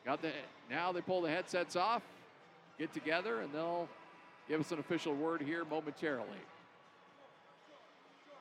[0.06, 0.32] Got the
[0.70, 2.02] now they pull the headsets off,
[2.84, 3.88] get together, and they'll
[4.50, 6.28] give us an official word here momentarily.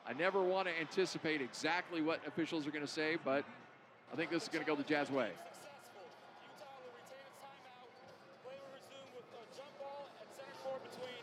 [0.05, 3.45] I never want to anticipate exactly what officials are going to say, but
[4.11, 5.29] I think this is going to go the Jazz way.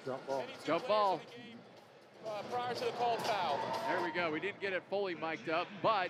[0.07, 0.45] Jump ball.
[0.65, 1.21] Jump ball.
[2.27, 3.61] Uh, prior to the called foul.
[3.87, 4.31] There we go.
[4.31, 6.09] We didn't get it fully mic'd up, but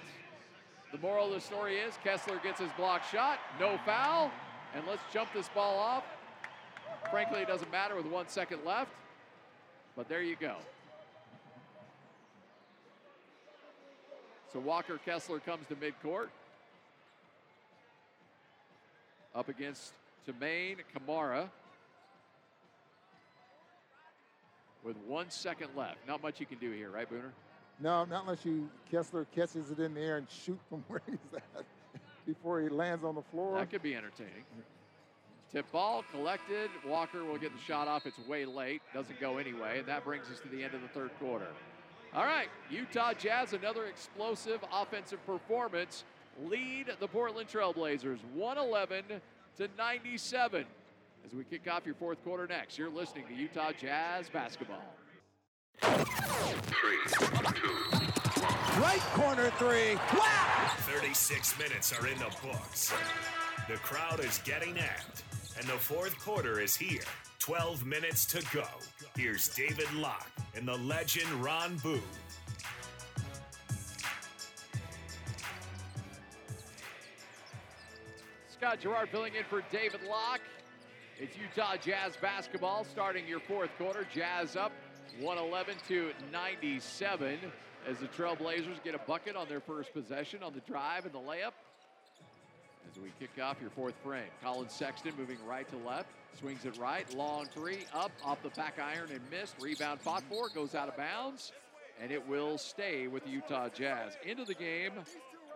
[0.92, 4.30] the moral of the story is Kessler gets his block shot, no foul,
[4.76, 6.04] and let's jump this ball off.
[7.10, 8.92] Frankly, it doesn't matter with one second left,
[9.96, 10.56] but there you go.
[14.52, 16.28] So Walker Kessler comes to midcourt.
[19.34, 19.92] up against
[20.26, 21.48] Toumani Camara.
[24.82, 25.98] with one second left.
[26.08, 27.30] Not much you can do here, right, Booner?
[27.80, 31.18] No, not unless you Kessler catches it in the air and shoot from where he's
[31.34, 31.64] at
[32.26, 33.58] before he lands on the floor.
[33.58, 34.44] That could be entertaining.
[35.52, 36.70] Tip ball collected.
[36.86, 38.06] Walker will get the shot off.
[38.06, 38.82] It's way late.
[38.94, 39.80] Doesn't go anyway.
[39.80, 41.48] And that brings us to the end of the third quarter.
[42.14, 46.02] All right, Utah Jazz, another explosive offensive performance
[46.44, 49.04] lead the Portland Trailblazers 111
[49.58, 50.64] to 97
[51.24, 52.78] as we kick off your fourth quarter next.
[52.78, 54.82] You're listening to Utah Jazz basketball.
[55.80, 56.98] Three,
[57.54, 57.68] two,
[58.80, 59.94] right corner three.
[60.18, 60.72] Wow!
[60.78, 62.92] 36 minutes are in the books.
[63.68, 65.22] The crowd is getting amped,
[65.58, 67.02] and the fourth quarter is here.
[67.38, 68.66] 12 minutes to go.
[69.16, 72.00] Here's David Locke and the legend Ron Boone.
[78.48, 80.42] Scott Garrard filling in for David Locke.
[81.18, 84.06] It's Utah Jazz basketball starting your fourth quarter.
[84.14, 84.72] Jazz up
[85.18, 87.38] 111 to 97
[87.88, 91.18] as the Trailblazers get a bucket on their first possession on the drive and the
[91.18, 91.52] layup.
[93.02, 96.08] We kick off your fourth frame, Collin Sexton moving right to left,
[96.38, 99.54] swings it right, long three, up, off the back iron and missed.
[99.60, 101.52] Rebound fought for, goes out of bounds,
[102.02, 104.12] and it will stay with the Utah Jazz.
[104.24, 104.92] Into the game,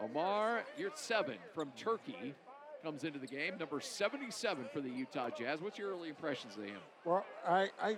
[0.02, 2.34] Omer Yurtseven from Turkey
[2.82, 5.60] comes into the game, number 77 for the Utah Jazz.
[5.60, 6.78] What's your early impressions of him?
[7.04, 7.96] Well, I, I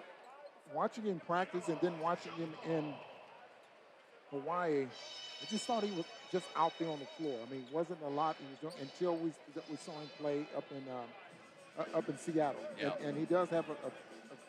[0.74, 2.94] watching him practice and then watching him in
[4.30, 7.38] Hawaii, I just thought he was just out there on the floor.
[7.46, 9.32] I mean, it wasn't a lot he was doing until we
[9.70, 11.06] we saw him play up in um,
[11.94, 12.60] up in Seattle.
[12.80, 12.98] Yep.
[12.98, 13.90] And, and, he does have a, a,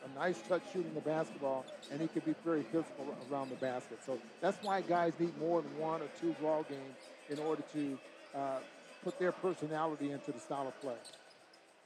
[0.06, 4.00] a, nice touch shooting the basketball, and he can be very physical around the basket.
[4.06, 6.98] So that's why guys need more than one or two draw games
[7.30, 8.00] in order to
[8.36, 8.40] uh,
[9.04, 10.96] put their personality into the style of play.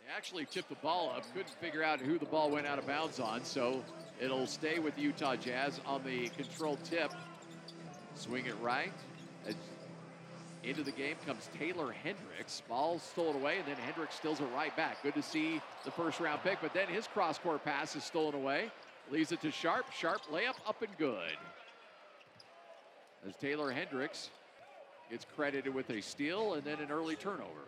[0.05, 2.87] They actually tipped the ball up, couldn't figure out who the ball went out of
[2.87, 3.83] bounds on, so
[4.19, 7.11] it'll stay with Utah Jazz on the control tip.
[8.15, 8.91] Swing it right.
[10.63, 12.61] Into the game comes Taylor Hendricks.
[12.69, 15.01] Ball stolen away, and then Hendricks steals it right back.
[15.01, 18.35] Good to see the first round pick, but then his cross court pass is stolen
[18.35, 18.69] away.
[19.09, 19.91] Leaves it to Sharpe.
[19.91, 21.35] Sharpe layup up and good.
[23.27, 24.29] As Taylor Hendricks
[25.09, 27.65] gets credited with a steal and then an early turnover.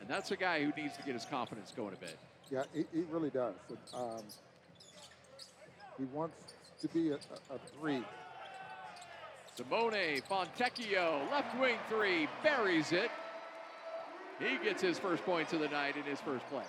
[0.00, 2.16] And that's a guy who needs to get his confidence going a bit.
[2.50, 3.54] Yeah, he, he really does.
[3.94, 4.22] Um,
[5.98, 8.02] he wants to be a, a, a three.
[9.58, 13.10] Simone Fontecchio, left wing three, buries it.
[14.38, 16.62] He gets his first points of the night in his first play.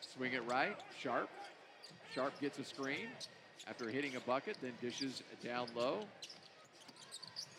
[0.00, 1.30] Swing it right, Sharpe.
[2.12, 3.06] Sharpe gets a screen
[3.68, 6.00] after hitting a bucket, then dishes down low.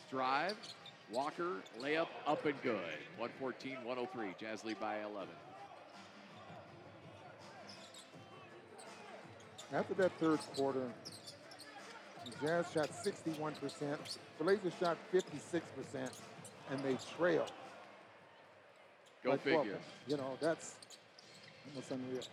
[0.10, 0.57] Drive,
[1.14, 2.76] Walker, layup, up and good.
[3.15, 4.35] 114 103.
[4.38, 5.30] Jazz lead by 11.
[9.73, 10.84] After that third quarter,
[12.26, 13.53] the Jazz shot 61%,
[14.38, 15.61] the Blazers shot 56%,
[16.69, 17.45] and they trail.
[19.23, 19.77] Go figure.
[20.07, 20.76] You know, that's
[21.69, 22.23] almost unreal.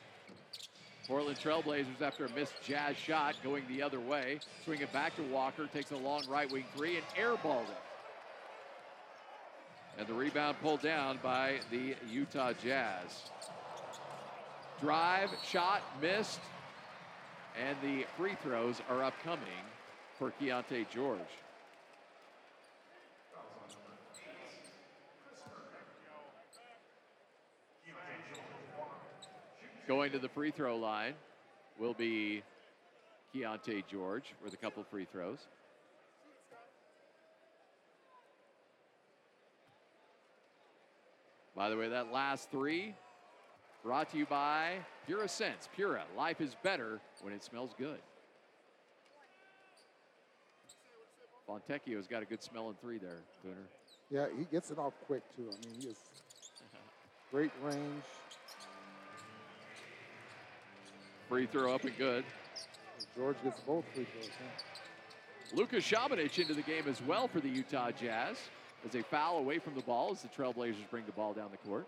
[1.06, 4.40] Portland Trailblazers after a missed Jazz shot going the other way.
[4.64, 7.82] Swing it back to Walker, takes a long right wing three and airballed it.
[9.98, 13.30] And the rebound pulled down by the Utah Jazz.
[14.80, 16.40] Drive, shot, missed,
[17.66, 19.64] and the free throws are upcoming
[20.18, 21.20] for Keyonte George.
[29.86, 31.14] Going to the free throw line
[31.78, 32.42] will be
[33.34, 35.38] Keyonte George with a couple free throws.
[41.56, 42.94] By the way, that last three
[43.82, 44.74] brought to you by
[45.06, 45.68] Pura Sense.
[45.74, 47.98] Pura, life is better when it smells good.
[51.48, 53.54] Fontecchio's got a good smelling three there, Booner.
[54.10, 55.48] Yeah, he gets it off quick, too.
[55.50, 55.96] I mean, he has
[57.30, 58.04] great range.
[61.28, 62.24] Free throw up and good.
[63.16, 64.30] George gets both free throws.
[64.38, 65.56] Huh?
[65.56, 68.36] Lucas Samanic into the game as well for the Utah Jazz
[68.84, 71.68] as they foul away from the ball as the Trailblazers bring the ball down the
[71.68, 71.86] court.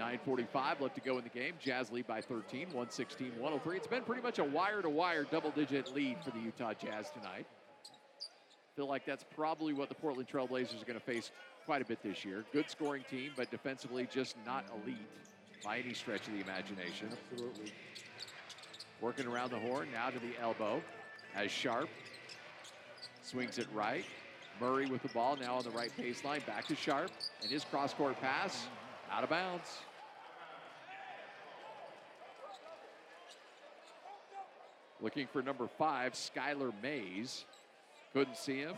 [0.00, 1.52] 9.45 left to go in the game.
[1.60, 3.76] Jazz lead by 13, 116 103.
[3.76, 7.10] It's been pretty much a wire to wire double digit lead for the Utah Jazz
[7.10, 7.46] tonight.
[8.76, 11.30] Feel like that's probably what the Portland Trailblazers are going to face
[11.66, 12.44] quite a bit this year.
[12.50, 14.96] Good scoring team, but defensively just not elite
[15.62, 17.10] by any stretch of the imagination.
[17.32, 17.72] Absolutely.
[19.02, 20.80] Working around the horn, now to the elbow
[21.36, 21.90] as Sharpe
[23.22, 24.04] swings it right.
[24.60, 27.10] Murray with the ball now on the right baseline, back to Sharpe,
[27.42, 28.66] and his cross court pass
[29.10, 29.80] out of bounds.
[35.02, 37.44] Looking for number five, Skylar Mays.
[38.12, 38.74] Couldn't see him.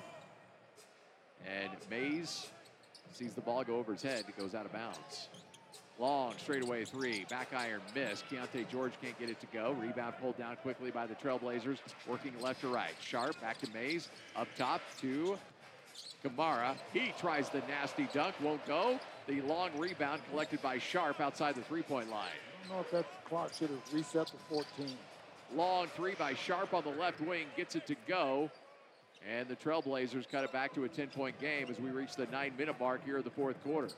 [1.46, 2.48] And Mays
[3.12, 4.24] sees the ball go over his head.
[4.28, 5.28] It goes out of bounds.
[5.98, 7.26] Long straightaway three.
[7.28, 8.22] Back iron miss.
[8.30, 9.72] Keyonte George can't get it to go.
[9.72, 11.78] Rebound pulled down quickly by the Trailblazers.
[12.08, 12.94] Working left to right.
[13.00, 14.08] Sharpe back to Mays.
[14.36, 15.38] Up top to
[16.22, 16.76] Camara.
[16.92, 18.34] He tries the nasty dunk.
[18.40, 18.98] Won't go.
[19.26, 22.28] The long rebound collected by Sharpe outside the three point line.
[22.64, 24.86] I don't know if that clock should have reset to 14.
[25.54, 27.46] Long three by Sharpe on the left wing.
[27.56, 28.50] Gets it to go.
[29.28, 32.26] And the Trailblazers cut it back to a 10 point game as we reach the
[32.26, 33.88] nine minute mark here of the fourth quarter.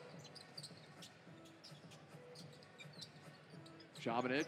[4.04, 4.46] Samanic.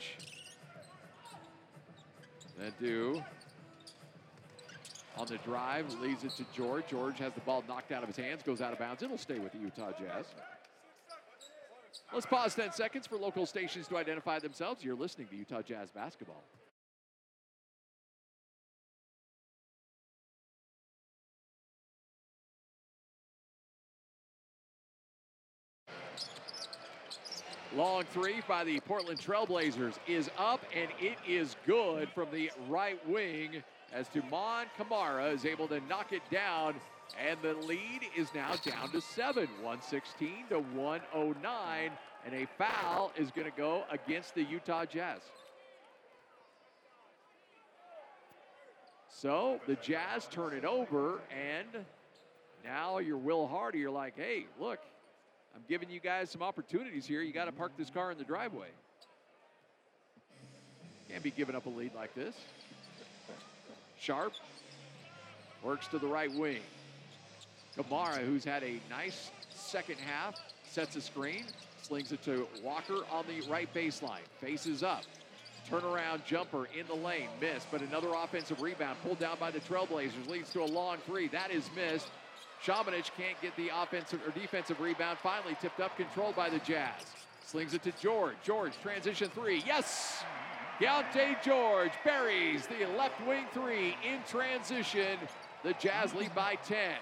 [2.59, 3.23] Then do
[5.19, 6.85] on the drive, leaves it to George.
[6.89, 9.03] George has the ball knocked out of his hands, goes out of bounds.
[9.03, 10.27] It'll stay with the Utah Jazz.
[12.12, 14.85] Let's pause 10 seconds for local stations to identify themselves.
[14.85, 16.45] You're listening to Utah Jazz basketball.
[27.77, 32.98] Long three by the Portland Trailblazers is up and it is good from the right
[33.07, 33.62] wing
[33.93, 36.77] as Toumani Camara is able to knock it down
[37.23, 41.90] and the lead is now down to seven, 116 to 109
[42.24, 45.20] and a foul is going to go against the Utah Jazz.
[49.11, 51.85] So the Jazz turn it over and
[52.65, 53.81] now you're Will Hardy.
[53.81, 54.78] You're like, hey, look,
[55.57, 57.23] I'm giving you guys some opportunities here.
[57.23, 58.69] You got to park this car in the driveway.
[61.09, 62.35] Can't be giving up a lead like this.
[63.99, 64.35] Sharpe
[65.62, 66.61] works to the right wing.
[67.74, 70.35] Camara, who's had a nice second half,
[70.65, 71.45] sets a screen,
[71.81, 75.05] slings it to Walker on the right baseline, faces up.
[75.70, 80.28] Turnaround jumper in the lane, missed, but another offensive rebound pulled down by the Trailblazers
[80.28, 81.28] leads to a long three.
[81.28, 82.09] That is missed.
[82.67, 85.19] Samanic can't get the offensive or defensive rebound.
[85.23, 87.01] Finally tipped up, controlled by the Jazz.
[87.45, 88.35] Slings it to George.
[88.43, 89.63] George, transition three.
[89.65, 90.25] Yes!
[90.81, 95.17] Keyonte George buries the left wing three in transition.
[95.63, 96.97] The Jazz lead by 10.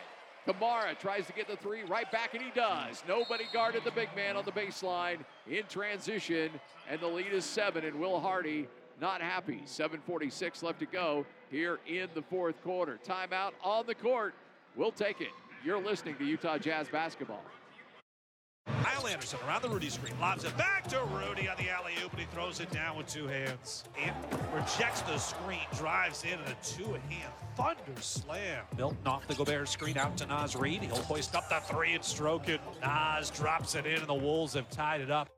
[0.44, 3.02] Camara tries to get the three right back, and he does.
[3.08, 5.20] Nobody guarded the big man on the baseline
[5.50, 6.50] in transition,
[6.90, 7.84] and the lead is seven.
[7.84, 8.68] And Will Hardy
[9.00, 9.62] not happy.
[9.64, 12.98] 7:46 left to go here in the fourth quarter.
[13.04, 14.34] Timeout on the court.
[14.76, 15.32] We'll take it.
[15.64, 17.42] You're listening to Utah Jazz basketball.
[18.66, 22.20] Kyle Anderson around the Rudy screen, lobs it back to Rudy on the alley-oop, and
[22.20, 23.84] he throws it down with two hands.
[23.98, 24.14] And
[24.52, 28.64] rejects the screen, drives in, and a two-hand thunder slam.
[28.76, 30.82] Milton off the Gobert screen out to Naz Reid.
[30.82, 32.60] He'll hoist up the three and stroke it.
[32.82, 35.30] Naz drops it in, and the Wolves have tied it up.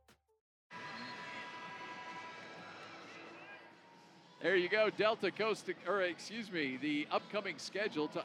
[4.42, 8.24] There you go, Delta Coast, or excuse me, the upcoming schedule to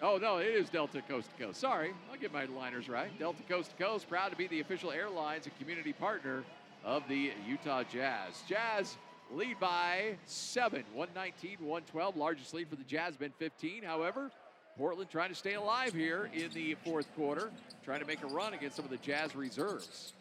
[0.00, 1.60] Oh, no, it is Delta Coast to Coast.
[1.60, 3.10] Sorry, I'll get my liners right.
[3.18, 6.44] Delta Coast to Coast, proud to be the official airlines and community partner
[6.84, 8.42] of the Utah Jazz.
[8.48, 8.96] Jazz
[9.32, 12.16] lead by seven, 119 112.
[12.16, 13.82] Largest lead for the Jazz, been 15.
[13.82, 14.30] However,
[14.76, 17.50] Portland trying to stay alive here in the fourth quarter,
[17.84, 20.12] trying to make a run against some of the Jazz reserves.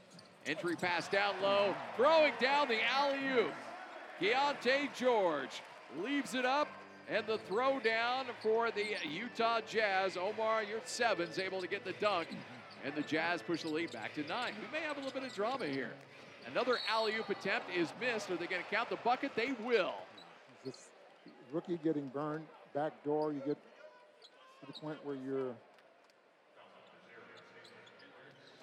[0.47, 3.53] Entry pass down low, throwing down the alley oop.
[4.19, 5.61] Keyonte George
[6.03, 6.67] leaves it up,
[7.09, 10.17] and the throw down for the Utah Jazz.
[10.17, 12.27] Omer Yurtseven's able to get the dunk.
[12.85, 14.53] And the Jazz push the lead back to nine.
[14.61, 15.91] We may have a little bit of drama here.
[16.51, 18.29] Another alley-oop attempt is missed.
[18.29, 19.31] Are they going to count the bucket?
[19.35, 19.95] They will.
[20.63, 20.89] This
[21.51, 23.33] rookie getting burned back door.
[23.33, 23.57] You get
[24.61, 25.53] to the point where you're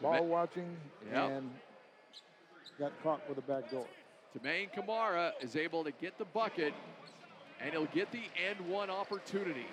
[0.00, 0.76] ball watching
[1.12, 1.30] Yep.
[1.30, 1.50] and
[2.78, 3.86] got caught with a back door.
[4.36, 6.74] Toumani Camara is able to get the bucket,
[7.60, 9.66] and he'll get the end one opportunity.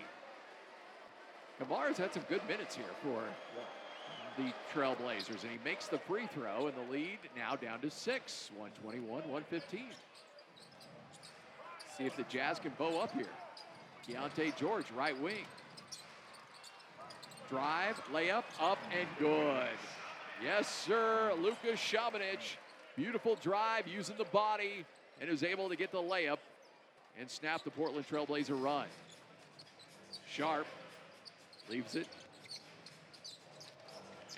[1.59, 3.23] Camara's had some good minutes here for
[4.37, 8.49] the Trailblazers, and he makes the free throw, and the lead now down to six,
[8.55, 9.85] 121, 115.
[11.97, 13.27] See if the Jazz can bow up here.
[14.07, 15.45] Keyonte George, right wing.
[17.49, 19.67] Drive, layup, up and good.
[20.43, 21.33] Yes, sir.
[21.39, 22.55] Lucas Samanic.
[22.95, 24.85] Beautiful drive using the body
[25.19, 26.39] and is able to get the layup
[27.19, 28.87] and snap the Portland Trailblazer run.
[30.29, 30.67] Sharpe
[31.69, 32.07] leaves it.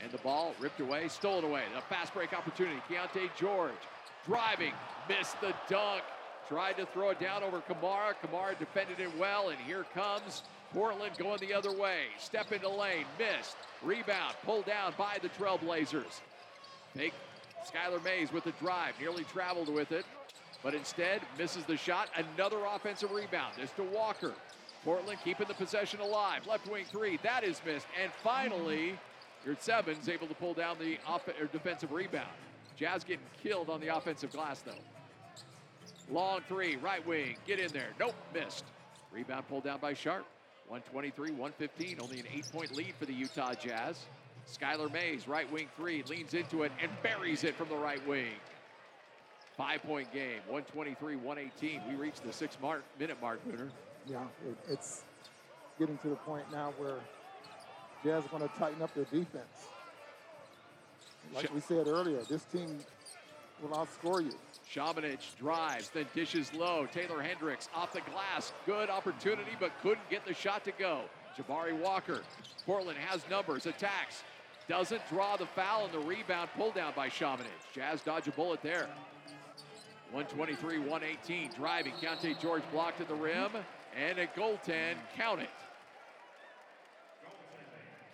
[0.04, 1.64] And the ball ripped away, stolen away.
[1.78, 2.78] A fast break opportunity.
[2.90, 3.72] Keyonte George
[4.26, 4.74] driving,
[5.08, 6.04] missed the dunk.
[6.50, 8.14] Tried to throw it down over Camara.
[8.22, 10.44] Camara defended it well, and here comes
[10.74, 12.08] Portland going the other way.
[12.20, 13.56] Step into lane, missed.
[13.82, 16.20] Rebound, pulled down by the Trailblazers.
[16.94, 17.14] Fake
[17.66, 20.06] Skylar Mays with the drive, nearly traveled with it,
[20.64, 22.10] but instead misses the shot.
[22.16, 23.54] Another offensive rebound.
[23.58, 24.34] This to Walker.
[24.84, 26.46] Portland keeping the possession alive.
[26.48, 27.88] Left wing three, that is missed.
[28.02, 28.98] And finally,
[29.46, 32.28] Yurtseven's able to pull down the off- defensive rebound.
[32.76, 34.72] Jazz getting killed on the offensive glass though.
[36.10, 37.90] Long three, right wing, get in there.
[38.00, 38.66] Nope, missed.
[39.12, 40.26] Rebound pulled down by Sharpe.
[40.68, 44.06] 123, 115, only an eight point lead for the Utah Jazz.
[44.52, 48.34] Skylar Mays, right wing three, leans into it and buries it from the right wing.
[49.58, 51.82] Five point game, 123, 118.
[51.88, 53.70] We reached the six mark, minute mark, Booner.
[54.08, 55.04] Yeah, it, it's
[55.78, 56.98] getting to the point now where
[58.04, 59.68] Jazz are going to tighten up their defense.
[61.34, 62.80] Like we said earlier, this team
[63.62, 64.34] will outscore you.
[64.74, 66.88] Samanic drives, then dishes low.
[66.92, 68.54] Taylor Hendricks off the glass.
[68.66, 71.02] Good opportunity, but couldn't get the shot to go.
[71.38, 72.22] Jabari Walker.
[72.66, 74.24] Portland has numbers, attacks.
[74.68, 77.46] Doesn't draw the foul, and the rebound pulled down by Samanic.
[77.74, 78.88] Jazz dodge a bullet there.
[80.14, 81.50] 123 118.
[81.58, 81.92] Driving.
[81.94, 83.50] Keyonte George blocked at the rim,
[83.98, 84.96] and a goaltend.
[85.18, 85.50] Count it.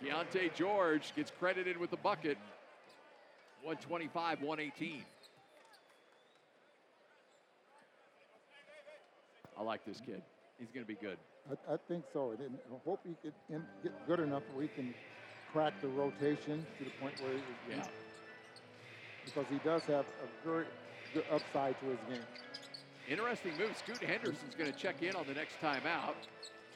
[0.01, 2.37] Keyonte George gets credited with the bucket.
[3.63, 5.03] 125 118.
[9.57, 10.21] I like this kid.
[10.57, 11.17] He's going to be good.
[11.51, 12.31] I, I think so.
[12.31, 13.13] And I hope he
[13.53, 14.93] in- get good enough where he can
[15.51, 17.39] crack the rotation to the point where he,
[17.75, 17.83] Yeah.
[19.25, 20.65] because he does have a very
[21.13, 22.25] good upside to his game.
[23.09, 23.75] Interesting move.
[23.77, 26.13] Scoot Henderson's going to check in on the next timeout.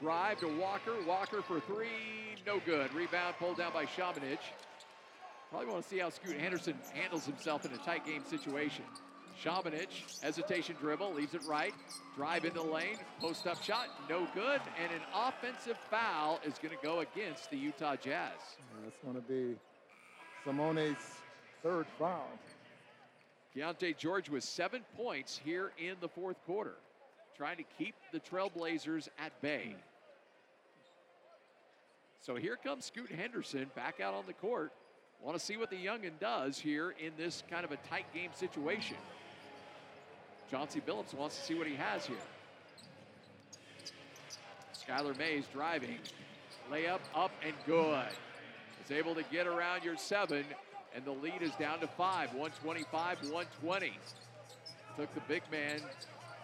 [0.01, 0.93] Drive to Walker.
[1.07, 1.87] Walker for three.
[2.45, 2.93] No good.
[2.93, 4.39] Rebound pulled down by Samanic.
[5.51, 8.83] Probably want to see how Scoot Henderson handles himself in a tight game situation.
[9.43, 11.73] Samanic, hesitation dribble, leaves it right.
[12.15, 14.61] Drive in the lane, post up shot, no good.
[14.81, 18.31] And an offensive foul is going to go against the Utah Jazz.
[18.83, 19.55] That's going to be
[20.45, 20.97] Simone's
[21.61, 22.27] third foul.
[23.55, 26.75] Keyonte George with seven points here in the fourth quarter,
[27.37, 29.75] trying to keep the Trailblazers at bay.
[32.21, 34.71] So here comes Scoot Henderson back out on the court.
[35.21, 38.31] Want to see what the youngin does here in this kind of a tight game
[38.33, 38.97] situation.
[40.51, 42.17] Chauncey Billups wants to see what he has here.
[44.73, 45.97] Skylar Mays driving.
[46.71, 48.05] Layup up and good.
[48.83, 50.43] Is able to get around Yurtseven,
[50.95, 52.29] and the lead is down to five.
[52.33, 53.93] 125 120.
[54.97, 55.79] Took the big man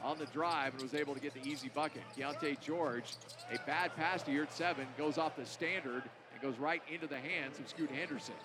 [0.04, 2.02] on the drive and was able to get the easy bucket.
[2.18, 3.16] Keyonte George,
[3.54, 6.04] a bad pass to Yurtseven, goes off the standard
[6.34, 8.36] and goes right into the hands of Scoot Henderson,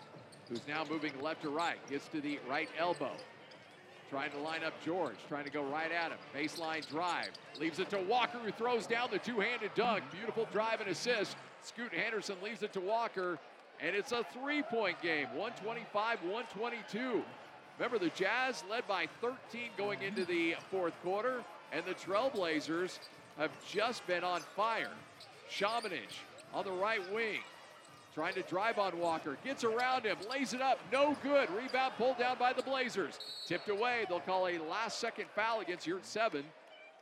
[0.49, 1.79] who's now moving left to right.
[1.89, 3.13] Gets to the right elbow.
[4.11, 6.19] Trying to line up George, trying to go right at him.
[6.37, 7.31] Baseline drive.
[7.59, 10.05] Leaves it to Walker, who throws down the two handed dunk.
[10.13, 11.37] Beautiful drive and assist.
[11.63, 13.39] Scoot Henderson leaves it to Walker,
[13.85, 17.23] and it's a three point game 125 122.
[17.79, 19.37] Remember, the Jazz led by 13
[19.77, 21.43] going into the fourth quarter,
[21.73, 22.99] and the Trailblazers
[23.37, 24.93] have just been on fire.
[25.51, 26.09] Samanic
[26.55, 27.41] on the right wing,
[28.15, 31.51] trying to drive on Walker, gets around him, lays it up, no good.
[31.51, 33.19] Rebound pulled down by the Blazers.
[33.47, 34.07] Tipped away.
[34.09, 36.45] They'll call a last second foul against Yurtseven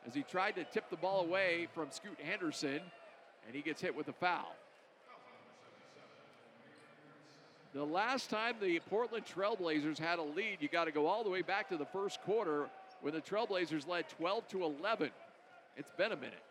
[0.07, 2.81] as he tried to tip the ball away from Scoot Henderson,
[3.47, 4.57] and he gets hit with a foul.
[7.75, 11.31] The last time the Portland Trailblazers had a lead, you got to go all the
[11.31, 12.69] way back to the first quarter
[13.01, 15.11] when the Trailblazers led 12 to 11.
[15.79, 16.43] It's been a minute.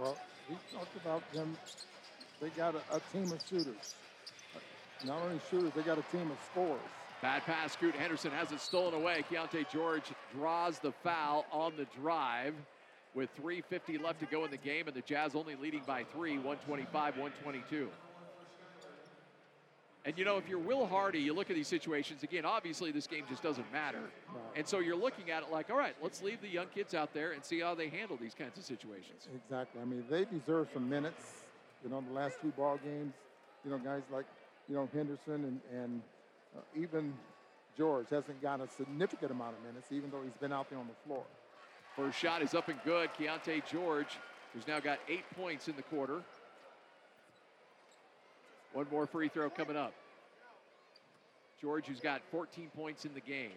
[0.00, 0.16] Well,
[0.48, 1.56] we talked about them.
[2.40, 3.94] They got a, a team of shooters.
[5.04, 6.80] Not only shooters, they got a team of scorers.
[7.22, 7.74] Bad pass.
[7.74, 9.24] Scoot Henderson has it stolen away.
[9.30, 10.04] Keyonte George
[10.34, 12.54] draws the foul on the drive
[13.14, 16.34] with 3.50 left to go in the game, and the Jazz only leading by three,
[16.34, 17.88] 125 122.
[20.04, 22.46] And you know, if you're Will Hardy, you look at these situations again.
[22.46, 24.00] Obviously, this game just doesn't matter,
[24.56, 27.12] and so you're looking at it like, all right, let's leave the young kids out
[27.12, 29.28] there and see how they handle these kinds of situations.
[29.34, 29.82] Exactly.
[29.82, 31.42] I mean, they deserve some minutes.
[31.84, 33.12] You know, the last two ball games.
[33.62, 34.24] You know, guys like
[34.70, 36.02] you know Henderson and and
[36.56, 37.12] uh, even
[37.76, 40.86] George hasn't got a significant amount of minutes, even though he's been out there on
[40.86, 41.24] the floor.
[42.00, 43.10] First shot is up and good.
[43.18, 44.16] Keyonte George,
[44.54, 46.22] who's now got eight points in the quarter.
[48.72, 49.92] One more free throw coming up.
[51.60, 53.50] George, who's got 14 points in the game.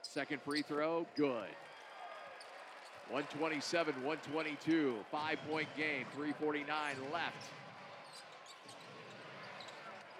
[0.00, 1.46] Second free throw, good.
[3.10, 7.36] 127, 122, five point game, 349 left.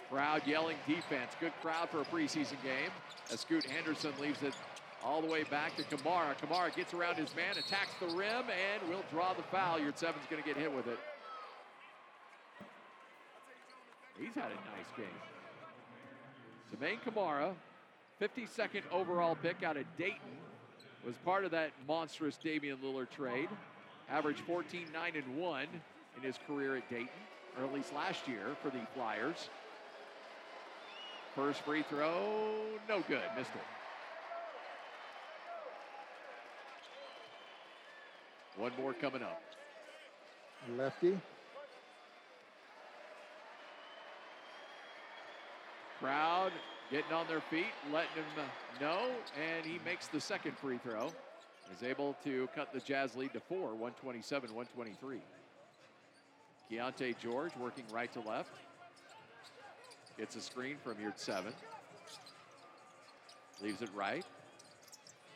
[0.09, 1.32] Crowd yelling defense.
[1.40, 2.93] Good crowd for a preseason game.
[3.32, 4.55] As Scoot Henderson leaves it
[5.04, 6.34] all the way back to Camara.
[6.40, 9.78] Camara gets around his man, attacks the rim, and will draw the foul.
[9.78, 10.98] Yurtseven's going to get hit with it.
[14.18, 15.06] He's had a nice game.
[16.72, 17.54] Jermaine Camara,
[18.20, 20.18] 52nd overall pick out of Dayton,
[21.04, 23.48] was part of that monstrous Damian Lillard trade.
[24.10, 25.66] Averaged 14, 9, and 1
[26.16, 27.08] in his career at Dayton,
[27.58, 29.48] or at least last year for the Flyers.
[31.34, 32.54] First free throw,
[32.88, 33.81] no good, missed it.
[38.56, 39.42] One more coming up.
[40.76, 41.18] Lefty.
[45.98, 46.52] Crowd
[46.90, 48.44] getting on their feet, letting him
[48.80, 49.06] know,
[49.40, 51.10] and he makes the second free throw.
[51.74, 55.20] Is able to cut the Jazz lead to four, 127 123.
[56.70, 58.52] Keyonte George working right to left.
[60.18, 61.52] Gets a screen from Yurtseven.
[63.62, 64.24] Leaves it right.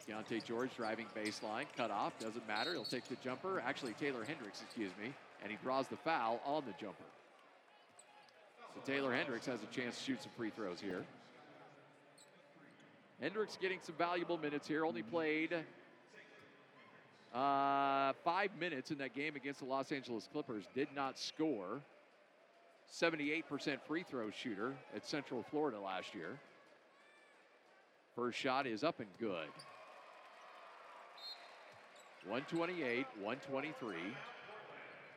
[0.08, 2.72] Keyonte George driving baseline, cut off, doesn't matter.
[2.72, 3.60] He'll take the jumper.
[3.66, 5.12] Actually, Taylor Hendricks, excuse me,
[5.42, 7.04] and he draws the foul on the jumper.
[8.74, 11.04] So Taylor Hendricks has a chance to shoot some free throws here.
[13.20, 14.84] Hendricks getting some valuable minutes here.
[14.84, 15.54] Only played
[17.34, 20.64] uh, five minutes in that game against the Los Angeles Clippers.
[20.74, 21.80] Did not score.
[22.94, 23.42] 78%
[23.88, 26.38] free throw shooter at Central Florida last year.
[28.14, 29.48] First shot is up and good.
[32.28, 33.96] 128, 123.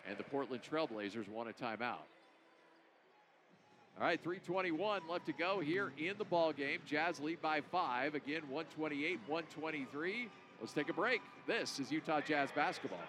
[0.07, 2.05] And the Portland Trailblazers want a timeout.
[3.99, 6.79] All right, 321 left to go here in the ball game.
[6.85, 8.15] Jazz lead by five.
[8.15, 10.29] Again, 128, 123.
[10.61, 11.21] Let's take a break.
[11.47, 12.99] This is Utah Jazz basketball.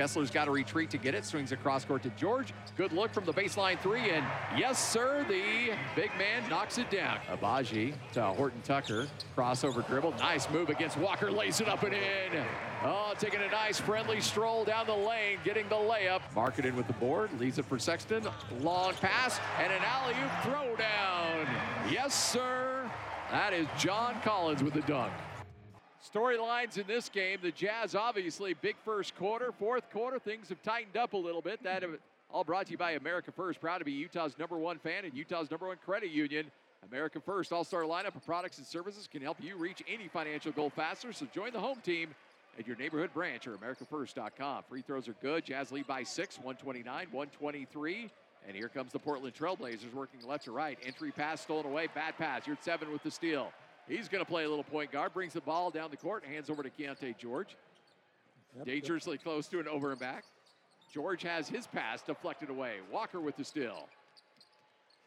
[0.00, 1.26] Kessler's got to retreat to get it.
[1.26, 2.54] Swings across court to George.
[2.78, 4.08] Good look from the baseline three.
[4.10, 4.24] And
[4.56, 7.18] yes, sir, the big man knocks it down.
[7.30, 9.08] Agbaji to Horton Tucker.
[9.36, 10.12] Crossover dribble.
[10.12, 11.30] Nice move against Walker.
[11.30, 12.42] Lays it up and in.
[12.82, 15.36] Oh, taking a nice friendly stroll down the lane.
[15.44, 16.22] Getting the layup.
[16.34, 17.28] Markkanen with the board.
[17.38, 18.24] Leaves it for Sexton.
[18.60, 19.38] Long pass.
[19.58, 21.46] And an alley oop throw down.
[21.90, 22.90] Yes, sir.
[23.30, 25.12] That is John Collins with the dunk.
[26.02, 27.38] Storylines in this game.
[27.42, 29.52] The Jazz, obviously, big first quarter.
[29.52, 31.62] Fourth quarter, things have tightened up a little bit.
[31.62, 31.84] That
[32.30, 33.60] all brought to you by America First.
[33.60, 36.50] Proud to be Utah's number one fan and Utah's number one credit union.
[36.88, 40.52] America First All Star lineup of products and services can help you reach any financial
[40.52, 41.12] goal faster.
[41.12, 42.14] So join the home team
[42.58, 44.64] at your neighborhood branch or AmericaFirst.com.
[44.68, 45.44] Free throws are good.
[45.44, 48.10] Jazz lead by six, 129, 123.
[48.48, 50.78] And here comes the Portland Trailblazers working left to right.
[50.84, 51.88] Entry pass stolen away.
[51.94, 52.44] Bad pass.
[52.44, 53.52] Yurtseven with the steal.
[53.88, 56.48] He's going to play a little point guard, brings the ball down the court, hands
[56.48, 57.56] over to Keyonte George.
[58.56, 59.24] Yep, Dangerously yep.
[59.24, 60.24] close to an over and back.
[60.92, 62.76] George has his pass deflected away.
[62.90, 63.88] Walker with the steal.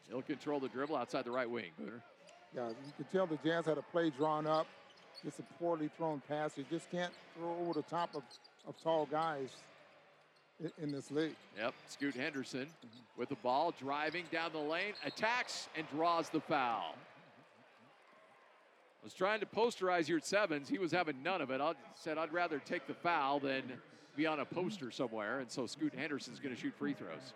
[0.08, 2.00] He'll control the dribble outside the right wing, Booner.
[2.54, 4.66] Yeah, you can tell the Jazz had a play drawn up.
[5.24, 6.56] Just a poorly thrown pass.
[6.56, 8.22] You just can't throw over the top of,
[8.66, 9.48] of tall guys
[10.60, 11.36] in, in this league.
[11.58, 13.20] Yep, Scoot Henderson mm-hmm.
[13.20, 16.94] with the ball, driving down the lane, attacks and draws the foul
[19.04, 20.68] was trying to posterize Yurtsevens.
[20.68, 21.60] He was having none of it.
[21.60, 23.62] I said I'd rather take the foul than
[24.16, 25.40] be on a poster somewhere.
[25.40, 27.34] And so Scoot Henderson's going to shoot free throws.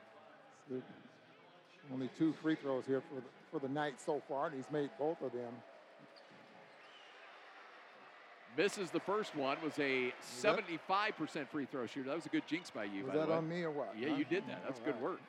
[1.92, 4.90] Only two free throws here for the, for the night so far, and he's made
[4.98, 5.52] both of them.
[8.56, 10.12] Misses the first one, was a
[10.42, 12.08] 75% free throw shooter.
[12.08, 13.94] That was a good jinx by you, was by that on me or what?
[13.98, 14.16] Yeah, huh?
[14.16, 14.62] you did that.
[14.64, 15.20] That's good work.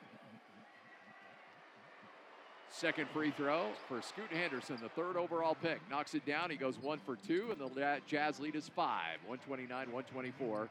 [2.70, 5.80] Second free throw for Scoot Henderson, the third overall pick.
[5.90, 6.50] Knocks it down.
[6.50, 10.68] He goes one for two, and the Jazz lead is five, 129 124,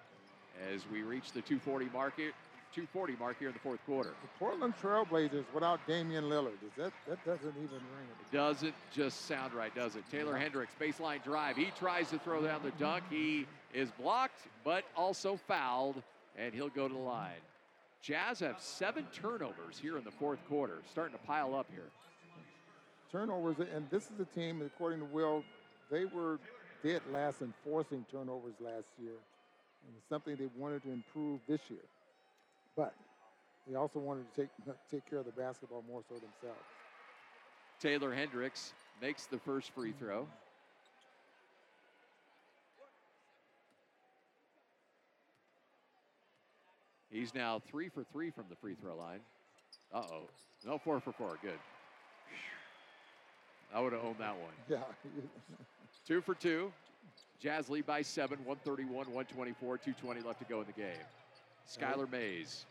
[0.74, 2.34] as we reach the 240 market.
[2.74, 4.12] 240 mark here in the fourth quarter.
[4.22, 6.54] The Portland Trailblazers without Damian Lillard.
[6.66, 8.32] Is that that doesn't even ring it?
[8.32, 10.04] Doesn't just sound right, does it?
[10.12, 10.44] Taylor yeah.
[10.44, 11.58] Hendricks, baseline drive.
[11.58, 13.04] He tries to throw down the dunk.
[13.10, 16.02] He is blocked, but also fouled,
[16.38, 17.42] and he'll go to the line.
[18.02, 21.90] Jazz have seven turnovers here in the fourth quarter, starting to pile up here.
[23.12, 25.44] Turnovers, and this is a team, according to Will,
[25.92, 26.40] they were
[26.84, 29.12] dead last in forcing turnovers last year.
[29.86, 31.80] And it's something they wanted to improve this year.
[32.78, 32.94] But
[33.68, 34.50] they also wanted to take,
[34.92, 36.64] take care of the basketball more so themselves.
[37.80, 40.28] Taylor Hendricks makes the first free throw.
[47.12, 49.20] He's now three for three from the free throw line.
[49.94, 50.22] Uh oh.
[50.66, 51.38] No, four for four.
[51.42, 51.58] Good.
[53.74, 54.54] I would have owned that one.
[54.68, 54.78] Yeah.
[56.08, 56.72] two for two.
[57.40, 61.06] Jazz lead by seven, 131, 124, 220 left to go in the game.
[61.68, 62.66] Skylar Mays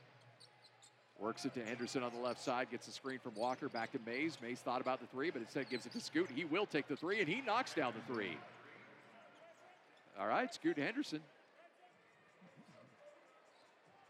[1.19, 3.99] works it to Henderson on the left side, gets a screen from Walker back to
[4.05, 4.37] Mays.
[4.43, 6.29] Mays thought about the three, but instead gives it to Scoot.
[6.35, 8.37] He will take the three, and he knocks down the three.
[10.21, 11.21] All right, Scoot Henderson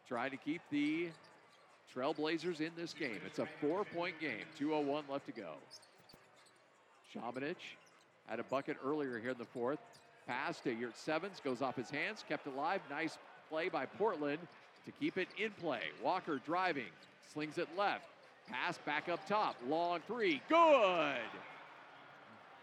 [0.08, 1.08] trying to keep the
[1.94, 3.20] Trailblazers in this game.
[3.26, 5.52] It's a four point game, 2.01 left to go.
[7.14, 7.56] Samanic
[8.26, 9.78] had a bucket earlier here in the fourth.
[10.26, 12.80] Pass to Yurtsevens, goes off his hands, kept alive.
[12.90, 13.16] Nice
[13.48, 14.38] play by Portland
[14.84, 15.80] to keep it in play.
[16.02, 16.90] Walker driving,
[17.32, 18.04] slings it left.
[18.50, 19.56] Pass back up top.
[19.68, 20.40] Long three.
[20.48, 21.16] Good.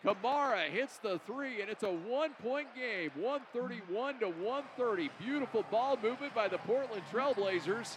[0.06, 5.10] Camara hits the three, and it's a one point game 131 to 130.
[5.20, 7.96] Beautiful ball movement by the Portland Trailblazers.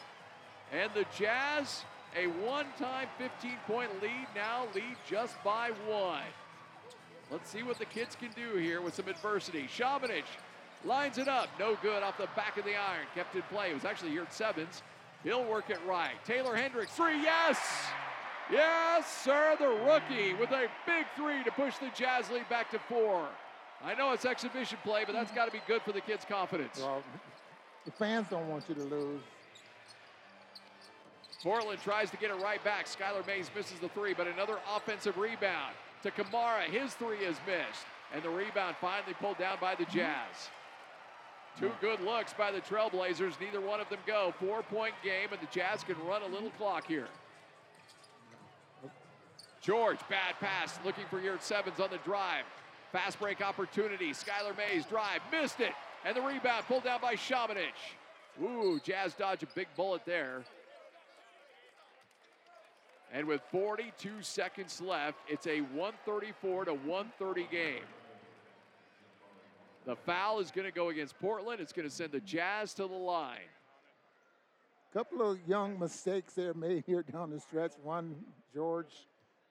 [0.72, 1.84] And the Jazz,
[2.16, 6.22] a one time 15 point lead, now lead just by one.
[7.30, 9.68] Let's see what the kids can do here with some adversity.
[9.68, 10.24] Samanic
[10.86, 11.50] lines it up.
[11.60, 13.06] No good off the back of the iron.
[13.14, 13.70] Kept in play.
[13.70, 14.82] It was actually here at Sevens.
[15.24, 16.14] He'll work it right.
[16.24, 17.58] Taylor Hendricks, three, yes!
[18.50, 22.78] Yes, sir, the rookie with a big three to push the Jazz lead back to
[22.78, 23.28] four.
[23.84, 26.80] I know it's exhibition play, but that's got to be good for the kids' confidence.
[26.80, 27.02] Well,
[27.84, 29.20] the fans don't want you to lose.
[31.42, 32.86] Portland tries to get it right back.
[32.86, 36.62] Skylar Mays misses the three, but another offensive rebound to Camara.
[36.62, 37.86] His three is missed.
[38.12, 40.48] And the rebound finally pulled down by the Jazz.
[41.60, 43.34] Two good looks by the Trailblazers.
[43.40, 44.32] Neither one of them go.
[44.40, 47.08] Four point game, and the Jazz can run a little clock here.
[49.60, 52.44] George, bad pass, looking for Yurtsevens on the drive.
[52.92, 54.10] Fast break opportunity.
[54.10, 55.72] Skylar Mays drive, missed it.
[56.04, 57.74] And the rebound pulled down by Samanic.
[58.42, 60.42] Ooh, Jazz dodge a big bullet there.
[63.12, 67.82] And with 42 seconds left, it's a 134 to 130 game.
[69.86, 71.60] The foul is going to go against Portland.
[71.60, 73.38] It's going to send the Jazz to the line.
[74.90, 77.72] A couple of young mistakes there made here down the stretch.
[77.82, 78.14] One,
[78.54, 79.06] George,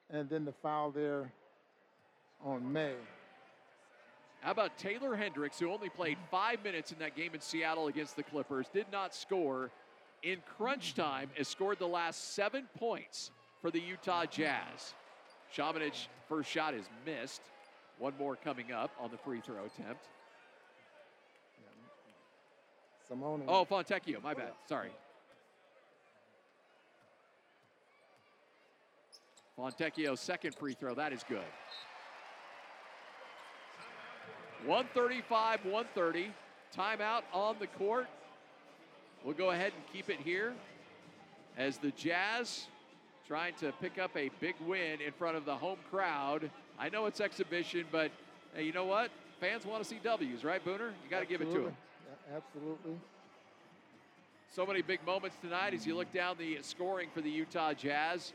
[0.09, 1.31] and then the foul there
[2.43, 2.93] on May.
[4.41, 8.15] How about Taylor Hendricks, who only played five minutes in that game in Seattle against
[8.15, 9.71] the Clippers, did not score
[10.23, 13.31] in crunch time, has scored the last seven points
[13.61, 14.93] for the Utah Jazz.
[15.55, 17.41] Samanic first shot is missed.
[17.99, 20.05] One more coming up on the free throw attempt.
[23.07, 23.43] Simone.
[23.47, 24.51] Oh, Fontecchio, my bad.
[24.67, 24.91] Sorry.
[29.57, 31.39] Fontecchio's second free throw, that is good.
[34.65, 36.31] 135, 130.
[36.75, 38.07] Timeout on the court.
[39.23, 40.53] We'll go ahead and keep it here
[41.57, 42.67] as the Jazz
[43.27, 46.49] trying to pick up a big win in front of the home crowd.
[46.77, 48.11] I know it's exhibition, but
[48.53, 49.09] hey, you know what?
[49.39, 50.91] Fans want to see W's, right, Booner?
[51.03, 51.77] You got to give it to them.
[52.29, 52.97] Yeah, absolutely.
[54.53, 58.33] So many big moments tonight as you look down the scoring for the Utah Jazz.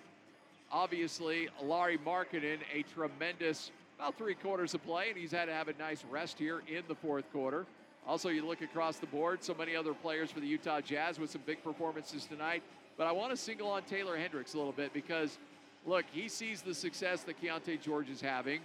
[0.72, 5.68] Obviously, Lauri Markkanen, a tremendous about three quarters of play, and he's had to have
[5.68, 7.66] a nice rest here in the fourth quarter.
[8.06, 11.30] Also, you look across the board, so many other players for the Utah Jazz with
[11.30, 12.62] some big performances tonight.
[12.96, 15.38] But I want to single on Taylor Hendricks a little bit because,
[15.86, 18.60] look, he sees the success that Keyonte George is having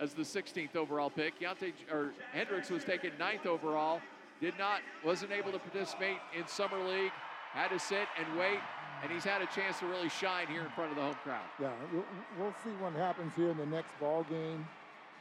[0.00, 1.38] as the 16th overall pick.
[1.38, 4.00] Keyonte or Hendricks was taken ninth overall,
[4.40, 7.12] did not, wasn't able to participate in summer league,
[7.52, 8.58] had to sit and wait,
[9.02, 11.40] and he's had a chance to really shine here in front of the home crowd.
[11.60, 12.04] Yeah, we'll,
[12.38, 14.66] we'll see what happens here in the next ball game.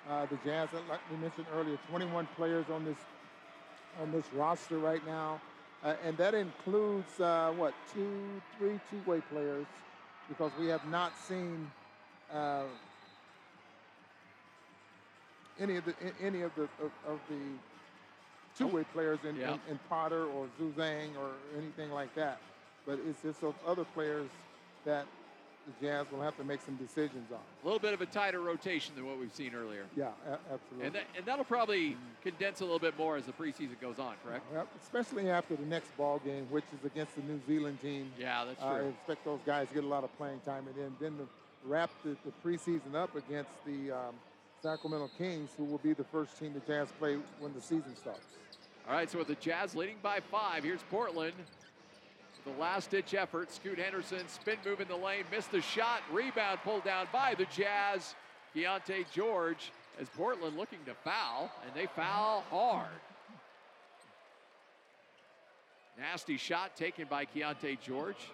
[0.10, 2.98] Uh, the Jazz, like we mentioned earlier, 21 players on this
[4.02, 5.42] on this roster right now,
[5.84, 8.18] uh, and that includes uh, what two,
[8.58, 9.66] three two-way players,
[10.30, 11.70] because we have not seen
[12.34, 12.64] uh,
[15.60, 17.38] any of the any of the of, of the
[18.58, 19.54] two-way players in, Yeah.
[19.54, 22.40] in, in Potter or Juzang or anything like that.
[22.90, 24.30] But it's just those other players
[24.84, 25.06] that
[25.68, 27.38] the Jazz will have to make some decisions on.
[27.62, 29.86] A little bit of a tighter rotation than what we've seen earlier.
[29.96, 30.08] Yeah,
[30.52, 30.88] absolutely.
[30.88, 34.16] And, that, and that'll probably condense a little bit more as the preseason goes on,
[34.26, 34.44] correct?
[34.52, 38.12] Yep, especially after the next ball game, which is against the New Zealand team.
[38.18, 38.68] Yeah, that's true.
[38.68, 41.28] I expect those guys to get a lot of playing time, and then then to
[41.66, 44.16] wrap the, the preseason up against the um,
[44.64, 48.26] Sacramento Kings, who will be the first team the Jazz play when the season starts.
[48.88, 51.34] All right, so with the Jazz leading by five, here's Portland.
[52.56, 53.52] The last ditch effort.
[53.52, 56.02] Scoot Henderson, spin move in the lane, missed the shot.
[56.12, 58.16] Rebound pulled down by the Jazz.
[58.56, 62.88] Keyonte George as Portland looking to foul, and they foul hard.
[66.00, 68.32] Nasty shot taken by Keyonte George,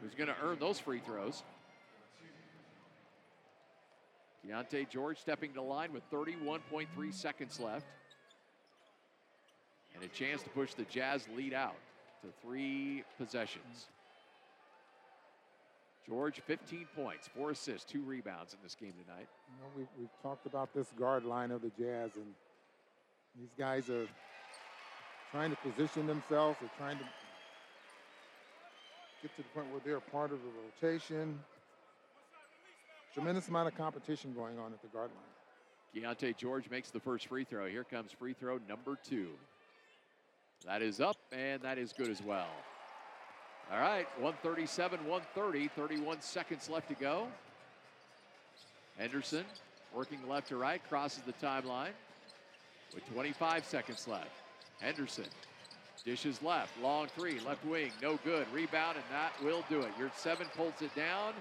[0.00, 1.42] who's going to earn those free throws.
[4.46, 7.86] Keyonte George stepping to line with 31.3 seconds left.
[9.94, 11.74] And a chance to push the Jazz lead out
[12.22, 13.86] to three possessions.
[16.08, 19.28] George, 15 points, four assists, two rebounds in this game tonight.
[19.48, 22.26] You know, we've, we've talked about this guard line of the Jazz, and
[23.38, 24.06] these guys are
[25.30, 26.56] trying to position themselves.
[26.60, 27.04] They're trying to
[29.22, 31.38] get to the point where they're part of the rotation.
[33.12, 36.04] Tremendous amount of competition going on at the guard line.
[36.04, 37.66] Keyonte George makes the first free throw.
[37.66, 39.28] Here comes free throw number two.
[40.66, 42.48] That is up, and that is good as well.
[43.72, 47.26] All right, 137, 130, 31 seconds left to go.
[48.96, 49.44] Henderson
[49.94, 51.92] working left to right, crosses the timeline
[52.94, 54.30] with 25 seconds left.
[54.80, 55.26] Henderson
[56.04, 58.46] dishes left, long three, left wing, no good.
[58.52, 59.90] Rebound, and that will do it.
[59.98, 61.34] Yurtseven pulls it down.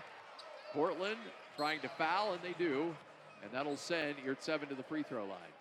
[0.73, 1.17] Portland
[1.55, 2.95] trying to foul, and they do.
[3.43, 5.53] And that'll send Yurtseven to the free throw line.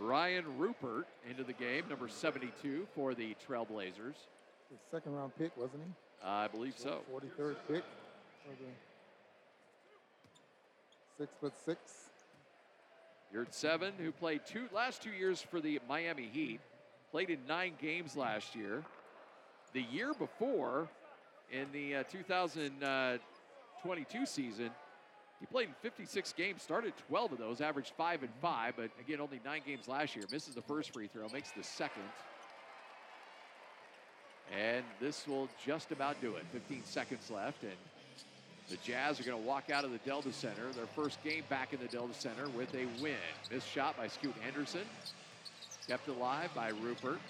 [0.00, 4.16] Rayan Rupert into the game, number 72 for the Trailblazers.
[4.70, 5.90] His second round pick, wasn't he?
[6.24, 7.02] I believe so.
[7.12, 7.84] 43rd pick
[8.44, 8.72] for the
[11.18, 11.78] six foot six.
[13.34, 16.60] Yurtseven, who played two last two years for the Miami Heat,
[17.10, 18.84] played in nine games last year.
[19.72, 20.88] The year before,
[21.50, 24.70] in the uh, 2022 season,
[25.40, 29.20] he played in 56 games, started 12 of those, averaged five and five, but again,
[29.20, 30.24] only nine games last year.
[30.32, 32.02] Misses the first free throw, makes the second.
[34.56, 36.44] And this will just about do it.
[36.52, 37.72] 15 seconds left, and
[38.70, 41.72] the Jazz are going to walk out of the Delta Center, their first game back
[41.74, 43.16] in the Delta Center with a win.
[43.50, 44.84] Missed shot by Scoot Henderson,
[45.86, 47.20] kept alive by Rupert.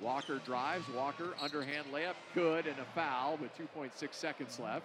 [0.00, 4.84] Walker drives, Walker underhand layup, good, and a foul with 2.6 seconds left.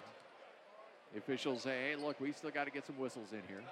[1.12, 3.62] The officials say, hey, look, we still got to get some whistles in here.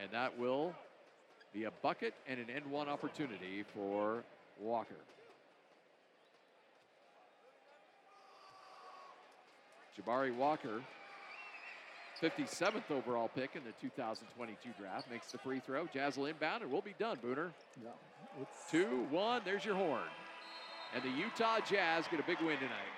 [0.00, 0.74] And that will
[1.52, 4.22] be a bucket and an end one opportunity for
[4.60, 4.94] Walker.
[9.98, 10.80] Jabari Walker,
[12.22, 15.86] 57th overall pick in the 2022 draft, makes the free throw.
[15.92, 17.50] Jazz will inbound, and we'll be done, Booner.
[17.82, 17.90] Yeah,
[18.40, 20.02] it's Two, one, there's your horn.
[20.94, 22.97] And the Utah Jazz get a big win tonight.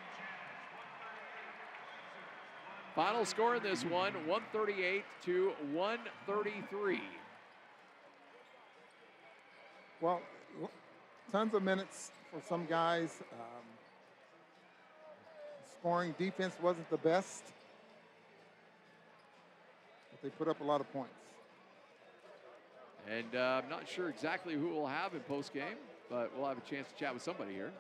[2.94, 7.00] Final score in this one 138 to 133.
[10.00, 10.20] Well,
[11.30, 13.22] tons of minutes for some guys.
[13.32, 13.62] Um,
[15.78, 17.44] scoring defense wasn't the best,
[20.10, 21.12] but they put up a lot of points.
[23.08, 26.58] And uh, I'm not sure exactly who we'll have in post game, but we'll have
[26.58, 27.70] a chance to chat with somebody here.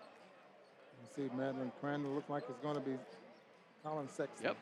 [1.02, 2.96] You see, Madeline Crandall look like it's going to be
[3.82, 4.46] Collin Sexton.
[4.46, 4.56] Yep.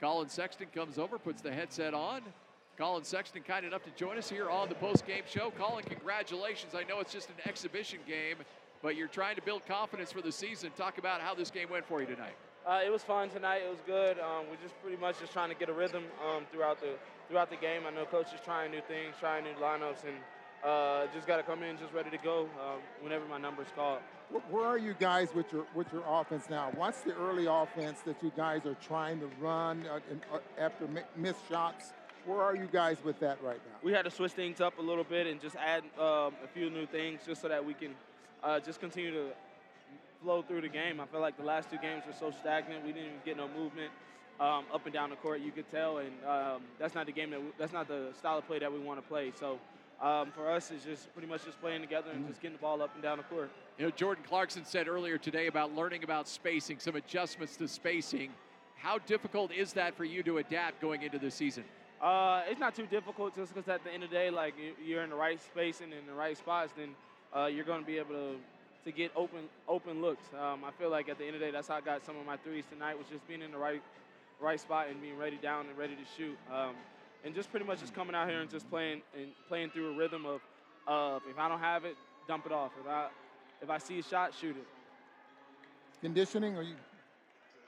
[0.00, 2.22] Collin Sexton comes over, puts the headset on.
[2.78, 5.50] Collin Sexton, kind enough to join us here on the post game show.
[5.58, 6.74] Collin, congratulations.
[6.74, 8.36] I know it's just an exhibition game,
[8.82, 10.70] but you're trying to build confidence for the season.
[10.78, 12.34] Talk about how this game went for you tonight.
[12.66, 13.60] Uh, it was fun tonight.
[13.66, 14.18] It was good.
[14.18, 16.94] Um, we're just pretty much just trying to get a rhythm um, throughout the
[17.28, 17.82] throughout the game.
[17.86, 20.16] I know coach is trying new things, trying new lineups, and
[20.64, 24.00] uh, just got to come in just ready to go um, whenever my number's called.
[24.50, 26.70] Where are you guys with your with your offense now?
[26.76, 29.98] What's the early offense that you guys are trying to run uh,
[30.32, 31.92] uh, after mi- missed shots?
[32.26, 33.78] Where are you guys with that right now?
[33.82, 36.70] We had to switch things up a little bit and just add um, a few
[36.70, 37.94] new things just so that we can
[38.44, 39.30] uh, just continue to
[40.22, 41.00] flow through the game.
[41.00, 42.84] I feel like the last two games were so stagnant.
[42.84, 43.90] We didn't even get no movement
[44.38, 45.40] um, up and down the court.
[45.40, 48.38] You could tell, and um, that's not the game that we, that's not the style
[48.38, 49.32] of play that we want to play.
[49.38, 49.58] So
[50.00, 52.80] um, for us, it's just pretty much just playing together and just getting the ball
[52.82, 53.50] up and down the court.
[53.78, 58.30] You know, Jordan Clarkson said earlier today about learning about spacing, some adjustments to spacing.
[58.76, 61.64] How difficult is that for you to adapt going into the season?
[62.00, 64.74] Uh, it's not too difficult just because at the end of the day, like you-
[64.82, 66.94] you're in the right space and in the right spots, then
[67.36, 68.36] uh, you're going to be able to
[68.82, 70.24] to get open open looks.
[70.32, 72.16] Um, I feel like at the end of the day, that's how I got some
[72.16, 73.82] of my threes tonight was just being in the right
[74.40, 76.74] right spot and being ready down and ready to shoot, um,
[77.24, 79.96] and just pretty much just coming out here and just playing and playing through a
[79.96, 80.40] rhythm of
[80.86, 82.72] of if I don't have it, dump it off.
[82.80, 83.08] If I
[83.62, 84.66] if I see a shot, shoot it.
[86.00, 86.56] Conditioning?
[86.56, 86.76] Are you?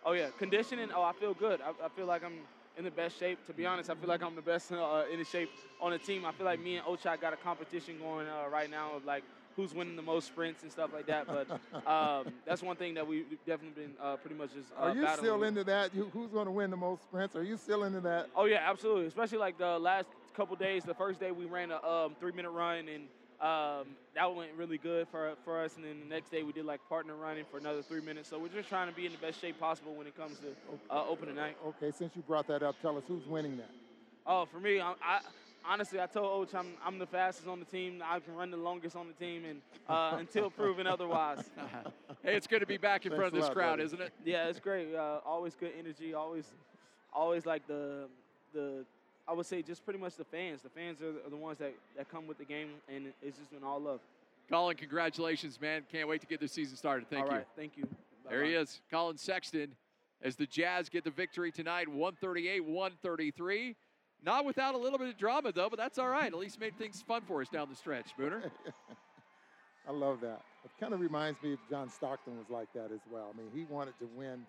[0.05, 0.89] Oh yeah, conditioning.
[0.95, 1.61] Oh, I feel good.
[1.61, 2.39] I, I feel like I'm
[2.79, 3.45] in the best shape.
[3.47, 5.51] To be honest, I feel like I'm the best uh, in the shape
[5.81, 6.25] on the team.
[6.25, 9.23] I feel like me and Ochai got a competition going uh, right now of like
[9.57, 11.27] who's winning the most sprints and stuff like that.
[11.27, 11.51] But
[11.87, 14.71] um, that's one thing that we've definitely been uh, pretty much just.
[14.79, 15.95] Uh, Are you battling still into that?
[15.95, 17.37] You, who's going to win the most sprints?
[17.37, 18.29] Are you still into that?
[18.37, 19.07] Oh yeah, absolutely.
[19.07, 20.85] Especially like the last couple days.
[20.85, 23.05] The first day we ran a um, three-minute run, and
[23.41, 25.77] um, that went really good for for us.
[25.77, 28.29] And then the next day we did like partner running for another three minutes.
[28.29, 30.47] So we're just trying to be in the best shape possible when it comes to
[30.91, 31.57] uh, opening night.
[31.67, 33.71] Okay, since you brought that up, tell us who's winning that.
[34.25, 35.21] Oh, for me, I, I
[35.69, 38.03] honestly I told Oach I'm I'm the fastest on the team.
[38.05, 41.45] I can run the longest on the team, and uh, until proven otherwise.
[42.25, 43.83] Hey, it's good to be back in front of this lot, crowd, buddy.
[43.83, 44.13] isn't it?
[44.25, 44.95] Yeah, it's great.
[44.95, 46.15] Uh, always good energy.
[46.15, 46.45] Always,
[47.13, 48.07] always like the
[48.55, 48.85] the.
[49.27, 50.63] I would say just pretty much the fans.
[50.63, 53.39] The fans are the, are the ones that, that come with the game, and it's
[53.39, 53.99] just been all love.
[54.49, 55.83] Collin, congratulations, man.
[55.91, 57.09] Can't wait to get this season started.
[57.11, 57.39] Thank All you.
[57.39, 57.89] right, thank you.
[58.29, 59.69] There he is, Collin Sexton,
[60.23, 63.75] as the Jazz get the victory tonight, 138 133.
[64.25, 66.27] Not without a little bit of drama, though, but that's all right.
[66.33, 68.51] At least made things fun for us down the stretch, Booner.
[69.89, 70.41] I love that.
[70.65, 73.33] It kind of reminds me of John Stockton was like that as well.
[73.35, 74.47] I mean, he wanted to win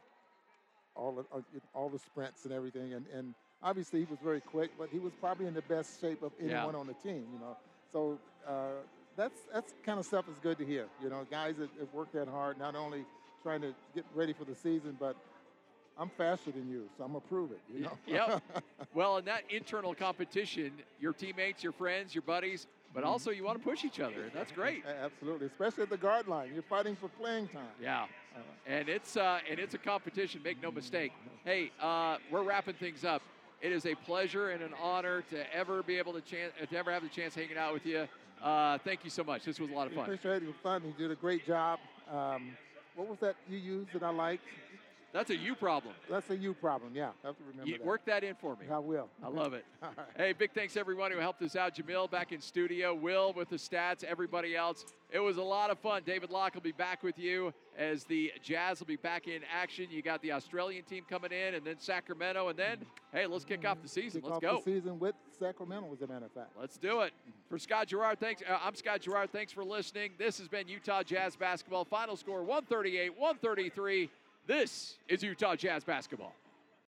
[0.95, 1.41] all the, uh,
[1.73, 3.33] all the sprints and everything, and, and
[3.63, 6.57] obviously he was very quick, but he was probably in the best shape of Yeah.
[6.57, 7.25] anyone on the team.
[7.33, 7.57] You know,
[7.91, 8.83] so uh,
[9.17, 10.85] that's that's kind of stuff is good to hear.
[11.01, 13.05] You know, guys that have worked that hard, not only
[13.41, 15.15] trying to get ready for the season, but
[15.97, 17.59] I'm faster than you, so I'm gonna prove it.
[17.73, 17.97] You know.
[18.07, 18.41] yep.
[18.95, 23.57] Well, in that internal competition, your teammates, your friends, your buddies, but also you want
[23.57, 24.29] to push each other.
[24.35, 24.83] That's great.
[24.85, 26.51] Absolutely, especially at the guard line.
[26.53, 27.63] You're fighting for playing time.
[27.81, 28.05] Yeah.
[28.67, 30.41] And it's uh, and it's a competition.
[30.43, 31.11] Make no mistake.
[31.43, 33.21] Hey, uh, we're wrapping things up.
[33.61, 36.91] It is a pleasure and an honor to ever be able to chance to ever
[36.91, 38.07] have the chance hanging out with you.
[38.43, 39.43] Uh, thank you so much.
[39.45, 40.03] This was a lot of fun.
[40.03, 40.43] Appreciate it.
[40.43, 40.83] It was fun.
[40.85, 41.79] You did a great job.
[42.11, 42.51] Um,
[42.95, 44.43] what was that you used that I liked?
[45.13, 45.93] That's a you problem.
[46.09, 46.91] That's a you problem.
[46.95, 47.85] Yeah, I have to remember You that.
[47.85, 48.65] work that in for me.
[48.71, 49.09] I will.
[49.23, 49.63] I love it.
[49.83, 50.07] Right.
[50.15, 51.75] Hey, big thanks everyone who helped us out.
[51.75, 54.85] Jamil back in studio, Will with the stats, everybody else.
[55.11, 56.03] It was a lot of fun.
[56.05, 59.87] David Locke will be back with you as the Jazz will be back in action.
[59.91, 62.77] You got the Australian team coming in, and then Sacramento, and then
[63.11, 64.21] hey, let's kick off the season.
[64.21, 64.61] Kick Let's go.
[64.65, 66.51] the season with Sacramento, as a matter of fact.
[66.59, 67.11] Let's do it.
[67.49, 68.41] For Scott Garrard, thanks.
[68.49, 69.31] Uh, I'm Scott Garrard.
[69.33, 70.11] Thanks for listening.
[70.17, 71.83] This has been Utah Jazz basketball.
[71.85, 74.09] Final score 138 133.
[74.45, 76.35] This is Utah Jazz basketball.